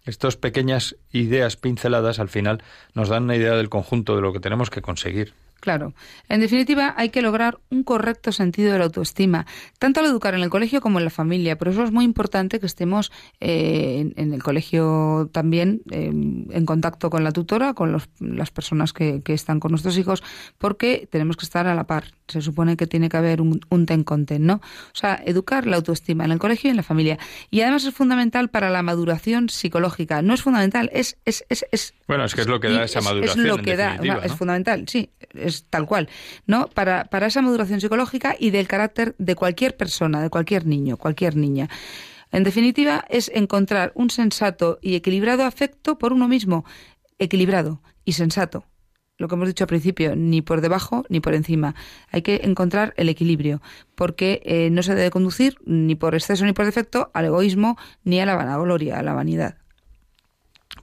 Estas 0.04 0.38
pequeñas 0.38 0.96
ideas 1.12 1.58
pinceladas 1.58 2.20
al 2.20 2.30
final 2.30 2.64
nos 2.94 3.10
dan 3.10 3.24
una 3.24 3.36
idea 3.36 3.54
del 3.54 3.70
conjunto 3.70 4.16
de 4.16 4.22
lo 4.22 4.34
que 4.34 4.40
tenemos 4.40 4.70
que 4.70 4.82
conseguir. 4.82 5.34
Claro. 5.60 5.94
En 6.30 6.42
definitiva, 6.42 6.94
hay 6.96 7.10
que 7.10 7.22
lograr 7.22 7.60
un 7.72 7.84
correcto 7.84 8.32
sentido 8.32 8.72
de 8.72 8.78
la 8.78 8.86
autoestima, 8.86 9.48
tanto 9.80 10.00
al 10.00 10.06
educar 10.06 10.36
en 10.36 10.42
el 10.42 10.50
colegio 10.50 10.80
como 10.80 11.00
en 11.00 11.06
la 11.06 11.10
familia. 11.10 11.58
Por 11.58 11.70
eso 11.70 11.84
es 11.84 11.92
muy 11.92 12.06
importante 12.06 12.60
que 12.60 12.66
estemos 12.66 13.12
eh, 13.40 14.12
en, 14.16 14.34
el 14.34 14.44
colegio 14.44 15.30
también 15.32 15.82
eh, 15.90 16.06
en 16.06 16.66
contacto 16.66 17.10
con 17.10 17.24
la 17.24 17.32
tutora, 17.32 17.74
con 17.74 18.00
las 18.20 18.52
personas 18.52 18.94
que, 18.94 19.24
están 19.26 19.60
con 19.60 19.72
nuestros 19.72 19.98
hijos, 19.98 20.24
porque 20.58 21.08
tenemos 21.10 21.36
que 21.36 21.46
estar 21.46 21.68
a 21.68 21.74
la 21.74 21.86
par. 21.86 22.06
Se 22.28 22.42
supone 22.42 22.78
que 22.78 22.88
tiene 22.88 23.10
que 23.10 23.18
haber 23.18 23.42
un, 23.42 23.60
un 23.70 23.86
ten 23.86 24.04
con 24.04 24.26
ten, 24.26 24.46
¿no? 24.46 24.56
O 24.56 24.96
sea, 24.96 25.20
educar 25.26 25.68
la 25.68 25.78
autoestima 25.78 26.26
en 26.26 26.32
el 26.32 26.40
colegio 26.40 26.70
y 26.70 26.72
en 26.72 26.78
la 26.78 26.84
familia. 26.84 27.18
Y 27.50 27.62
además 27.62 27.86
es 27.86 27.94
fundamental 27.94 28.50
para 28.50 28.70
la 28.70 28.84
maduración 28.84 29.50
psicológica. 29.50 30.22
No 30.22 30.34
es 30.34 30.42
fundamental, 30.42 30.90
es... 30.94 31.18
es, 31.26 31.44
es, 31.50 31.94
bueno, 32.08 32.26
es 32.26 32.36
que 32.36 32.42
es 32.42 32.48
lo 32.48 32.60
que 32.60 32.70
da 32.70 32.84
esa 32.84 33.02
maduración. 33.02 33.46
Es 33.46 33.52
lo 33.52 33.58
que 33.58 33.76
da, 33.76 33.96
es 34.24 34.32
fundamental, 34.34 34.86
sí, 34.88 35.10
es 35.46 35.66
tal 35.70 35.86
cual, 35.86 36.10
¿no? 36.46 36.68
Para, 36.68 37.06
para 37.06 37.28
esa 37.28 37.42
maduración 37.42 37.82
psicológica 37.82 38.36
y 38.40 38.52
del 38.52 38.68
carácter 38.68 39.16
de 39.18 39.36
cualquier 39.36 39.78
persona, 39.78 40.22
de 40.22 40.30
cualquier 40.30 40.66
niño, 40.66 40.98
cualquier 40.98 41.36
niña. 41.36 41.70
En 42.32 42.44
definitiva, 42.44 43.06
es 43.10 43.32
encontrar 43.34 43.92
un 43.96 44.10
sensato 44.10 44.80
y 44.82 44.96
equilibrado 44.96 45.46
afecto 45.46 45.98
por 45.98 46.12
uno 46.12 46.28
mismo, 46.28 46.66
equilibrado 47.20 47.82
y 48.04 48.14
sensato. 48.14 48.66
Lo 49.18 49.30
que 49.30 49.36
hemos 49.36 49.48
dicho 49.48 49.64
al 49.64 49.70
principio, 49.70 50.16
ni 50.16 50.42
por 50.42 50.60
debajo 50.60 51.06
ni 51.08 51.22
por 51.22 51.34
encima. 51.34 51.76
Hay 52.12 52.22
que 52.22 52.42
encontrar 52.44 52.94
el 52.98 53.08
equilibrio, 53.08 53.62
porque 53.96 54.42
eh, 54.44 54.70
no 54.70 54.84
se 54.84 54.96
debe 54.96 55.10
conducir 55.10 55.56
ni 55.66 55.96
por 55.96 56.16
exceso 56.16 56.44
ni 56.44 56.52
por 56.52 56.66
defecto 56.66 57.12
al 57.14 57.26
egoísmo 57.26 57.78
ni 58.04 58.20
a 58.20 58.26
la 58.26 58.36
vanagloria, 58.36 59.00
a 59.00 59.04
la 59.04 59.14
vanidad. 59.14 59.56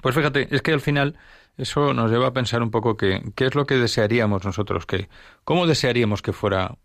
Pues 0.02 0.14
fíjate, 0.14 0.48
es 0.50 0.62
que 0.62 0.72
al 0.72 0.80
final 0.80 1.16
eso 1.56 1.92
nos 1.94 2.10
lleva 2.10 2.28
a 2.28 2.32
pensar 2.32 2.62
un 2.62 2.70
poco 2.70 2.96
que, 2.96 3.22
qué 3.34 3.46
es 3.46 3.54
lo 3.54 3.66
que 3.66 3.76
desearíamos 3.76 4.44
nosotros, 4.44 4.86
que, 4.86 5.08
cómo 5.44 5.66
desearíamos 5.66 6.22
que 6.22 6.32
fuera 6.32 6.76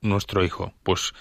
nuestro 0.00 0.44
hijo. 0.44 0.72
Pues 0.82 1.12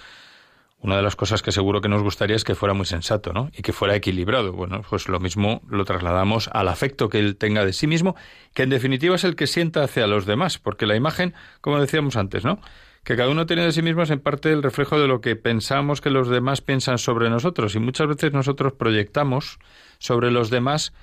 una 0.84 0.98
de 0.98 1.02
las 1.02 1.16
cosas 1.16 1.42
que 1.42 1.54
seguro 1.54 1.80
que 1.80 1.88
nos 1.88 2.04
gustaría 2.04 2.36
es 2.36 2.44
que 2.44 2.56
fuera 2.56 2.74
muy 2.74 2.86
sensato, 2.86 3.32
¿no? 3.32 3.50
Y 3.58 3.62
que 3.62 3.72
fuera 3.72 3.96
equilibrado. 3.96 4.52
Bueno, 4.52 4.82
pues 4.90 5.08
lo 5.08 5.22
mismo 5.22 5.62
lo 5.70 5.86
trasladamos 5.86 6.50
al 6.52 6.68
afecto 6.68 7.08
que 7.08 7.20
él 7.20 7.38
tenga 7.38 7.66
de 7.66 7.72
sí 7.72 7.88
mismo, 7.88 8.18
que 8.54 8.64
en 8.64 8.70
definitiva 8.70 9.16
es 9.16 9.24
el 9.24 9.38
que 9.38 9.48
sienta 9.48 9.84
hacia 9.84 10.08
los 10.08 10.26
demás, 10.26 10.60
porque 10.60 10.86
la 10.86 10.98
imagen, 10.98 11.34
como 11.62 11.80
decíamos 11.80 12.18
antes, 12.18 12.44
¿no? 12.44 12.60
Que 13.06 13.16
cada 13.16 13.30
uno 13.30 13.46
tiene 13.46 13.64
de 13.64 13.72
sí 13.72 13.82
mismo 13.82 14.04
es 14.04 14.10
en 14.10 14.20
parte 14.20 14.52
el 14.52 14.62
reflejo 14.62 15.00
de 15.00 15.08
lo 15.08 15.22
que 15.22 15.38
pensamos 15.38 16.02
que 16.02 16.10
los 16.10 16.28
demás 16.28 16.60
piensan 16.60 16.98
sobre 16.98 17.30
nosotros 17.30 17.76
y 17.76 17.80
muchas 17.80 18.08
veces 18.08 18.34
nosotros 18.34 18.74
proyectamos 18.74 19.60
sobre 20.00 20.32
los 20.32 20.50
demás 20.50 20.94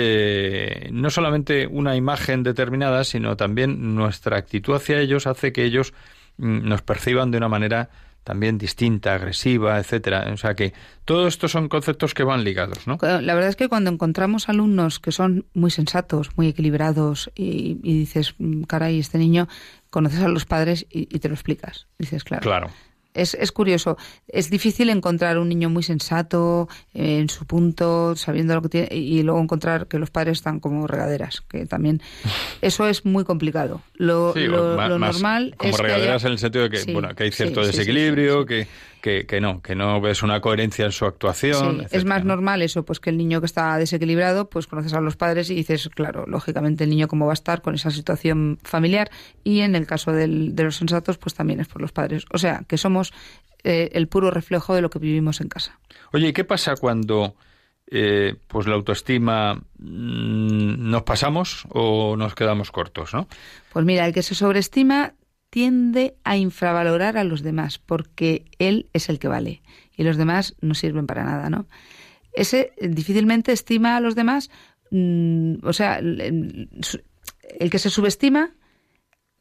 eh, 0.00 0.90
no 0.92 1.10
solamente 1.10 1.66
una 1.66 1.96
imagen 1.96 2.44
determinada, 2.44 3.02
sino 3.02 3.36
también 3.36 3.96
nuestra 3.96 4.36
actitud 4.36 4.76
hacia 4.76 5.00
ellos 5.00 5.26
hace 5.26 5.52
que 5.52 5.64
ellos 5.64 5.92
mm, 6.36 6.68
nos 6.68 6.82
perciban 6.82 7.32
de 7.32 7.38
una 7.38 7.48
manera 7.48 7.90
también 8.22 8.58
distinta, 8.58 9.14
agresiva, 9.14 9.76
etcétera. 9.78 10.30
O 10.32 10.36
sea 10.36 10.54
que 10.54 10.72
todos 11.04 11.26
estos 11.26 11.50
son 11.50 11.68
conceptos 11.68 12.14
que 12.14 12.22
van 12.22 12.44
ligados, 12.44 12.86
¿no? 12.86 12.96
La 13.02 13.34
verdad 13.34 13.48
es 13.48 13.56
que 13.56 13.68
cuando 13.68 13.90
encontramos 13.90 14.48
alumnos 14.48 15.00
que 15.00 15.10
son 15.10 15.46
muy 15.52 15.72
sensatos, 15.72 16.30
muy 16.36 16.46
equilibrados 16.46 17.32
y, 17.34 17.74
dices, 17.82 18.36
mm, 18.38 18.62
caray, 18.62 19.00
este 19.00 19.18
niño, 19.18 19.48
conoces 19.90 20.20
a 20.20 20.28
los 20.28 20.44
padres 20.44 20.86
y, 20.90 21.12
y 21.12 21.18
te 21.18 21.28
lo 21.28 21.34
explicas. 21.34 21.88
Dices, 21.98 22.22
claro. 22.22 22.42
Claro 22.42 22.70
es, 23.18 23.34
es 23.34 23.52
curioso. 23.52 23.96
Es 24.28 24.50
difícil 24.50 24.90
encontrar 24.90 25.38
un 25.38 25.48
niño 25.48 25.70
muy 25.70 25.82
sensato, 25.82 26.68
eh, 26.94 27.18
en 27.18 27.28
su 27.28 27.46
punto, 27.46 28.16
sabiendo 28.16 28.54
lo 28.54 28.62
que 28.62 28.68
tiene, 28.68 28.88
y 28.92 29.22
luego 29.22 29.40
encontrar 29.40 29.86
que 29.88 29.98
los 29.98 30.10
padres 30.10 30.38
están 30.38 30.60
como 30.60 30.86
regaderas, 30.86 31.42
que 31.42 31.66
también 31.66 32.00
eso 32.62 32.88
es 32.88 33.04
muy 33.04 33.24
complicado. 33.24 33.82
Lo, 33.94 34.34
lo, 34.34 34.98
normal 34.98 35.54
como 35.56 35.76
regaderas 35.76 36.24
en 36.24 36.32
el 36.32 36.38
sentido 36.38 36.68
de 36.68 36.70
que, 36.70 36.92
bueno, 36.92 37.14
que 37.14 37.24
hay 37.24 37.32
cierto 37.32 37.64
desequilibrio, 37.64 38.46
que 38.46 38.68
que, 39.00 39.40
no, 39.40 39.62
que 39.62 39.74
no 39.74 40.00
ves 40.00 40.22
una 40.22 40.40
coherencia 40.40 40.84
en 40.84 40.92
su 40.92 41.06
actuación. 41.06 41.86
es 41.90 42.04
más 42.04 42.24
normal 42.24 42.62
eso, 42.62 42.84
pues 42.84 43.00
que 43.00 43.10
el 43.10 43.16
niño 43.16 43.40
que 43.40 43.46
está 43.46 43.76
desequilibrado, 43.78 44.50
pues 44.50 44.66
conoces 44.66 44.92
a 44.92 45.00
los 45.00 45.16
padres 45.16 45.50
y 45.50 45.54
dices, 45.54 45.88
claro, 45.88 46.24
lógicamente 46.26 46.84
el 46.84 46.90
niño 46.90 47.08
cómo 47.08 47.26
va 47.26 47.32
a 47.32 47.34
estar 47.34 47.62
con 47.62 47.74
esa 47.74 47.90
situación 47.90 48.58
familiar 48.62 49.10
y 49.44 49.60
en 49.60 49.74
el 49.74 49.86
caso 49.86 50.12
del, 50.12 50.54
de 50.54 50.64
los 50.64 50.76
sensatos, 50.76 51.18
pues 51.18 51.34
también 51.34 51.60
es 51.60 51.68
por 51.68 51.80
los 51.80 51.92
padres. 51.92 52.24
O 52.32 52.38
sea, 52.38 52.64
que 52.66 52.76
somos 52.76 53.07
eh, 53.64 53.90
el 53.92 54.08
puro 54.08 54.30
reflejo 54.30 54.74
de 54.74 54.82
lo 54.82 54.90
que 54.90 54.98
vivimos 54.98 55.40
en 55.40 55.48
casa. 55.48 55.78
Oye, 56.12 56.28
¿y 56.28 56.32
qué 56.32 56.44
pasa 56.44 56.76
cuando 56.76 57.34
eh, 57.90 58.36
pues 58.48 58.66
la 58.66 58.74
autoestima 58.74 59.54
mm, 59.78 60.90
nos 60.90 61.02
pasamos 61.04 61.64
o 61.70 62.16
nos 62.16 62.34
quedamos 62.34 62.70
cortos, 62.70 63.14
¿no? 63.14 63.28
Pues 63.72 63.84
mira, 63.84 64.06
el 64.06 64.12
que 64.12 64.22
se 64.22 64.34
sobreestima 64.34 65.14
tiende 65.50 66.16
a 66.24 66.36
infravalorar 66.36 67.16
a 67.16 67.24
los 67.24 67.42
demás 67.42 67.78
porque 67.78 68.44
él 68.58 68.90
es 68.92 69.08
el 69.08 69.18
que 69.18 69.28
vale 69.28 69.62
y 69.96 70.04
los 70.04 70.16
demás 70.16 70.54
no 70.60 70.74
sirven 70.74 71.06
para 71.06 71.24
nada, 71.24 71.48
¿no? 71.48 71.66
Ese 72.32 72.72
difícilmente 72.80 73.52
estima 73.52 73.96
a 73.96 74.00
los 74.00 74.14
demás, 74.14 74.50
mm, 74.90 75.54
o 75.62 75.72
sea, 75.72 75.98
el, 75.98 76.68
que 77.70 77.78
se 77.78 77.90
subestima, 77.90 78.52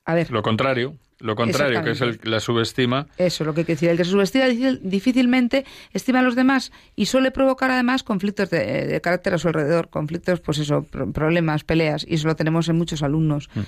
a 0.07 0.15
ver. 0.15 0.31
Lo 0.31 0.41
contrario, 0.41 0.95
lo 1.19 1.35
contrario, 1.35 1.83
que 1.83 1.91
es 1.91 2.01
el, 2.01 2.19
la 2.23 2.39
subestima. 2.39 3.07
Eso, 3.17 3.43
lo 3.43 3.53
que 3.53 3.65
quiere 3.65 3.75
decir. 3.75 3.89
El 3.89 3.97
que 3.97 4.05
se 4.05 4.11
subestima 4.11 4.45
difícilmente 4.81 5.65
estima 5.91 6.19
a 6.19 6.21
los 6.21 6.35
demás 6.35 6.71
y 6.95 7.07
suele 7.07 7.31
provocar 7.31 7.71
además 7.71 8.03
conflictos 8.03 8.49
de, 8.49 8.99
carácter 9.03 9.33
a 9.33 9.37
su 9.37 9.49
alrededor, 9.49 9.89
conflictos, 9.89 10.39
pues 10.39 10.59
eso, 10.59 10.83
problemas, 11.13 11.65
peleas, 11.65 12.05
y 12.07 12.15
eso 12.15 12.27
lo 12.29 12.37
tenemos 12.37 12.69
en 12.69 12.77
muchos 12.77 13.03
alumnos. 13.03 13.49
Mm. 13.53 13.59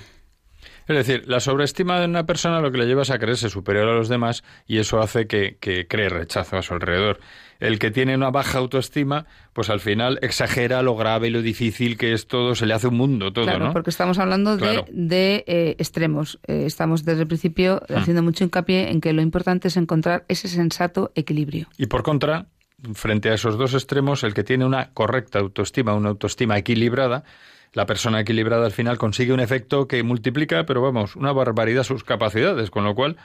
Es 0.88 0.96
decir, 0.96 1.24
la 1.26 1.40
sobreestima 1.40 2.00
de 2.00 2.06
una 2.06 2.26
persona 2.26 2.60
lo 2.60 2.70
que 2.72 2.78
le 2.78 2.86
lleva 2.86 3.02
es 3.02 3.10
a 3.10 3.18
creerse 3.18 3.48
superior 3.48 3.88
a 3.88 3.94
los 3.94 4.08
demás 4.08 4.42
y 4.66 4.78
eso 4.78 5.00
hace 5.00 5.26
que, 5.26 5.56
cree 5.88 6.08
rechazo 6.08 6.56
a 6.56 6.62
su 6.62 6.74
alrededor. 6.74 7.20
El 7.60 7.78
que 7.78 7.90
tiene 7.90 8.14
una 8.14 8.30
baja 8.30 8.58
autoestima, 8.58 9.26
pues 9.52 9.68
al 9.68 9.80
final 9.80 10.18
exagera 10.22 10.82
lo 10.82 10.96
grave 10.96 11.28
y 11.28 11.30
lo 11.30 11.42
difícil 11.42 11.98
que 11.98 12.14
es 12.14 12.26
todo, 12.26 12.54
se 12.54 12.64
le 12.64 12.72
hace 12.72 12.88
un 12.88 12.96
mundo 12.96 13.32
todo, 13.32 13.44
claro, 13.44 13.72
porque 13.72 13.90
estamos 13.90 14.18
hablando 14.18 14.56
de, 14.56 15.44
eh, 15.46 15.76
extremos. 15.78 16.40
Eh, 16.46 16.64
estamos 16.64 17.04
desde 17.04 17.22
el 17.22 17.28
principio 17.28 17.82
hmm. 17.88 17.96
haciendo 17.96 18.22
mucho 18.22 18.44
hincapié 18.44 18.90
en 18.90 19.02
que 19.02 19.12
lo 19.12 19.20
importante 19.20 19.68
es 19.68 19.76
encontrar 19.76 20.24
ese 20.28 20.48
sensato 20.48 21.12
equilibrio. 21.14 21.68
Y 21.76 21.86
por 21.86 22.02
contra, 22.02 22.46
frente 22.94 23.30
a 23.30 23.34
esos 23.34 23.58
dos 23.58 23.74
extremos, 23.74 24.24
el 24.24 24.34
que 24.34 24.44
tiene 24.44 24.64
una 24.64 24.90
correcta 24.92 25.38
autoestima, 25.38 25.94
una 25.94 26.10
autoestima 26.10 26.58
equilibrada, 26.58 27.24
la 27.72 27.86
persona 27.86 28.20
equilibrada 28.20 28.66
al 28.66 28.72
final 28.72 28.98
consigue 28.98 29.32
un 29.32 29.40
efecto 29.40 29.86
que 29.86 30.02
multiplica, 30.02 30.66
pero 30.66 30.82
vamos, 30.82 31.16
una 31.16 31.32
barbaridad 31.32 31.84
sus 31.84 32.04
capacidades, 32.04 32.70
con 32.70 32.84
lo 32.84 32.94
cual 32.94 33.16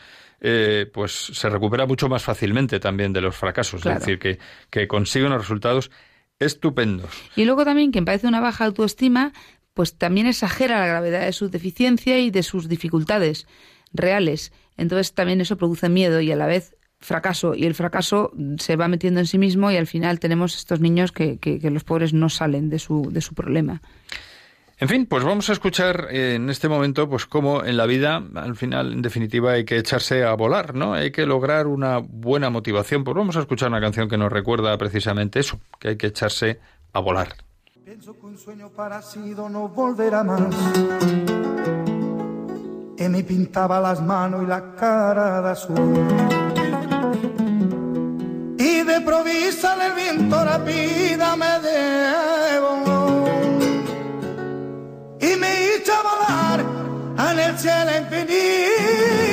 eh, 0.41 0.89
pues 0.93 1.12
se 1.12 1.50
recupera 1.50 1.86
mucho 1.86 2.10
más 2.10 2.24
fácilmente 2.24 2.80
también 2.80 3.14
de 3.14 3.22
los 3.22 3.36
fracasos, 3.36 3.86
es 3.86 4.00
decir, 4.00 4.20
que, 4.20 4.39
que 4.70 4.88
consigue 4.88 5.26
unos 5.26 5.41
resultados 5.41 5.91
estupendos. 6.39 7.10
Y 7.36 7.46
luego 7.46 7.66
también 7.66 7.91
quien 7.91 8.06
parece 8.06 8.28
una 8.28 8.41
baja 8.41 8.66
autoestima, 8.66 9.34
pues 9.74 9.98
también 9.98 10.28
exagera 10.28 10.80
la 10.80 10.88
gravedad 10.88 11.26
de 11.26 11.34
su 11.34 11.50
deficiencia 11.50 12.20
y 12.20 12.30
de 12.30 12.43
sus 12.43 12.70
dificultades 12.70 13.48
reales. 13.93 14.52
Entonces 14.78 15.14
también 15.14 15.41
eso 15.41 15.58
produce 15.58 15.89
miedo 15.89 16.22
y 16.22 16.32
a 16.32 16.36
la 16.36 16.46
vez 16.46 16.76
fracaso 17.00 17.56
y 17.56 17.66
el 17.66 17.76
fracaso 17.76 18.32
se 18.58 18.76
va 18.76 18.88
metiendo 18.88 19.20
en 19.20 19.28
sí 19.28 19.38
mismo 19.38 19.72
y 19.72 19.78
al 19.78 19.88
final 19.88 20.20
tenemos 20.20 20.56
estos 20.56 20.80
niños 20.80 21.12
que, 21.12 21.38
que, 21.38 21.60
que 21.60 21.70
los 21.70 21.84
pobres 21.84 22.14
no 22.14 22.30
salen 22.30 22.70
de 22.70 22.80
su, 22.80 23.10
de 23.12 23.22
su 23.22 23.34
problema. 23.34 23.82
En 24.78 24.89
fin, 24.89 25.05
pues 25.05 25.23
vamos 25.23 25.49
a 25.49 25.53
escuchar 25.53 26.07
eh, 26.11 26.36
en 26.36 26.49
este 26.49 26.67
momento, 26.67 27.07
pues 27.07 27.26
cómo 27.26 27.63
en 27.63 27.78
la 27.78 27.86
vida, 27.86 28.21
al 28.36 28.57
final, 28.57 28.91
en 28.91 29.01
definitiva, 29.01 29.53
hay 29.53 29.63
que 29.63 29.78
echarse 29.78 30.26
a 30.26 30.34
volar, 30.34 30.76
¿no? 30.76 30.93
Hay 30.93 31.11
que 31.11 31.26
lograr 31.26 31.67
una 31.67 31.99
buena 31.99 32.49
motivación. 32.49 33.05
Pues 33.05 33.15
vamos 33.15 33.38
a 33.38 33.39
escuchar 33.39 33.69
una 33.69 33.80
canción 33.80 34.09
que 34.09 34.17
nos 34.17 34.32
recuerda 34.32 34.78
precisamente 34.78 35.39
eso, 35.39 35.61
que 35.80 35.89
hay 35.89 35.95
que 35.97 36.07
echarse 36.07 36.59
a 36.91 36.99
volar. 36.99 37.36
Pienso 37.86 38.19
que 38.19 38.26
un 38.26 38.38
sueño 38.38 38.69
parecido 38.69 39.47
no 39.47 39.69
volverá 39.69 40.23
más. 40.26 40.53
Y 42.97 43.07
me 43.07 43.23
pintaba 43.23 43.80
las 43.80 44.01
manos 44.01 44.43
y 44.43 44.47
la 44.47 44.76
cara 44.76 45.41
de 45.41 45.49
azul. 45.51 46.07
Y 48.57 48.84
de 48.84 49.01
provisa 49.01 49.86
el 49.86 49.93
viento 49.93 50.43
rápida 50.43 51.36
me 51.38 51.59
debo 51.61 53.05
me 55.86 55.93
hizo 55.93 56.03
volar 56.03 56.65
en 57.31 57.39
el 57.39 57.57
cielo 57.57 57.97
infinito. 57.97 59.24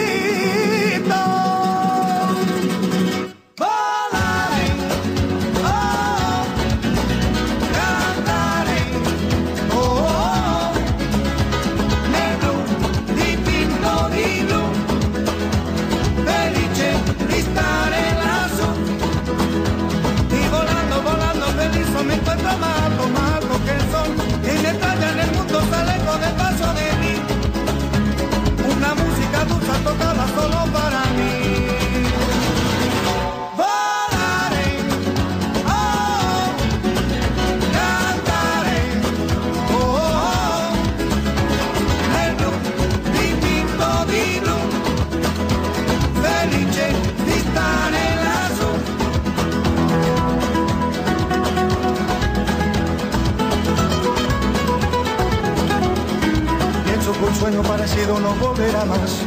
Parecido 57.82 58.20
no 58.20 58.32
volverá 58.36 58.84
más. 58.84 59.22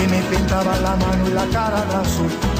Y 0.00 0.06
me 0.06 0.22
pintaba 0.30 0.76
la 0.76 0.94
mano 0.94 1.28
y 1.28 1.32
la 1.32 1.44
cara 1.46 1.84
de 1.84 1.94
azul. 1.96 2.57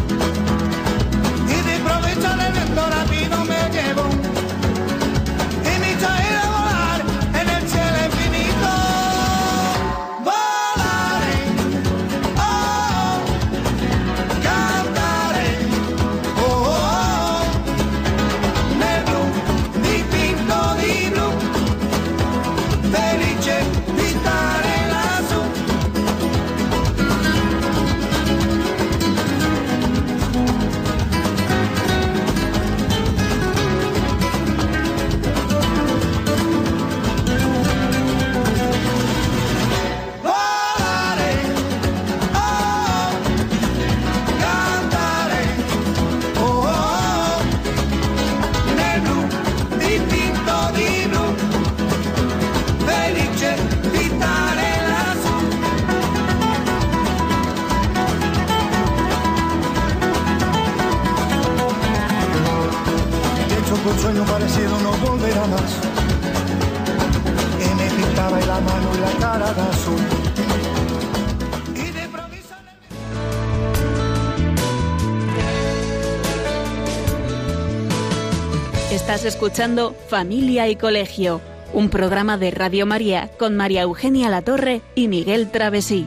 Estás 78.90 79.24
escuchando 79.24 79.94
Familia 80.08 80.68
y 80.68 80.76
Colegio, 80.76 81.40
un 81.72 81.88
programa 81.88 82.36
de 82.36 82.50
Radio 82.50 82.84
María 82.84 83.30
con 83.38 83.56
María 83.56 83.82
Eugenia 83.82 84.28
Latorre 84.28 84.82
y 84.94 85.08
Miguel 85.08 85.50
Travesí. 85.50 86.06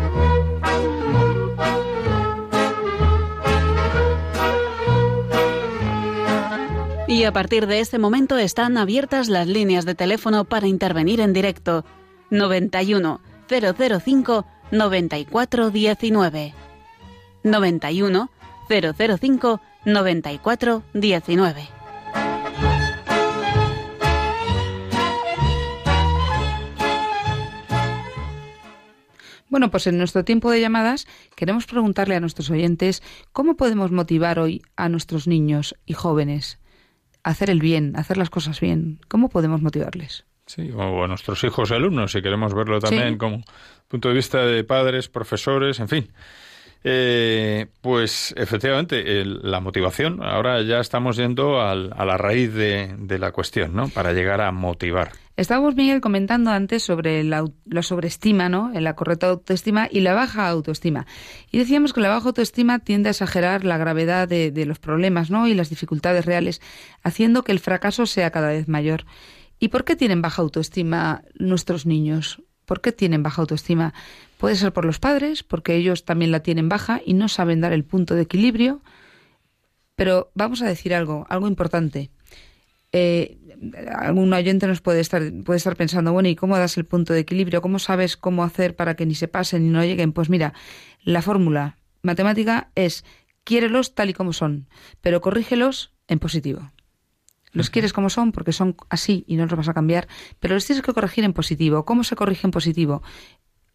Y 7.11 7.25
a 7.25 7.33
partir 7.33 7.67
de 7.67 7.81
este 7.81 7.99
momento 7.99 8.37
están 8.37 8.77
abiertas 8.77 9.27
las 9.27 9.45
líneas 9.45 9.83
de 9.83 9.95
teléfono 9.95 10.45
para 10.45 10.67
intervenir 10.67 11.19
en 11.19 11.33
directo. 11.33 11.83
91 12.29 13.19
005 13.49 14.45
94 14.71 15.71
19 15.71 16.53
91 17.43 18.29
005 18.69 19.61
94 19.83 20.83
19 20.93 21.67
Bueno, 29.49 29.69
pues 29.69 29.85
en 29.87 29.97
nuestro 29.97 30.23
tiempo 30.23 30.49
de 30.49 30.61
llamadas 30.61 31.07
queremos 31.35 31.65
preguntarle 31.65 32.15
a 32.15 32.21
nuestros 32.21 32.49
oyentes 32.49 33.03
cómo 33.33 33.57
podemos 33.57 33.91
motivar 33.91 34.39
hoy 34.39 34.61
a 34.77 34.87
nuestros 34.87 35.27
niños 35.27 35.75
y 35.85 35.91
jóvenes 35.91 36.60
hacer 37.23 37.49
el 37.49 37.59
bien, 37.59 37.95
hacer 37.95 38.17
las 38.17 38.29
cosas 38.29 38.59
bien. 38.59 38.99
¿Cómo 39.07 39.29
podemos 39.29 39.61
motivarles? 39.61 40.25
Sí, 40.45 40.71
o 40.75 41.03
a 41.03 41.07
nuestros 41.07 41.43
hijos 41.43 41.71
y 41.71 41.73
alumnos, 41.75 42.11
si 42.11 42.21
queremos 42.21 42.53
verlo 42.53 42.79
también 42.79 43.11
Sí. 43.13 43.17
como 43.17 43.43
punto 43.87 44.09
de 44.09 44.15
vista 44.15 44.45
de 44.45 44.63
padres, 44.63 45.07
profesores, 45.07 45.79
en 45.79 45.87
fin. 45.87 46.11
Eh, 46.83 47.67
pues 47.81 48.33
efectivamente, 48.37 49.23
la 49.23 49.59
motivación, 49.59 50.23
ahora 50.23 50.61
ya 50.63 50.79
estamos 50.79 51.15
yendo 51.15 51.61
a 51.61 51.75
la 51.75 52.17
raíz 52.17 52.53
de, 52.53 53.17
la 53.19 53.31
cuestión, 53.31 53.75
¿no? 53.75 53.87
Para 53.89 54.13
llegar 54.13 54.41
a 54.41 54.51
motivar. 54.51 55.11
Estábamos, 55.37 55.75
Miguel, 55.75 56.01
comentando 56.01 56.51
antes 56.51 56.83
sobre 56.83 57.23
la, 57.23 57.45
sobreestima, 57.81 58.49
¿no? 58.49 58.71
La 58.73 58.95
correcta 58.95 59.27
autoestima 59.27 59.87
y 59.91 60.01
la 60.01 60.13
baja 60.13 60.47
autoestima. 60.47 61.05
Y 61.51 61.59
decíamos 61.59 61.93
que 61.93 62.01
la 62.01 62.09
baja 62.09 62.27
autoestima 62.27 62.79
tiende 62.79 63.09
a 63.09 63.11
exagerar 63.11 63.63
la 63.63 63.77
gravedad 63.77 64.27
de, 64.27 64.51
de 64.51 64.65
los 64.65 64.79
problemas, 64.79 65.29
¿no? 65.29 65.47
Y 65.47 65.53
las 65.53 65.69
dificultades 65.69 66.25
reales, 66.25 66.61
haciendo 67.03 67.43
que 67.43 67.51
el 67.51 67.59
fracaso 67.59 68.05
sea 68.07 68.31
cada 68.31 68.49
vez 68.49 68.67
mayor. 68.67 69.05
¿Y 69.59 69.67
por 69.67 69.83
qué 69.83 69.95
tienen 69.95 70.23
baja 70.23 70.41
autoestima 70.41 71.23
nuestros 71.35 71.85
niños? 71.85 72.41
¿Por 72.71 72.79
qué 72.79 72.93
tienen 72.93 73.21
baja 73.21 73.41
autoestima? 73.41 73.93
Puede 74.37 74.55
ser 74.55 74.71
por 74.71 74.85
los 74.85 74.97
padres, 74.97 75.43
porque 75.43 75.75
ellos 75.75 76.05
también 76.05 76.31
la 76.31 76.39
tienen 76.39 76.69
baja 76.69 77.01
y 77.05 77.15
no 77.15 77.27
saben 77.27 77.59
dar 77.59 77.73
el 77.73 77.83
punto 77.83 78.15
de 78.15 78.21
equilibrio. 78.21 78.81
Pero 79.97 80.31
vamos 80.35 80.61
a 80.61 80.67
decir 80.67 80.93
algo, 80.93 81.27
algo 81.27 81.49
importante. 81.49 82.11
Eh, 82.93 83.37
algún 83.93 84.31
oyente 84.31 84.67
nos 84.67 84.79
puede 84.79 85.01
estar, 85.01 85.21
puede 85.43 85.57
estar 85.57 85.75
pensando, 85.75 86.13
bueno, 86.13 86.29
¿y 86.29 86.37
cómo 86.37 86.57
das 86.57 86.77
el 86.77 86.85
punto 86.85 87.11
de 87.11 87.19
equilibrio? 87.19 87.61
¿Cómo 87.61 87.77
sabes 87.77 88.15
cómo 88.15 88.41
hacer 88.41 88.73
para 88.73 88.95
que 88.95 89.05
ni 89.05 89.15
se 89.15 89.27
pasen 89.27 89.65
ni 89.65 89.69
no 89.69 89.83
lleguen? 89.83 90.13
Pues 90.13 90.29
mira, 90.29 90.53
la 91.03 91.21
fórmula 91.21 91.75
matemática 92.03 92.71
es 92.75 93.03
quiérelos 93.43 93.95
tal 93.95 94.11
y 94.11 94.13
como 94.13 94.31
son, 94.31 94.69
pero 95.01 95.19
corrígelos 95.19 95.91
en 96.07 96.19
positivo. 96.19 96.71
Los 97.51 97.69
quieres 97.69 97.93
como 97.93 98.09
son 98.09 98.31
porque 98.31 98.53
son 98.53 98.75
así 98.89 99.25
y 99.27 99.35
no 99.35 99.45
los 99.45 99.55
vas 99.55 99.69
a 99.69 99.73
cambiar, 99.73 100.07
pero 100.39 100.53
los 100.55 100.65
tienes 100.65 100.83
que 100.83 100.93
corregir 100.93 101.23
en 101.23 101.33
positivo. 101.33 101.85
¿Cómo 101.85 102.03
se 102.03 102.15
corrige 102.15 102.47
en 102.47 102.51
positivo? 102.51 103.01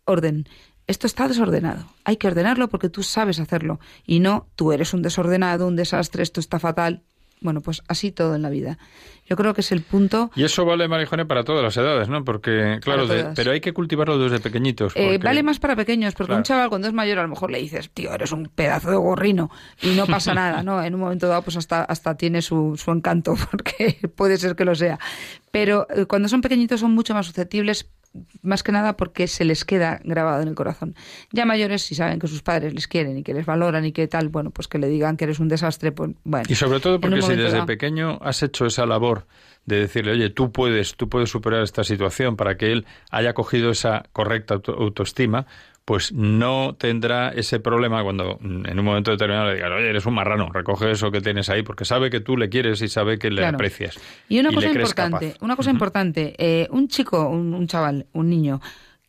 Orden. 0.05 0.49
Esto 0.87 1.07
está 1.07 1.27
desordenado. 1.27 1.85
Hay 2.05 2.17
que 2.17 2.29
ordenarlo 2.29 2.69
porque 2.69 2.89
tú 2.89 3.03
sabes 3.03 3.41
hacerlo 3.41 3.81
y 4.07 4.21
no 4.21 4.47
tú 4.55 4.73
eres 4.73 4.95
un 4.95 5.03
desordenado, 5.03 5.67
un 5.67 5.77
desastre, 5.77 6.23
esto 6.23 6.41
está 6.41 6.61
fatal. 6.61 7.03
Bueno, 7.47 7.61
pues 7.61 7.83
así 7.87 8.11
todo 8.11 8.35
en 8.35 8.43
la 8.43 8.51
vida. 8.51 8.77
Yo 9.29 9.37
creo 9.37 9.55
que 9.55 9.61
es 9.61 9.71
el 9.73 9.83
punto. 9.83 10.31
Y 10.37 10.43
eso 10.45 10.65
vale, 10.65 10.87
Marijone, 10.89 11.25
para 11.27 11.45
todas 11.45 11.63
las 11.63 11.77
edades, 11.77 12.09
¿no? 12.09 12.25
Porque, 12.25 12.79
claro, 12.83 13.07
de- 13.07 13.27
pero 13.37 13.53
hay 13.53 13.61
que 13.61 13.73
cultivarlo 13.73 14.19
desde 14.19 14.41
pequeñitos. 14.41 14.93
Eh, 14.97 15.03
porque- 15.15 15.19
vale 15.19 15.43
más 15.45 15.59
para 15.61 15.75
pequeños, 15.77 16.15
porque 16.15 16.29
Claro. 16.31 16.39
un 16.41 16.43
chaval 16.45 16.69
cuando 16.69 16.89
es 16.89 16.93
mayor 16.95 17.19
a 17.21 17.23
lo 17.23 17.29
mejor 17.29 17.51
le 17.53 17.59
dices, 17.61 17.89
tío, 17.91 18.13
eres 18.13 18.33
un 18.33 18.49
pedazo 18.55 18.91
de 18.91 18.97
gorrino 18.97 19.49
y 19.81 19.91
no 19.95 20.07
pasa 20.07 20.35
nada, 20.35 20.63
¿no? 20.65 20.83
En 20.83 20.95
un 20.95 21.01
momento 21.01 21.29
dado 21.29 21.43
pues 21.43 21.57
hasta, 21.57 21.83
hasta 21.85 22.17
tiene 22.17 22.43
su, 22.43 22.75
su 22.77 22.91
encanto, 22.91 23.35
porque 23.51 23.99
puede 24.17 24.37
ser 24.39 24.57
que 24.57 24.65
lo 24.65 24.75
sea. 24.75 24.99
Pero 25.53 25.87
eh, 25.95 26.07
cuando 26.07 26.29
son 26.29 26.41
pequeñitos 26.41 26.81
son 26.81 26.93
mucho 26.93 27.15
más 27.15 27.27
susceptibles, 27.27 27.89
más 28.43 28.63
que 28.63 28.73
nada 28.73 28.97
porque 28.97 29.27
se 29.27 29.45
les 29.45 29.65
queda 29.65 30.01
grabado 30.05 30.43
en 30.43 30.49
el 30.49 30.55
corazón. 30.55 30.95
Ya 31.33 31.45
mayores, 31.45 31.83
si 31.83 31.95
saben 31.95 32.19
que 32.19 32.27
sus 32.29 32.43
padres 32.43 32.75
les 32.75 32.87
quieren 32.89 33.19
y 33.19 33.23
que 33.23 33.35
les 33.35 33.47
valoran 33.47 33.85
y 33.85 33.93
que 33.93 34.07
tal, 34.09 34.29
bueno, 34.29 34.51
pues 34.51 34.69
que 34.69 34.79
le 34.79 34.89
digan 34.89 35.17
que 35.17 35.25
eres 35.25 35.41
un 35.41 35.49
desastre, 35.49 35.93
pues 35.93 36.11
bueno. 36.25 36.45
Y 36.49 36.55
sobre 36.55 36.81
todo 36.81 37.01
porque 37.01 37.23
si 37.23 37.35
desde 37.35 37.65
pequeño 37.65 38.19
has 38.23 38.43
hecho 38.43 38.67
esa 38.67 38.87
labor 38.87 39.27
de 39.65 39.81
decirle, 39.81 40.13
oye, 40.13 40.31
tú 40.31 40.53
puedes, 40.53 40.95
tú 40.97 41.09
puedes 41.09 41.29
superar 41.31 41.63
esta 41.63 41.83
situación 41.83 42.37
para 42.37 42.57
que 42.57 42.71
él 42.73 42.87
haya 43.11 43.35
cogido 43.35 43.71
esa 43.71 44.05
correcta 44.13 44.55
auto- 44.55 44.75
autoestima, 44.79 45.47
pues 45.87 46.13
no 46.13 46.75
tendrá 46.75 47.29
ese 47.31 47.61
problema 47.61 48.03
cuando 48.03 48.39
mm, 48.41 48.67
en 48.67 48.79
un 48.79 48.85
momento 48.85 49.13
determinado 49.13 49.47
le 49.47 49.55
digas, 49.55 49.71
oye, 49.71 49.89
eres 49.89 50.05
un 50.05 50.15
marrano, 50.15 50.51
recoge 50.53 50.91
eso 50.91 51.13
que 51.13 51.21
tienes 51.21 51.49
ahí, 51.49 51.63
porque 51.63 51.85
sabe 51.85 52.11
que 52.11 52.19
tú 52.19 52.37
le 52.37 52.49
quieres 52.49 52.83
y 52.83 52.89
sabe 52.89 53.19
que 53.21 53.31
le 53.31 53.41
Claro. 53.43 53.55
aprecias. 53.55 53.97
Y 54.29 54.41
una 54.41 54.53
cosa 54.53 54.67
importante, 54.67 55.29
capaz. 55.33 55.45
una 55.45 55.55
cosa 55.55 55.71
importante, 55.71 56.35
eh, 56.39 56.67
un 56.73 56.89
chico, 56.89 57.29
un, 57.29 57.55
un 57.55 57.69
chaval, 57.69 58.07
un 58.13 58.29
niño 58.29 58.61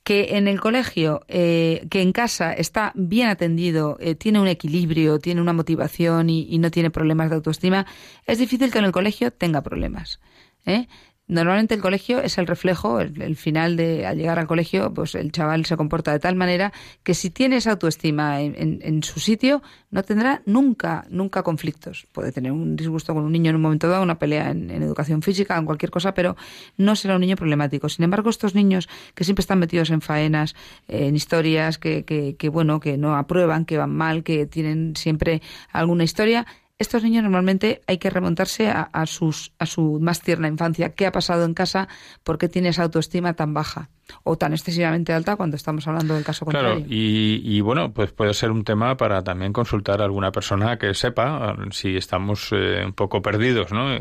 que 0.04 0.38
en 0.38 0.48
el 0.48 0.62
colegio, 0.62 1.26
eh, 1.28 1.86
que 1.90 2.02
en 2.02 2.14
casa 2.14 2.54
está 2.54 2.94
bien 2.96 3.28
atendido, 3.28 3.98
eh, 4.00 4.14
tiene 4.16 4.40
un 4.40 4.48
equilibrio, 4.48 5.20
tiene 5.20 5.42
una 5.42 5.52
motivación 5.52 6.30
y, 6.30 6.48
y, 6.50 6.60
no 6.60 6.72
tiene 6.72 6.92
problemas 6.92 7.30
de 7.30 7.36
autoestima, 7.38 7.86
es 8.26 8.38
difícil 8.38 8.72
que 8.72 8.78
en 8.78 8.86
el 8.86 8.94
colegio 8.94 9.32
tenga 9.32 9.64
problemas. 9.64 10.22
¿eh? 10.66 10.88
Normalmente 11.30 11.76
el 11.76 11.82
colegio 11.82 12.22
es 12.22 12.38
el 12.38 12.48
reflejo, 12.48 13.02
el, 13.02 13.36
final 13.36 13.76
de 13.76 14.06
al 14.06 14.18
llegar 14.18 14.40
al 14.40 14.48
colegio, 14.48 14.94
pues 14.94 15.14
el 15.14 15.34
chaval 15.34 15.66
se 15.66 15.76
comporta 15.76 16.14
de 16.14 16.20
tal 16.20 16.36
manera 16.36 16.72
que 17.04 17.14
si 17.14 17.30
tiene 17.30 17.58
esa 17.58 17.72
autoestima 17.72 18.42
en, 18.42 18.80
en, 18.82 19.04
su 19.04 19.20
sitio, 19.20 19.62
no 19.92 20.04
tendrá 20.04 20.42
nunca, 20.46 21.06
nunca 21.10 21.44
conflictos. 21.44 22.08
Puede 22.14 22.32
tener 22.32 22.54
un 22.54 22.78
disgusto 22.78 23.14
con 23.14 23.26
un 23.26 23.32
niño 23.34 23.50
en 23.50 23.58
un 23.58 23.62
momento 23.62 23.90
dado, 23.90 24.04
una 24.04 24.20
pelea 24.20 24.52
en, 24.52 24.72
educación 24.72 25.22
física, 25.22 25.58
en 25.58 25.66
cualquier 25.66 25.92
cosa, 25.92 26.14
pero 26.14 26.38
no 26.78 26.96
será 26.96 27.16
un 27.16 27.22
niño 27.22 27.36
problemático. 27.36 27.90
Sin 27.90 28.06
embargo, 28.06 28.30
estos 28.30 28.56
niños 28.56 28.88
que 29.14 29.26
siempre 29.26 29.42
están 29.42 29.60
metidos 29.60 29.90
en 29.90 30.00
faenas, 30.00 30.56
en 30.88 31.14
historias 31.14 31.78
que, 31.78 32.06
que, 32.06 32.38
que 32.38 32.48
bueno, 32.48 32.80
que 32.80 32.98
no 32.98 33.18
aprueban, 33.18 33.66
que 33.66 33.78
van 33.78 33.92
mal, 33.92 34.24
que 34.24 34.46
tienen 34.46 34.96
siempre 34.96 35.42
alguna 35.74 36.06
historia, 36.06 36.46
estos 36.80 37.04
niños 37.04 37.24
normalmente 37.24 37.82
hay 37.88 37.98
que 37.98 38.10
remontarse 38.10 38.70
a, 38.70 39.06
sus, 39.08 39.54
a 39.58 39.66
su 39.66 40.00
más 40.00 40.22
tierna 40.22 40.48
infancia. 40.48 40.94
¿Qué 40.94 41.08
ha 41.08 41.12
pasado 41.12 41.46
en 41.46 41.54
casa? 41.54 41.88
¿Por 42.24 42.38
qué 42.38 42.50
tiene 42.50 42.72
autoestima 42.78 43.34
tan 43.34 43.54
baja? 43.54 43.90
O 44.24 44.38
tan 44.38 44.54
excesivamente 44.54 45.14
alta 45.14 45.36
cuando 45.36 45.56
estamos 45.56 45.88
hablando 45.88 46.14
del 46.16 46.24
caso 46.24 46.46
contrario. 46.46 46.76
Claro, 46.76 46.88
y, 46.90 47.42
y, 47.44 47.62
bueno, 47.62 47.92
pues 47.92 48.12
puede 48.12 48.34
ser 48.34 48.52
un 48.52 48.64
tema 48.64 48.98
para 48.98 49.24
también 49.24 49.54
consultar 49.54 50.02
a 50.02 50.06
alguna 50.06 50.32
persona 50.32 50.78
que 50.78 50.94
sepa 50.94 51.56
si 51.72 51.98
estamos 51.98 52.50
eh, 52.52 52.84
un 52.86 52.94
poco 52.94 53.22
perdidos, 53.22 53.72
¿no? 53.72 53.98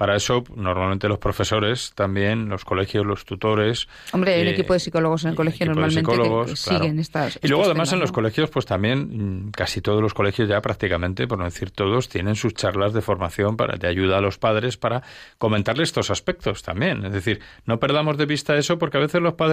Para 0.00 0.16
eso, 0.16 0.42
normalmente 0.56 1.08
los 1.08 1.18
profesores, 1.18 1.92
también 1.94 2.48
los 2.48 2.64
colegios, 2.64 3.04
los 3.04 3.26
tutores. 3.26 3.86
Hombre, 4.12 4.32
hay 4.32 4.40
un 4.40 4.48
eh, 4.48 4.52
equipo 4.52 4.72
de 4.72 4.80
psicólogos 4.80 5.24
en 5.24 5.30
el 5.30 5.36
colegio 5.36 5.66
normalmente 5.66 6.10
que, 6.46 6.56
siguen 6.56 6.98
estas. 6.98 7.38
Y 7.42 7.48
luego, 7.48 7.66
además, 7.66 7.92
en 7.92 8.00
los 8.00 8.10
colegios, 8.10 8.48
pues 8.48 8.64
también, 8.64 9.48
mm, 9.48 9.50
casi 9.50 9.82
todos 9.82 10.00
los 10.00 10.14
colegios 10.14 10.48
ya 10.48 10.62
prácticamente, 10.62 11.26
por 11.26 11.38
no 11.38 11.44
decir 11.44 11.70
todos, 11.70 12.08
tienen 12.08 12.34
sus 12.34 12.54
charlas 12.54 12.94
de 12.94 13.02
formación 13.02 13.58
para, 13.58 13.76
de 13.76 13.88
ayuda 13.88 14.16
a 14.16 14.20
los 14.22 14.38
padres 14.38 14.78
para 14.78 15.02
comentarles 15.36 15.90
estos 15.90 16.10
aspectos 16.10 16.62
también. 16.62 17.04
Es 17.04 17.12
decir, 17.12 17.40
no 17.66 17.78
perdamos 17.78 18.16
de 18.16 18.24
vista 18.24 18.56
eso 18.56 18.78
porque 18.78 18.96
a 18.96 19.00
veces 19.00 19.20
los 19.20 19.34
padres 19.34 19.49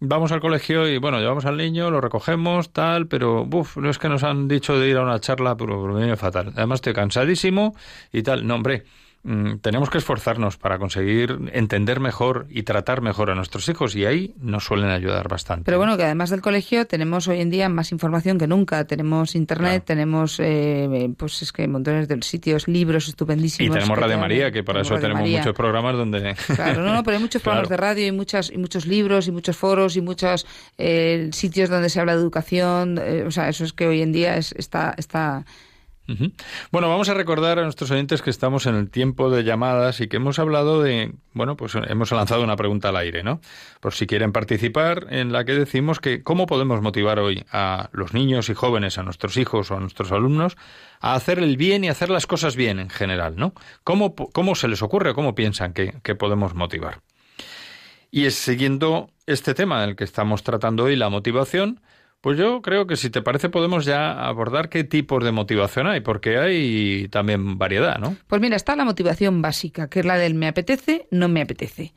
vamos 0.00 0.32
al 0.32 0.40
colegio 0.40 0.88
y 0.88 0.98
bueno, 0.98 1.18
llevamos 1.18 1.44
al 1.46 1.56
niño, 1.56 1.90
lo 1.90 2.00
recogemos, 2.00 2.72
tal, 2.72 3.06
pero 3.06 3.46
uff, 3.50 3.76
no 3.76 3.90
es 3.90 3.98
que 3.98 4.08
nos 4.08 4.22
han 4.22 4.48
dicho 4.48 4.78
de 4.78 4.88
ir 4.88 4.96
a 4.96 5.02
una 5.02 5.20
charla, 5.20 5.56
pero, 5.56 5.80
pero 5.80 5.94
me 5.94 6.00
viene 6.00 6.16
fatal. 6.16 6.52
Además 6.56 6.78
estoy 6.78 6.92
cansadísimo 6.94 7.74
y 8.12 8.22
tal. 8.22 8.46
No, 8.46 8.56
hombre, 8.56 8.84
Mm, 9.26 9.56
tenemos 9.56 9.90
que 9.90 9.98
esforzarnos 9.98 10.56
para 10.56 10.78
conseguir 10.78 11.36
entender 11.52 11.98
mejor 11.98 12.46
y 12.48 12.62
tratar 12.62 13.00
mejor 13.00 13.28
a 13.30 13.34
nuestros 13.34 13.68
hijos 13.68 13.96
y 13.96 14.04
ahí 14.04 14.32
nos 14.40 14.64
suelen 14.66 14.88
ayudar 14.88 15.26
bastante. 15.26 15.64
Pero 15.64 15.78
bueno, 15.78 15.96
que 15.96 16.04
además 16.04 16.30
del 16.30 16.40
colegio 16.40 16.86
tenemos 16.86 17.26
hoy 17.26 17.40
en 17.40 17.50
día 17.50 17.68
más 17.68 17.90
información 17.90 18.38
que 18.38 18.46
nunca. 18.46 18.86
Tenemos 18.86 19.34
internet, 19.34 19.82
tenemos 19.84 20.38
eh, 20.38 21.12
pues 21.16 21.42
es 21.42 21.50
que 21.50 21.66
montones 21.66 22.06
de 22.06 22.22
sitios, 22.22 22.68
libros 22.68 23.08
estupendísimos. 23.08 23.76
Y 23.76 23.76
tenemos 23.76 23.98
Radio 23.98 24.16
María, 24.16 24.52
que 24.52 24.62
para 24.62 24.82
eso 24.82 24.94
tenemos 24.94 25.28
muchos 25.28 25.54
programas 25.56 25.96
donde... 25.96 26.36
Claro, 26.54 26.84
no, 26.84 26.94
no, 26.94 27.02
pero 27.02 27.16
hay 27.16 27.22
muchos 27.22 27.42
programas 27.42 27.68
de 27.68 27.76
radio 27.76 28.06
y, 28.06 28.12
muchas, 28.12 28.52
y 28.52 28.58
muchos 28.58 28.86
libros 28.86 29.26
y 29.26 29.32
muchos 29.32 29.56
foros 29.56 29.96
y 29.96 30.02
muchos 30.02 30.46
eh, 30.78 31.30
sitios 31.32 31.68
donde 31.68 31.90
se 31.90 31.98
habla 31.98 32.14
de 32.14 32.20
educación. 32.20 33.00
Eh, 33.02 33.24
o 33.26 33.32
sea, 33.32 33.48
eso 33.48 33.64
es 33.64 33.72
que 33.72 33.88
hoy 33.88 34.02
en 34.02 34.12
día 34.12 34.36
es, 34.36 34.52
está... 34.52 34.94
está 34.96 35.44
bueno, 36.70 36.88
vamos 36.88 37.08
a 37.08 37.14
recordar 37.14 37.58
a 37.58 37.64
nuestros 37.64 37.90
oyentes 37.90 38.22
que 38.22 38.30
estamos 38.30 38.66
en 38.66 38.74
el 38.74 38.90
tiempo 38.90 39.30
de 39.30 39.44
llamadas 39.44 40.00
y 40.00 40.08
que 40.08 40.16
hemos 40.18 40.38
hablado 40.38 40.82
de, 40.82 41.14
bueno, 41.32 41.56
pues 41.56 41.74
hemos 41.74 42.12
lanzado 42.12 42.44
una 42.44 42.56
pregunta 42.56 42.90
al 42.90 42.96
aire, 42.96 43.22
¿no? 43.22 43.40
Por 43.80 43.94
si 43.94 44.06
quieren 44.06 44.32
participar, 44.32 45.06
en 45.10 45.32
la 45.32 45.44
que 45.44 45.54
decimos 45.54 45.98
que 45.98 46.22
cómo 46.22 46.46
podemos 46.46 46.80
motivar 46.80 47.18
hoy 47.18 47.44
a 47.50 47.90
los 47.92 48.14
niños 48.14 48.48
y 48.48 48.54
jóvenes, 48.54 48.98
a 48.98 49.02
nuestros 49.02 49.36
hijos 49.36 49.70
o 49.70 49.76
a 49.76 49.80
nuestros 49.80 50.12
alumnos, 50.12 50.56
a 51.00 51.14
hacer 51.14 51.38
el 51.38 51.56
bien 51.56 51.84
y 51.84 51.88
hacer 51.88 52.10
las 52.10 52.26
cosas 52.26 52.56
bien 52.56 52.78
en 52.78 52.90
general, 52.90 53.34
¿no? 53.36 53.52
¿Cómo, 53.84 54.14
cómo 54.14 54.54
se 54.54 54.68
les 54.68 54.82
ocurre 54.82 55.10
o 55.10 55.14
cómo 55.14 55.34
piensan 55.34 55.72
que, 55.72 55.94
que 56.02 56.14
podemos 56.14 56.54
motivar? 56.54 57.00
Y 58.10 58.26
es 58.26 58.34
siguiendo 58.34 59.10
este 59.26 59.54
tema 59.54 59.80
del 59.82 59.96
que 59.96 60.04
estamos 60.04 60.42
tratando 60.42 60.84
hoy, 60.84 60.96
la 60.96 61.08
motivación, 61.08 61.80
pues 62.26 62.38
yo 62.38 62.60
creo 62.60 62.88
que 62.88 62.96
si 62.96 63.08
te 63.08 63.22
parece 63.22 63.50
podemos 63.50 63.84
ya 63.84 64.10
abordar 64.26 64.68
qué 64.68 64.82
tipos 64.82 65.22
de 65.22 65.30
motivación 65.30 65.86
hay, 65.86 66.00
porque 66.00 66.38
hay 66.38 67.06
también 67.06 67.56
variedad, 67.56 68.00
¿no? 68.00 68.16
Pues 68.26 68.42
mira, 68.42 68.56
está 68.56 68.74
la 68.74 68.84
motivación 68.84 69.42
básica, 69.42 69.88
que 69.88 70.00
es 70.00 70.06
la 70.06 70.18
del 70.18 70.34
me 70.34 70.48
apetece, 70.48 71.06
no 71.12 71.28
me 71.28 71.40
apetece. 71.40 71.94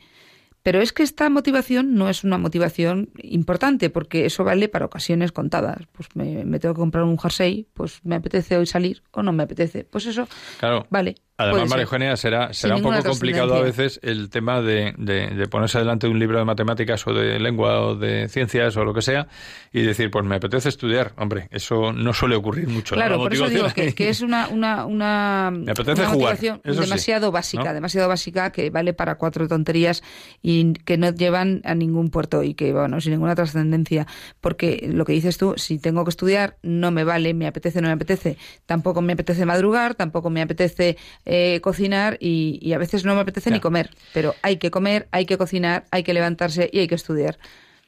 Pero 0.61 0.81
es 0.81 0.93
que 0.93 1.01
esta 1.01 1.27
motivación 1.31 1.95
no 1.95 2.09
es 2.09 2.23
una 2.23 2.37
motivación 2.37 3.09
importante, 3.23 3.89
porque 3.89 4.27
eso 4.27 4.43
vale 4.43 4.69
para 4.69 4.85
ocasiones 4.85 5.31
contadas. 5.31 5.87
Pues 5.93 6.09
me, 6.13 6.45
me 6.45 6.59
tengo 6.59 6.75
que 6.75 6.81
comprar 6.81 7.05
un 7.05 7.17
jersey, 7.17 7.67
pues 7.73 7.99
me 8.03 8.13
apetece 8.13 8.55
hoy 8.55 8.67
salir 8.67 9.01
o 9.09 9.23
no 9.23 9.33
me 9.33 9.41
apetece. 9.41 9.83
Pues 9.83 10.05
eso 10.05 10.27
claro. 10.59 10.85
vale. 10.91 11.15
Además, 11.39 11.69
María 11.69 11.83
Eugenia, 11.83 12.17
será, 12.17 12.53
será 12.53 12.75
un 12.75 12.81
poco 12.81 13.01
complicado 13.01 13.55
a 13.55 13.61
veces 13.61 13.97
el 14.03 14.29
tema 14.29 14.61
de, 14.61 14.93
de, 14.97 15.47
ponerse 15.47 15.79
delante 15.79 16.05
de 16.05 16.11
un 16.11 16.19
libro 16.19 16.37
de 16.37 16.43
matemáticas 16.43 17.07
o 17.07 17.13
de 17.13 17.39
lengua 17.39 17.79
o 17.79 17.95
de 17.95 18.27
ciencias 18.27 18.75
o 18.75 18.83
lo 18.83 18.93
que 18.93 19.01
sea 19.01 19.25
y 19.71 19.83
decir, 19.83 20.11
pues 20.11 20.25
me 20.25 20.35
apetece 20.35 20.67
estudiar. 20.67 21.13
Hombre, 21.15 21.47
eso 21.51 21.93
no 21.93 22.11
suele 22.11 22.35
ocurrir 22.35 22.67
mucho. 22.67 22.93
Claro, 22.95 23.19
por 23.19 23.33
eso 23.33 23.47
digo 23.47 23.67
que, 23.73 24.09
es 24.09 24.19
una, 24.19 24.49
una, 24.49 24.85
una, 24.85 25.49
me 25.53 25.71
apetece 25.71 26.05
motivación 26.07 26.59
demasiado 26.65 27.31
básica, 27.31 27.73
demasiado 27.73 28.09
básica 28.09 28.51
que 28.51 28.69
vale 28.69 28.93
para 28.93 29.15
cuatro 29.15 29.47
tonterías 29.47 30.03
y 30.41 30.73
que 30.73 30.97
no 30.97 31.09
llevan 31.11 31.61
a 31.63 31.73
ningún 31.73 32.09
puerto 32.09 32.43
y 32.43 32.53
que, 32.53 32.73
bueno, 32.73 32.99
sin 32.99 33.13
ninguna 33.13 33.35
trascendencia. 33.35 34.07
Porque 34.41 34.89
lo 34.91 35.05
que 35.05 35.13
dices 35.13 35.37
tú, 35.37 35.53
si 35.55 35.79
tengo 35.79 36.03
que 36.03 36.09
estudiar, 36.09 36.57
no 36.63 36.91
me 36.91 37.05
vale, 37.05 37.33
me 37.33 37.47
apetece, 37.47 37.81
no 37.81 37.87
me 37.87 37.93
apetece. 37.93 38.35
Tampoco 38.65 39.01
me 39.01 39.13
apetece 39.13 39.45
madrugar, 39.45 39.95
tampoco 39.95 40.29
me 40.29 40.41
apetece 40.41 40.97
eh, 41.31 41.61
cocinar 41.61 42.17
y, 42.19 42.73
a 42.73 42.79
veces 42.79 43.05
no 43.05 43.13
me 43.13 43.21
apetece 43.21 43.51
ni 43.51 43.59
comer, 43.59 43.91
pero 44.15 44.33
hay 44.41 44.57
que 44.57 44.71
comer, 44.71 45.07
hay 45.11 45.27
que 45.27 45.37
cocinar, 45.37 45.85
hay 45.91 46.01
que 46.01 46.11
levantarse 46.11 46.71
y 46.73 46.79
hay 46.79 46.87
que 46.87 46.95
estudiar. 46.95 47.37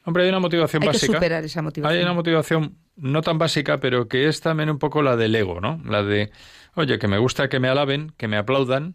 Hombre, 0.04 0.22
hay 0.22 0.28
una 0.28 0.38
motivación 0.38 0.84
hay 0.84 0.86
básica. 0.86 1.06
Que 1.08 1.18
superar 1.18 1.44
esa 1.44 1.60
motivación. 1.60 1.98
Hay 1.98 2.04
una 2.04 2.12
motivación 2.14 2.76
no 2.94 3.20
tan 3.20 3.38
básica, 3.38 3.80
pero 3.80 4.06
que 4.06 4.28
es 4.28 4.40
también 4.40 4.70
un 4.70 4.78
poco 4.78 5.02
la 5.02 5.16
del 5.16 5.34
ego, 5.34 5.60
¿no? 5.60 5.82
La 5.84 6.04
de, 6.04 6.30
oye, 6.76 7.00
que 7.00 7.08
me 7.08 7.18
gusta 7.18 7.48
que 7.48 7.58
me 7.58 7.66
alaben, 7.66 8.12
que 8.16 8.28
me 8.28 8.36
aplaudan. 8.36 8.94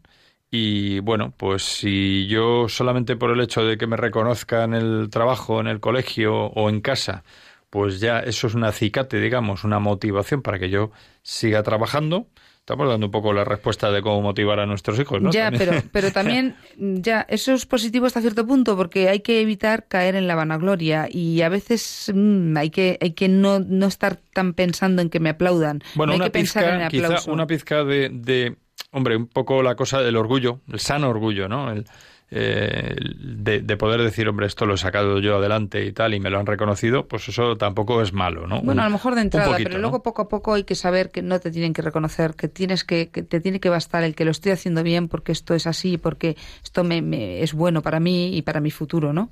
Y 0.50 1.00
bueno, 1.02 1.34
pues 1.36 1.64
si 1.64 2.28
yo 2.28 2.70
solamente 2.70 3.18
por 3.18 3.32
el 3.32 3.42
hecho 3.42 3.66
de 3.66 3.78
que 3.78 3.86
me 3.86 3.98
reconozcan 3.98 4.74
en 4.74 4.82
el 4.82 5.10
trabajo, 5.10 5.60
en 5.60 5.68
el 5.68 5.82
colegio 5.82 6.46
o 6.46 6.70
en 6.70 6.80
casa, 6.80 7.26
pues 7.70 8.00
ya 8.00 8.20
eso 8.20 8.48
es 8.48 8.56
un 8.56 8.64
acicate, 8.64 9.20
digamos, 9.20 9.66
una 9.66 9.80
motivación 9.80 10.42
para 10.42 10.58
que 10.58 10.70
yo 10.70 10.92
siga 11.22 11.64
trabajando, 11.64 12.28
Estamos 12.68 12.90
dando 12.90 13.06
un 13.06 13.12
poco 13.14 13.32
la 13.32 13.46
respuesta 13.46 13.90
de 13.92 14.02
cómo 14.02 14.22
motivar 14.22 14.60
a 14.60 14.66
nuestros 14.66 15.00
hijos, 15.00 15.22
¿no? 15.22 15.32
Ya, 15.32 15.52
pero, 15.52 15.72
pero 15.90 16.12
también, 16.12 16.58
ya, 16.76 17.26
eso 17.30 17.54
es 17.54 17.66
positivo 17.66 18.08
hasta 18.08 18.20
cierto 18.20 18.46
punto, 18.46 18.76
porque 18.76 19.08
hay 19.08 19.22
que 19.22 19.40
evitar 19.40 19.88
caer 19.88 20.16
en 20.16 20.28
la 20.28 20.36
vanagloria 20.36 21.08
y 21.10 21.42
a 21.44 21.48
veces 21.48 22.12
mm, 22.14 22.58
hay 22.58 22.70
que, 22.70 22.98
hay 23.00 23.12
que 23.12 23.30
no, 23.30 23.60
no 23.60 23.88
estar 23.88 24.18
tan 24.34 24.54
pensando 24.54 25.02
en 25.02 25.10
que 25.10 25.22
me 25.22 25.30
aplaudan. 25.30 25.82
Bueno, 25.96 26.12
hay 26.12 26.18
una 26.18 26.26
que 26.26 26.32
pensar 26.32 26.66
en 26.66 26.82
el 26.82 26.90
quizá 26.90 27.32
una 27.32 27.48
pizca 27.48 27.86
de, 27.86 28.10
de, 28.10 28.58
hombre, 28.92 29.16
un 29.16 29.28
poco 29.28 29.64
la 29.64 29.76
cosa 29.76 30.02
del 30.02 30.18
orgullo, 30.18 30.60
el 30.70 30.82
sano 30.82 31.10
orgullo, 31.10 31.48
¿no? 31.48 31.72
El, 31.72 31.86
eh, 32.30 32.96
de, 33.00 33.78
poder 33.78 34.02
decir, 34.02 34.28
hombre, 34.28 34.48
esto 34.48 34.66
lo 34.66 34.74
he 34.74 34.78
sacado 34.78 35.20
yo 35.20 35.38
adelante 35.38 35.86
y 35.86 35.94
tal, 35.94 36.14
y 36.14 36.20
me 36.20 36.30
lo 36.30 36.40
han 36.40 36.46
reconocido, 36.46 37.08
pues 37.08 37.30
eso 37.30 37.56
tampoco 37.56 38.02
es 38.02 38.12
malo, 38.12 38.48
¿no? 38.48 38.62
Bueno, 38.62 38.82
a 38.82 38.86
lo 38.86 38.92
mejor 38.92 39.16
de 39.16 39.22
entrada, 39.22 39.56
pero 39.58 39.78
luego 39.78 40.04
poco 40.04 40.24
a 40.24 40.28
poco 40.28 40.54
hay 40.54 40.66
que 40.66 40.76
saber 40.76 41.10
que 41.10 41.22
no 41.22 41.40
te 41.40 41.52
tienen 41.52 41.74
que 41.74 41.82
reconocer, 41.82 42.36
que 42.36 42.50
tienes 42.50 42.84
que, 42.84 43.10
que 43.10 43.24
te 43.24 43.40
tiene 43.40 43.62
que 43.62 43.70
bastar 43.70 44.04
el 44.04 44.14
que 44.14 44.26
lo 44.26 44.32
estoy 44.32 44.52
haciendo 44.52 44.84
bien 44.84 45.08
porque 45.08 45.32
esto 45.32 45.54
es 45.54 45.68
así, 45.68 45.98
porque 45.98 46.36
esto 46.64 46.84
me, 46.84 47.42
es 47.42 47.54
bueno 47.54 47.82
para 47.82 48.00
mí 48.02 48.36
y 48.36 48.42
para 48.42 48.60
mi 48.60 48.72
futuro, 48.72 49.14
¿no? 49.14 49.32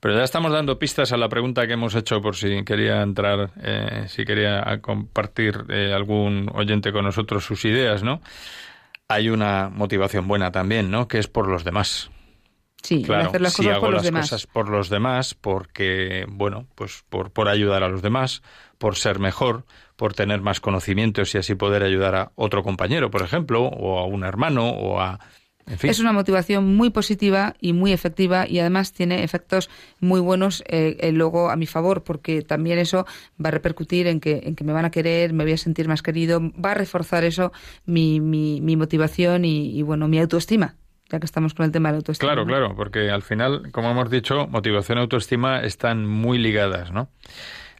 Pero 0.00 0.16
ya 0.18 0.24
estamos 0.24 0.52
dando 0.52 0.78
pistas 0.78 1.12
a 1.12 1.16
la 1.16 1.30
pregunta 1.30 1.66
que 1.66 1.72
hemos 1.72 1.94
hecho 1.94 2.20
por 2.20 2.36
si 2.36 2.62
quería 2.64 3.00
entrar, 3.00 3.52
eh, 3.62 4.04
si 4.08 4.26
quería 4.26 4.78
compartir 4.82 5.64
eh, 5.70 5.94
algún 5.94 6.50
oyente 6.52 6.92
con 6.92 7.06
nosotros 7.06 7.42
sus 7.42 7.64
ideas, 7.64 8.02
¿no? 8.02 8.20
Hay 9.08 9.28
una 9.28 9.68
motivación 9.68 10.26
buena 10.28 10.52
también, 10.52 10.90
¿no? 10.90 11.08
Que 11.08 11.18
es 11.18 11.28
por 11.28 11.48
los 11.48 11.64
demás. 11.64 12.10
Sí, 12.82 13.02
claro, 13.02 13.28
hacer 13.28 13.40
las 13.40 13.56
cosas 13.56 13.72
hago 13.72 13.80
por 13.80 13.90
las 13.90 13.98
los 13.98 14.04
demás. 14.04 14.30
cosas 14.30 14.46
por 14.46 14.68
los 14.68 14.90
demás, 14.90 15.34
porque, 15.34 16.26
bueno, 16.28 16.66
pues 16.74 17.02
por, 17.08 17.30
por 17.30 17.48
ayudar 17.48 17.82
a 17.82 17.88
los 17.88 18.02
demás, 18.02 18.42
por 18.76 18.96
ser 18.96 19.18
mejor, 19.20 19.64
por 19.96 20.12
tener 20.12 20.42
más 20.42 20.60
conocimientos 20.60 21.34
y 21.34 21.38
así 21.38 21.54
poder 21.54 21.82
ayudar 21.82 22.14
a 22.14 22.32
otro 22.34 22.62
compañero, 22.62 23.10
por 23.10 23.22
ejemplo, 23.22 23.62
o 23.62 23.98
a 23.98 24.04
un 24.04 24.24
hermano, 24.24 24.68
o 24.68 25.00
a 25.00 25.18
es 25.66 25.98
una 25.98 26.12
motivación 26.12 26.76
muy 26.76 26.90
positiva 26.90 27.54
y 27.60 27.72
muy 27.72 27.92
efectiva 27.92 28.46
y 28.46 28.58
además 28.58 28.92
tiene 28.92 29.24
efectos 29.24 29.70
muy 30.00 30.20
buenos 30.20 30.62
eh, 30.66 31.10
luego 31.12 31.50
a 31.50 31.56
mi 31.56 31.66
favor 31.66 32.02
porque 32.02 32.42
también 32.42 32.78
eso 32.78 33.06
va 33.42 33.48
a 33.48 33.52
repercutir 33.52 34.06
en 34.06 34.20
que, 34.20 34.42
en 34.44 34.56
que 34.56 34.64
me 34.64 34.72
van 34.72 34.84
a 34.84 34.90
querer, 34.90 35.32
me 35.32 35.44
voy 35.44 35.52
a 35.52 35.58
sentir 35.58 35.88
más 35.88 36.02
querido, 36.02 36.40
va 36.40 36.72
a 36.72 36.74
reforzar 36.74 37.24
eso 37.24 37.52
mi, 37.86 38.20
mi, 38.20 38.60
mi 38.60 38.76
motivación 38.76 39.44
y, 39.44 39.82
bueno, 39.82 40.08
mi 40.08 40.18
autoestima. 40.18 40.76
ya 41.10 41.18
que 41.18 41.26
estamos 41.26 41.54
con 41.54 41.64
el 41.66 41.72
tema 41.72 41.88
de 41.88 41.92
la 41.94 41.96
autoestima. 41.98 42.32
Claro, 42.32 42.46
claro, 42.46 42.76
porque 42.76 43.10
al 43.10 43.22
final, 43.22 43.70
como 43.72 43.90
hemos 43.90 44.10
dicho, 44.10 44.46
motivación 44.48 44.98
y 44.98 45.00
autoestima 45.02 45.60
están 45.60 46.06
muy 46.06 46.38
ligadas, 46.38 46.92
¿no? 46.92 47.08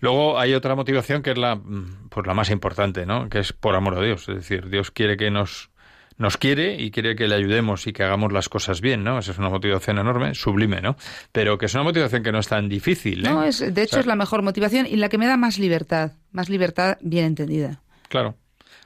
Luego 0.01 0.39
hay 0.39 0.55
otra 0.55 0.74
motivación 0.74 1.22
que 1.22 1.30
es 1.30 1.39
la, 1.39 1.57
mm, 1.57 2.09
pues 2.11 2.26
la 2.26 2.35
más 2.35 2.51
importante, 2.51 3.07
¿no? 3.07 3.28
Que 3.28 3.39
es 3.39 3.53
por 3.53 3.74
amor 3.74 3.97
a 3.97 4.03
Dios. 4.03 4.28
Es 4.28 4.35
decir, 4.37 4.68
Dios 4.68 4.91
quiere 4.91 5.16
que 5.16 5.30
nos 5.30 5.70
nos 6.16 6.36
quiere 6.36 6.80
y 6.80 6.90
quiere 6.90 7.16
que 7.16 7.28
le 7.28 7.34
ayudemos 7.34 7.86
y 7.86 7.92
que 7.92 8.02
hagamos 8.02 8.32
las 8.32 8.48
cosas 8.48 8.80
bien, 8.80 9.04
¿no? 9.04 9.18
Esa 9.18 9.32
es 9.32 9.38
una 9.38 9.50
motivación 9.50 9.98
enorme, 9.98 10.34
sublime, 10.34 10.80
¿no? 10.80 10.96
Pero 11.32 11.58
que 11.58 11.66
es 11.66 11.74
una 11.74 11.82
motivación 11.82 12.22
que 12.22 12.32
no 12.32 12.38
es 12.38 12.48
tan 12.48 12.68
difícil, 12.68 13.26
¿eh? 13.26 13.30
No, 13.30 13.42
es, 13.42 13.74
de 13.74 13.82
hecho 13.82 14.00
es 14.00 14.06
la 14.06 14.16
mejor 14.16 14.42
motivación 14.42 14.86
y 14.86 14.96
la 14.96 15.08
que 15.08 15.18
me 15.18 15.26
da 15.26 15.36
más 15.36 15.58
libertad, 15.58 16.12
más 16.32 16.48
libertad 16.48 16.98
bien 17.00 17.24
entendida. 17.24 17.80
Claro. 18.08 18.36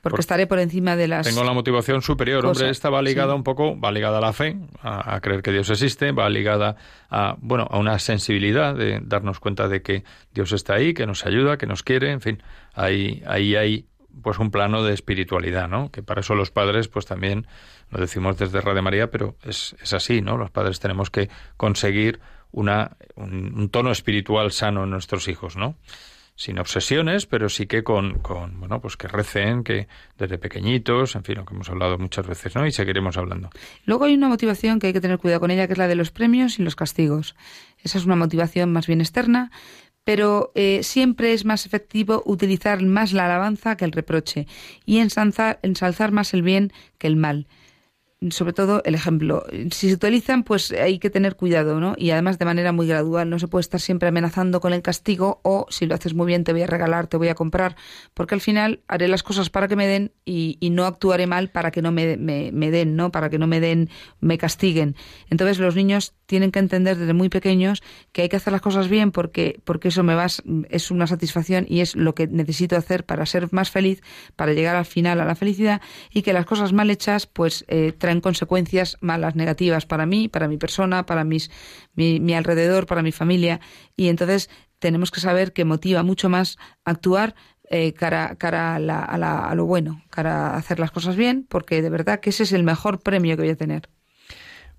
Porque 0.01 0.21
estaré 0.21 0.47
por 0.47 0.59
encima 0.59 0.97
de 0.97 1.09
las. 1.09 1.27
Tengo 1.27 1.45
la 1.45 1.53
motivación 1.53 2.03
superior. 2.03 2.45
Hombre, 2.47 2.71
esta 2.71 2.89
va 2.89 3.03
ligada 3.03 3.35
un 3.35 3.43
poco, 3.43 3.79
va 3.79 3.91
ligada 3.91 4.19
a 4.19 4.21
la 4.21 4.33
fe, 4.33 4.57
a, 4.81 5.21
creer 5.21 5.43
que 5.43 5.51
Dios 5.51 5.69
existe, 5.71 6.13
va 6.13 6.29
ligada 6.31 6.77
a, 7.11 7.37
bueno, 7.41 7.67
a 7.69 7.79
una 7.79 7.99
sensibilidad 7.99 8.75
de 8.75 9.01
darnos 9.03 9.41
cuenta 9.41 9.69
de 9.69 9.83
que 9.83 10.05
Dios 10.33 10.53
está 10.53 10.75
ahí, 10.75 10.95
que 10.95 11.07
nos 11.07 11.27
ayuda, 11.27 11.59
que 11.59 11.67
nos 11.67 11.83
quiere, 11.83 12.13
en 12.13 12.21
fin. 12.21 12.43
Ahí, 12.75 13.23
ahí 13.27 13.57
hay 13.57 13.87
pues 14.23 14.39
un 14.39 14.51
plano 14.51 14.83
de 14.83 14.95
espiritualidad, 14.95 15.69
¿no? 15.69 15.91
Que 15.91 16.03
para 16.03 16.21
eso 16.21 16.35
los 16.35 16.51
padres, 16.51 16.89
pues 16.89 17.07
también 17.07 17.47
lo 17.91 18.01
decimos 18.01 18.37
desde 18.39 18.61
Radio 18.61 18.83
María, 18.83 19.11
pero 19.11 19.37
es, 19.45 19.77
es 19.83 19.93
así, 19.93 20.21
¿no? 20.21 20.37
Los 20.37 20.51
padres 20.51 20.81
tenemos 20.81 21.11
que 21.11 21.29
conseguir 21.57 22.21
una, 22.53 22.97
un, 23.15 23.69
tono 23.71 23.91
espiritual 23.91 24.53
sano 24.53 24.85
en 24.85 24.91
nuestros 24.91 25.29
hijos, 25.29 25.57
¿no? 25.57 25.77
Sin 26.35 26.59
obsesiones, 26.61 27.27
pero 27.27 27.49
sí 27.49 27.67
que 27.67 27.83
con, 27.83 28.21
con, 28.21 28.61
bueno, 28.61 28.81
pues 28.81 28.97
que 28.97 29.09
recen, 29.09 29.65
que 29.65 29.89
desde 30.17 30.39
pequeñitos, 30.39 31.17
en 31.17 31.25
fin, 31.25 31.37
lo 31.37 31.45
que 31.45 31.55
hemos 31.55 31.69
hablado 31.69 31.99
muchas 31.99 32.27
veces, 32.27 32.55
¿no? 32.55 32.65
Y 32.65 32.71
seguiremos 32.71 33.17
hablando. 33.17 33.51
Luego 33.85 34.05
hay 34.05 34.15
una 34.15 34.29
motivación 34.29 34.79
que 34.79 34.87
hay 34.87 34.93
que 34.93 35.01
tener 35.01 35.19
cuidado 35.19 35.41
con 35.41 35.51
ella, 35.51 35.67
que 35.67 35.73
es 35.73 35.79
la 35.79 35.89
de 35.89 35.97
los 35.97 36.13
premios 36.13 36.61
y 36.61 36.63
los 36.63 36.77
castigos. 36.77 37.35
Esa 37.83 37.99
es 37.99 38.07
una 38.07 38.15
motivación 38.15 38.73
más 38.73 38.87
bien 38.87 39.01
externa, 39.01 39.51
pero 40.09 40.53
eh, 40.55 40.85
siempre 40.85 41.35
es 41.35 41.45
más 41.45 41.67
efectivo 41.67 42.23
utilizar 42.25 42.83
más 42.83 43.13
la 43.13 43.27
alabanza 43.27 43.77
que 43.77 43.85
el 43.85 43.93
reproche 43.93 44.47
y 44.87 45.01
ensalzar, 45.01 45.59
ensalzar 45.63 46.13
más 46.13 46.33
el 46.33 46.41
bien 46.41 46.73
que 46.97 47.09
el 47.09 47.17
mal 47.17 47.47
sobre 48.31 48.53
todo 48.53 48.83
el 48.85 48.95
ejemplo. 48.95 49.45
Si 49.71 49.89
se 49.89 49.95
utilizan, 49.95 50.43
pues 50.43 50.73
hay 50.73 50.99
que 50.99 51.09
tener 51.09 51.37
cuidado, 51.37 51.79
¿no? 51.79 51.95
Y 51.97 52.11
además 52.11 52.39
de 52.39 52.45
manera 52.45 52.73
muy 52.73 52.89
gradual. 52.89 53.31
No 53.31 53.39
se 53.39 53.47
puede 53.47 53.61
estar 53.61 53.81
siempre 53.81 54.09
amenazando 54.09 54.61
con 54.61 54.73
el 54.73 54.83
castigo 54.83 55.41
o 55.45 55.67
si 55.71 55.87
lo 55.87 55.95
haces 55.95 56.15
muy 56.15 56.27
bien 56.27 56.43
te 56.43 56.53
voy 56.53 56.63
a 56.63 56.67
regalar, 56.67 57.07
te 57.07 57.17
voy 57.17 57.29
a 57.29 57.35
comprar, 57.35 57.77
porque 58.15 58.35
al 58.35 58.41
final 58.41 58.81
haré 58.89 59.07
las 59.07 59.23
cosas 59.23 59.51
para 59.51 59.69
que 59.69 59.77
me 59.77 59.87
den 59.87 60.13
y, 60.25 60.59
no 60.73 60.85
actuaré 60.85 61.27
mal 61.27 61.51
para 61.51 61.71
que 61.71 61.81
no 61.81 61.93
me, 61.93 62.17
me, 62.17 62.71
den, 62.71 62.97
¿no? 62.97 63.13
Para 63.13 63.31
que 63.31 63.39
no 63.39 63.47
me 63.47 63.61
den, 63.61 63.89
me 64.21 64.37
castiguen. 64.37 64.97
Entonces 65.31 65.59
los 65.59 65.77
niños 65.77 66.15
tienen 66.29 66.53
que 66.53 66.59
entender 66.59 66.99
desde 66.99 67.15
muy 67.15 67.31
pequeños 67.31 67.83
que 68.13 68.23
hay 68.23 68.29
que 68.29 68.37
hacer 68.37 68.53
las 68.53 68.61
cosas 68.61 68.89
bien 68.89 69.13
porque, 69.13 69.61
porque 69.65 69.89
eso 69.89 70.03
me 70.03 70.15
va, 70.15 70.27
es 70.69 70.91
una 70.91 71.07
satisfacción 71.07 71.65
y 71.69 71.81
es 71.81 71.97
lo 71.97 72.15
que 72.15 72.27
necesito 72.27 72.77
hacer 72.77 73.05
para 73.07 73.25
ser 73.25 73.49
más 73.51 73.71
feliz, 73.71 74.03
para 74.37 74.53
llegar 74.53 74.77
al 74.77 74.85
final 74.85 75.21
a 75.21 75.25
la 75.25 75.35
felicidad 75.35 75.81
y 76.13 76.21
que 76.21 76.35
las 76.35 76.45
cosas 76.45 76.75
mal 76.75 76.91
hechas, 76.91 77.27
pues 77.27 77.65
eh, 77.69 77.93
traen 77.97 78.21
consecuencias 78.21 78.99
malas, 79.01 79.37
negativas 79.37 79.87
para 79.87 80.05
mí, 80.05 80.29
para 80.29 80.49
mi 80.49 80.59
persona, 80.59 81.07
para 81.07 81.25
mis, 81.25 81.51
mi, 81.95 82.35
alrededor, 82.35 82.85
para 82.85 83.03
mi 83.03 83.11
familia. 83.11 83.61
Y 83.97 84.09
entonces 84.09 84.51
tenemos 84.79 85.11
que 85.11 85.21
saber 85.21 85.55
que 85.55 85.65
motiva 85.65 86.03
mucho 86.03 86.29
más 86.29 86.59
actuar 86.85 87.35
eh, 87.71 87.95
cara, 87.95 88.37
cara 88.37 88.75
a, 88.75 88.79
la, 88.79 89.03
a, 89.03 89.55
lo 89.55 89.65
bueno, 89.65 90.03
cara 90.11 90.49
a 90.49 90.57
hacer 90.57 90.79
las 90.79 90.91
cosas 90.91 91.17
bien, 91.17 91.47
porque 91.49 91.81
de 91.81 91.89
verdad 91.89 92.21
que 92.21 92.31
ese 92.31 92.43
es 92.43 92.53
el 92.53 92.65
mejor 92.65 93.01
premio 93.01 93.35
que 93.37 93.43
voy 93.45 93.51
a 93.53 93.57
tener. 93.57 93.89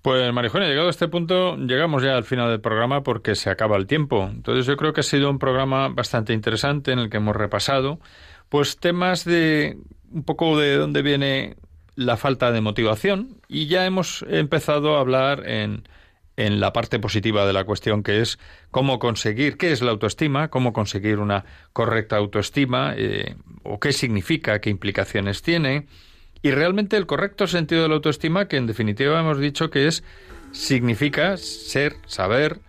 Pues 0.02 0.32
Marijona, 0.32 0.66
llegado 0.66 0.86
a 0.86 0.90
este 0.90 1.08
punto, 1.08 1.56
llegamos 1.56 2.02
ya 2.02 2.16
al 2.16 2.24
final 2.24 2.48
del 2.48 2.60
programa 2.60 3.02
porque 3.02 3.34
se 3.34 3.50
acaba 3.50 3.76
el 3.76 3.86
tiempo. 3.86 4.26
Entonces 4.30 4.64
yo 4.64 4.76
creo 4.76 4.94
que 4.94 5.00
ha 5.00 5.04
sido 5.04 5.28
un 5.30 5.38
programa 5.38 5.88
bastante 5.88 6.32
interesante 6.32 6.92
en 6.92 6.98
el 6.98 7.10
que 7.10 7.18
hemos 7.18 7.36
repasado 7.36 8.00
pues 8.48 8.78
temas 8.78 9.24
de 9.24 9.78
un 10.10 10.24
poco 10.24 10.58
de 10.58 10.76
dónde 10.76 11.02
viene 11.02 11.56
la 11.94 12.16
falta 12.16 12.50
de 12.50 12.60
motivación 12.60 13.40
y 13.48 13.66
ya 13.66 13.86
hemos 13.86 14.24
empezado 14.28 14.96
a 14.96 15.00
hablar 15.00 15.48
en, 15.48 15.84
en 16.36 16.60
la 16.60 16.72
parte 16.72 16.98
positiva 16.98 17.46
de 17.46 17.52
la 17.52 17.64
cuestión, 17.64 18.02
que 18.02 18.20
es 18.20 18.38
cómo 18.70 18.98
conseguir, 18.98 19.56
qué 19.56 19.70
es 19.70 19.82
la 19.82 19.90
autoestima, 19.90 20.48
cómo 20.48 20.72
conseguir 20.72 21.18
una 21.18 21.44
correcta 21.72 22.16
autoestima, 22.16 22.94
eh, 22.96 23.36
o 23.62 23.78
qué 23.78 23.92
significa, 23.92 24.60
qué 24.60 24.70
implicaciones 24.70 25.42
tiene, 25.42 25.86
y 26.42 26.50
realmente 26.50 26.96
el 26.96 27.06
correcto 27.06 27.46
sentido 27.46 27.82
de 27.82 27.88
la 27.88 27.94
autoestima, 27.96 28.48
que 28.48 28.56
en 28.56 28.66
definitiva 28.66 29.20
hemos 29.20 29.38
dicho 29.38 29.70
que 29.70 29.86
es, 29.86 30.02
significa 30.52 31.36
ser, 31.36 31.96
saber 32.06 32.60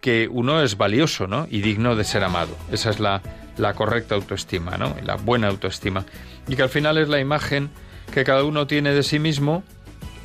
que 0.00 0.28
uno 0.30 0.62
es 0.62 0.76
valioso, 0.76 1.26
¿no? 1.26 1.46
Y 1.48 1.60
digno 1.60 1.94
de 1.94 2.04
ser 2.04 2.24
amado. 2.24 2.56
Esa 2.72 2.90
es 2.90 2.98
la, 2.98 3.22
la 3.56 3.74
correcta 3.74 4.16
autoestima, 4.16 4.76
¿no? 4.76 4.96
La 5.04 5.16
buena 5.16 5.48
autoestima. 5.48 6.04
Y 6.48 6.56
que 6.56 6.62
al 6.62 6.68
final 6.68 6.98
es 6.98 7.08
la 7.08 7.20
imagen 7.20 7.70
que 8.12 8.24
cada 8.24 8.42
uno 8.44 8.66
tiene 8.66 8.92
de 8.92 9.04
sí 9.04 9.18
mismo, 9.20 9.62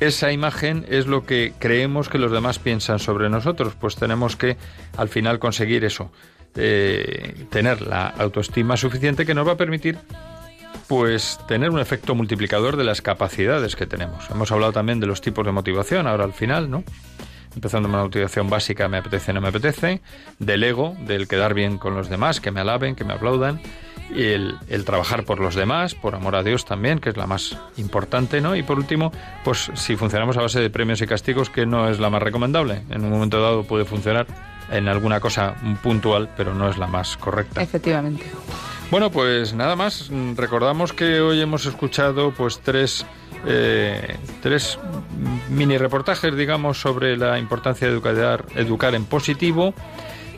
esa 0.00 0.30
imagen 0.30 0.84
es 0.88 1.06
lo 1.06 1.24
que 1.24 1.54
creemos 1.58 2.08
que 2.08 2.18
los 2.18 2.30
demás 2.30 2.58
piensan 2.58 2.98
sobre 2.98 3.28
nosotros. 3.30 3.74
Pues 3.74 3.96
tenemos 3.96 4.36
que 4.36 4.56
al 4.96 5.08
final 5.08 5.38
conseguir 5.38 5.84
eso, 5.84 6.12
eh, 6.54 7.46
tener 7.50 7.82
la 7.82 8.06
autoestima 8.08 8.76
suficiente 8.76 9.26
que 9.26 9.34
nos 9.34 9.46
va 9.46 9.52
a 9.52 9.56
permitir 9.56 9.98
pues 10.88 11.38
tener 11.46 11.70
un 11.70 11.78
efecto 11.78 12.14
multiplicador 12.14 12.76
de 12.76 12.84
las 12.84 13.02
capacidades 13.02 13.76
que 13.76 13.86
tenemos. 13.86 14.28
Hemos 14.30 14.50
hablado 14.50 14.72
también 14.72 15.00
de 15.00 15.06
los 15.06 15.20
tipos 15.20 15.44
de 15.44 15.52
motivación 15.52 16.06
ahora 16.06 16.24
al 16.24 16.32
final, 16.32 16.70
¿no? 16.70 16.82
Empezando 17.54 17.88
con 17.88 17.94
una 17.94 18.04
motivación 18.04 18.48
básica, 18.48 18.88
me 18.88 18.98
apetece, 18.98 19.32
no 19.32 19.40
me 19.40 19.48
apetece, 19.48 20.00
del 20.38 20.64
ego, 20.64 20.96
del 21.06 21.28
quedar 21.28 21.54
bien 21.54 21.78
con 21.78 21.94
los 21.94 22.08
demás, 22.08 22.40
que 22.40 22.50
me 22.50 22.60
alaben, 22.60 22.94
que 22.94 23.04
me 23.04 23.12
aplaudan, 23.12 23.60
y 24.10 24.22
el, 24.22 24.84
trabajar 24.84 25.24
por 25.24 25.40
los 25.40 25.54
demás, 25.54 25.94
por 25.94 26.14
amor 26.14 26.36
a 26.36 26.42
Dios 26.42 26.64
también, 26.64 26.98
que 26.98 27.10
es 27.10 27.16
la 27.16 27.26
más 27.26 27.58
importante, 27.76 28.40
¿no? 28.40 28.56
Y 28.56 28.62
por 28.62 28.78
último, 28.78 29.12
pues 29.44 29.70
si 29.74 29.96
funcionamos 29.96 30.36
a 30.36 30.42
base 30.42 30.60
de 30.60 30.70
premios 30.70 31.02
y 31.02 31.06
castigos, 31.06 31.50
que 31.50 31.66
no 31.66 31.88
es 31.88 31.98
la 32.00 32.10
más 32.10 32.22
recomendable. 32.22 32.82
En 32.90 33.04
un 33.04 33.10
momento 33.10 33.40
dado 33.40 33.64
puede 33.64 33.84
funcionar 33.84 34.26
en 34.70 34.88
alguna 34.88 35.20
cosa 35.20 35.54
puntual, 35.82 36.30
pero 36.36 36.54
no 36.54 36.68
es 36.68 36.78
la 36.78 36.86
más 36.86 37.16
correcta. 37.16 37.62
Efectivamente. 37.62 38.24
Bueno, 38.90 39.10
pues 39.10 39.52
nada 39.52 39.76
más. 39.76 40.10
Recordamos 40.34 40.94
que 40.94 41.20
hoy 41.20 41.42
hemos 41.42 41.66
escuchado 41.66 42.32
pues 42.32 42.60
tres, 42.60 43.04
eh, 43.46 44.16
tres 44.42 44.78
mini 45.50 45.76
reportajes, 45.76 46.34
digamos, 46.34 46.80
sobre 46.80 47.18
la 47.18 47.38
importancia 47.38 47.86
de 47.86 47.92
educar, 47.92 48.46
educar 48.54 48.94
en 48.94 49.04
positivo, 49.04 49.74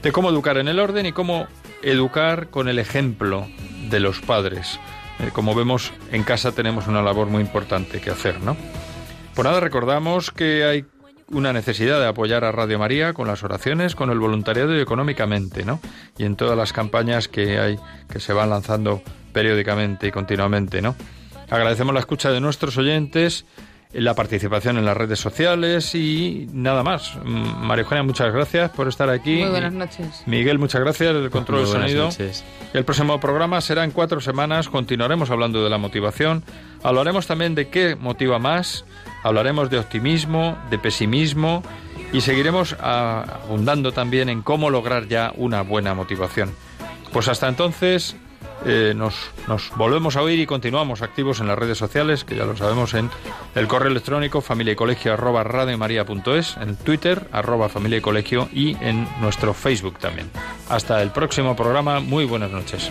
de 0.02 0.10
cómo 0.10 0.30
educar 0.30 0.58
en 0.58 0.66
el 0.66 0.80
orden 0.80 1.06
y 1.06 1.12
cómo 1.12 1.46
educar 1.82 2.48
con 2.48 2.68
el 2.68 2.80
ejemplo 2.80 3.46
de 3.88 4.00
los 4.00 4.20
padres. 4.20 4.80
Eh, 5.20 5.30
como 5.32 5.54
vemos, 5.54 5.92
en 6.10 6.24
casa 6.24 6.50
tenemos 6.50 6.88
una 6.88 7.02
labor 7.02 7.28
muy 7.28 7.42
importante 7.42 8.00
que 8.00 8.10
hacer, 8.10 8.40
¿no? 8.40 8.56
Por 9.36 9.44
nada 9.44 9.60
recordamos 9.60 10.32
que 10.32 10.64
hay 10.64 10.84
una 11.30 11.52
necesidad 11.52 12.00
de 12.00 12.06
apoyar 12.06 12.44
a 12.44 12.52
Radio 12.52 12.78
María 12.78 13.12
con 13.12 13.26
las 13.26 13.42
oraciones, 13.42 13.94
con 13.94 14.10
el 14.10 14.18
voluntariado 14.18 14.76
y 14.76 14.80
económicamente, 14.80 15.64
¿no? 15.64 15.80
Y 16.18 16.24
en 16.24 16.36
todas 16.36 16.56
las 16.56 16.72
campañas 16.72 17.28
que 17.28 17.58
hay, 17.58 17.78
que 18.08 18.20
se 18.20 18.32
van 18.32 18.50
lanzando 18.50 19.02
periódicamente 19.32 20.08
y 20.08 20.10
continuamente, 20.10 20.82
¿no? 20.82 20.96
Agradecemos 21.48 21.94
la 21.94 22.00
escucha 22.00 22.30
de 22.30 22.40
nuestros 22.40 22.76
oyentes 22.76 23.44
la 23.92 24.14
participación 24.14 24.78
en 24.78 24.84
las 24.84 24.96
redes 24.96 25.18
sociales 25.18 25.94
y 25.94 26.48
nada 26.52 26.82
más. 26.82 27.16
Mm, 27.24 27.66
María 27.66 27.82
Eugenia, 27.82 28.02
muchas 28.02 28.32
gracias 28.32 28.70
por 28.70 28.88
estar 28.88 29.10
aquí. 29.10 29.36
Muy 29.36 29.50
buenas 29.50 29.72
noches. 29.72 30.22
Miguel, 30.26 30.58
muchas 30.58 30.80
gracias 30.80 31.14
el 31.14 31.30
control 31.30 31.60
del 31.60 31.68
sonido. 31.68 32.04
Noches. 32.04 32.44
El 32.72 32.84
próximo 32.84 33.18
programa 33.18 33.60
será 33.60 33.84
en 33.84 33.90
cuatro 33.90 34.20
semanas. 34.20 34.68
Continuaremos 34.68 35.30
hablando 35.30 35.64
de 35.64 35.70
la 35.70 35.78
motivación. 35.78 36.44
Hablaremos 36.82 37.26
también 37.26 37.54
de 37.54 37.68
qué 37.68 37.96
motiva 37.96 38.38
más. 38.38 38.84
Hablaremos 39.22 39.70
de 39.70 39.78
optimismo, 39.78 40.56
de 40.70 40.78
pesimismo 40.78 41.62
y 42.12 42.20
seguiremos 42.20 42.74
abundando 42.80 43.92
también 43.92 44.28
en 44.28 44.42
cómo 44.42 44.70
lograr 44.70 45.08
ya 45.08 45.32
una 45.36 45.62
buena 45.62 45.94
motivación. 45.94 46.54
Pues 47.12 47.28
hasta 47.28 47.48
entonces, 47.48 48.16
eh, 48.64 48.94
nos, 48.96 49.32
volvemos 49.76 50.16
a 50.16 50.22
oír 50.22 50.38
y 50.38 50.46
continuamos 50.46 51.02
activos 51.02 51.40
en 51.40 51.48
las 51.48 51.58
redes 51.58 51.78
sociales, 51.78 52.24
que 52.24 52.36
ya 52.36 52.44
lo 52.44 52.56
sabemos 52.56 52.94
en 52.94 53.10
el 53.54 53.66
correo 53.66 53.90
electrónico 53.90 54.40
familia 54.40 54.72
y 54.72 54.76
colegio 54.76 55.12
arroba 55.12 55.44
en 56.60 56.76
Twitter 56.76 57.28
arroba 57.32 57.68
familia 57.68 57.98
y 57.98 58.00
colegio 58.00 58.48
y 58.52 58.76
en 58.80 59.08
nuestro 59.20 59.54
Facebook 59.54 59.98
también. 59.98 60.30
Hasta 60.68 61.02
el 61.02 61.10
próximo 61.10 61.56
programa, 61.56 62.00
muy 62.00 62.24
buenas 62.24 62.50
noches. 62.50 62.90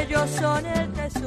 ellos 0.00 0.30
son 0.30 0.66
el 0.66 0.92
tesoro. 0.92 1.17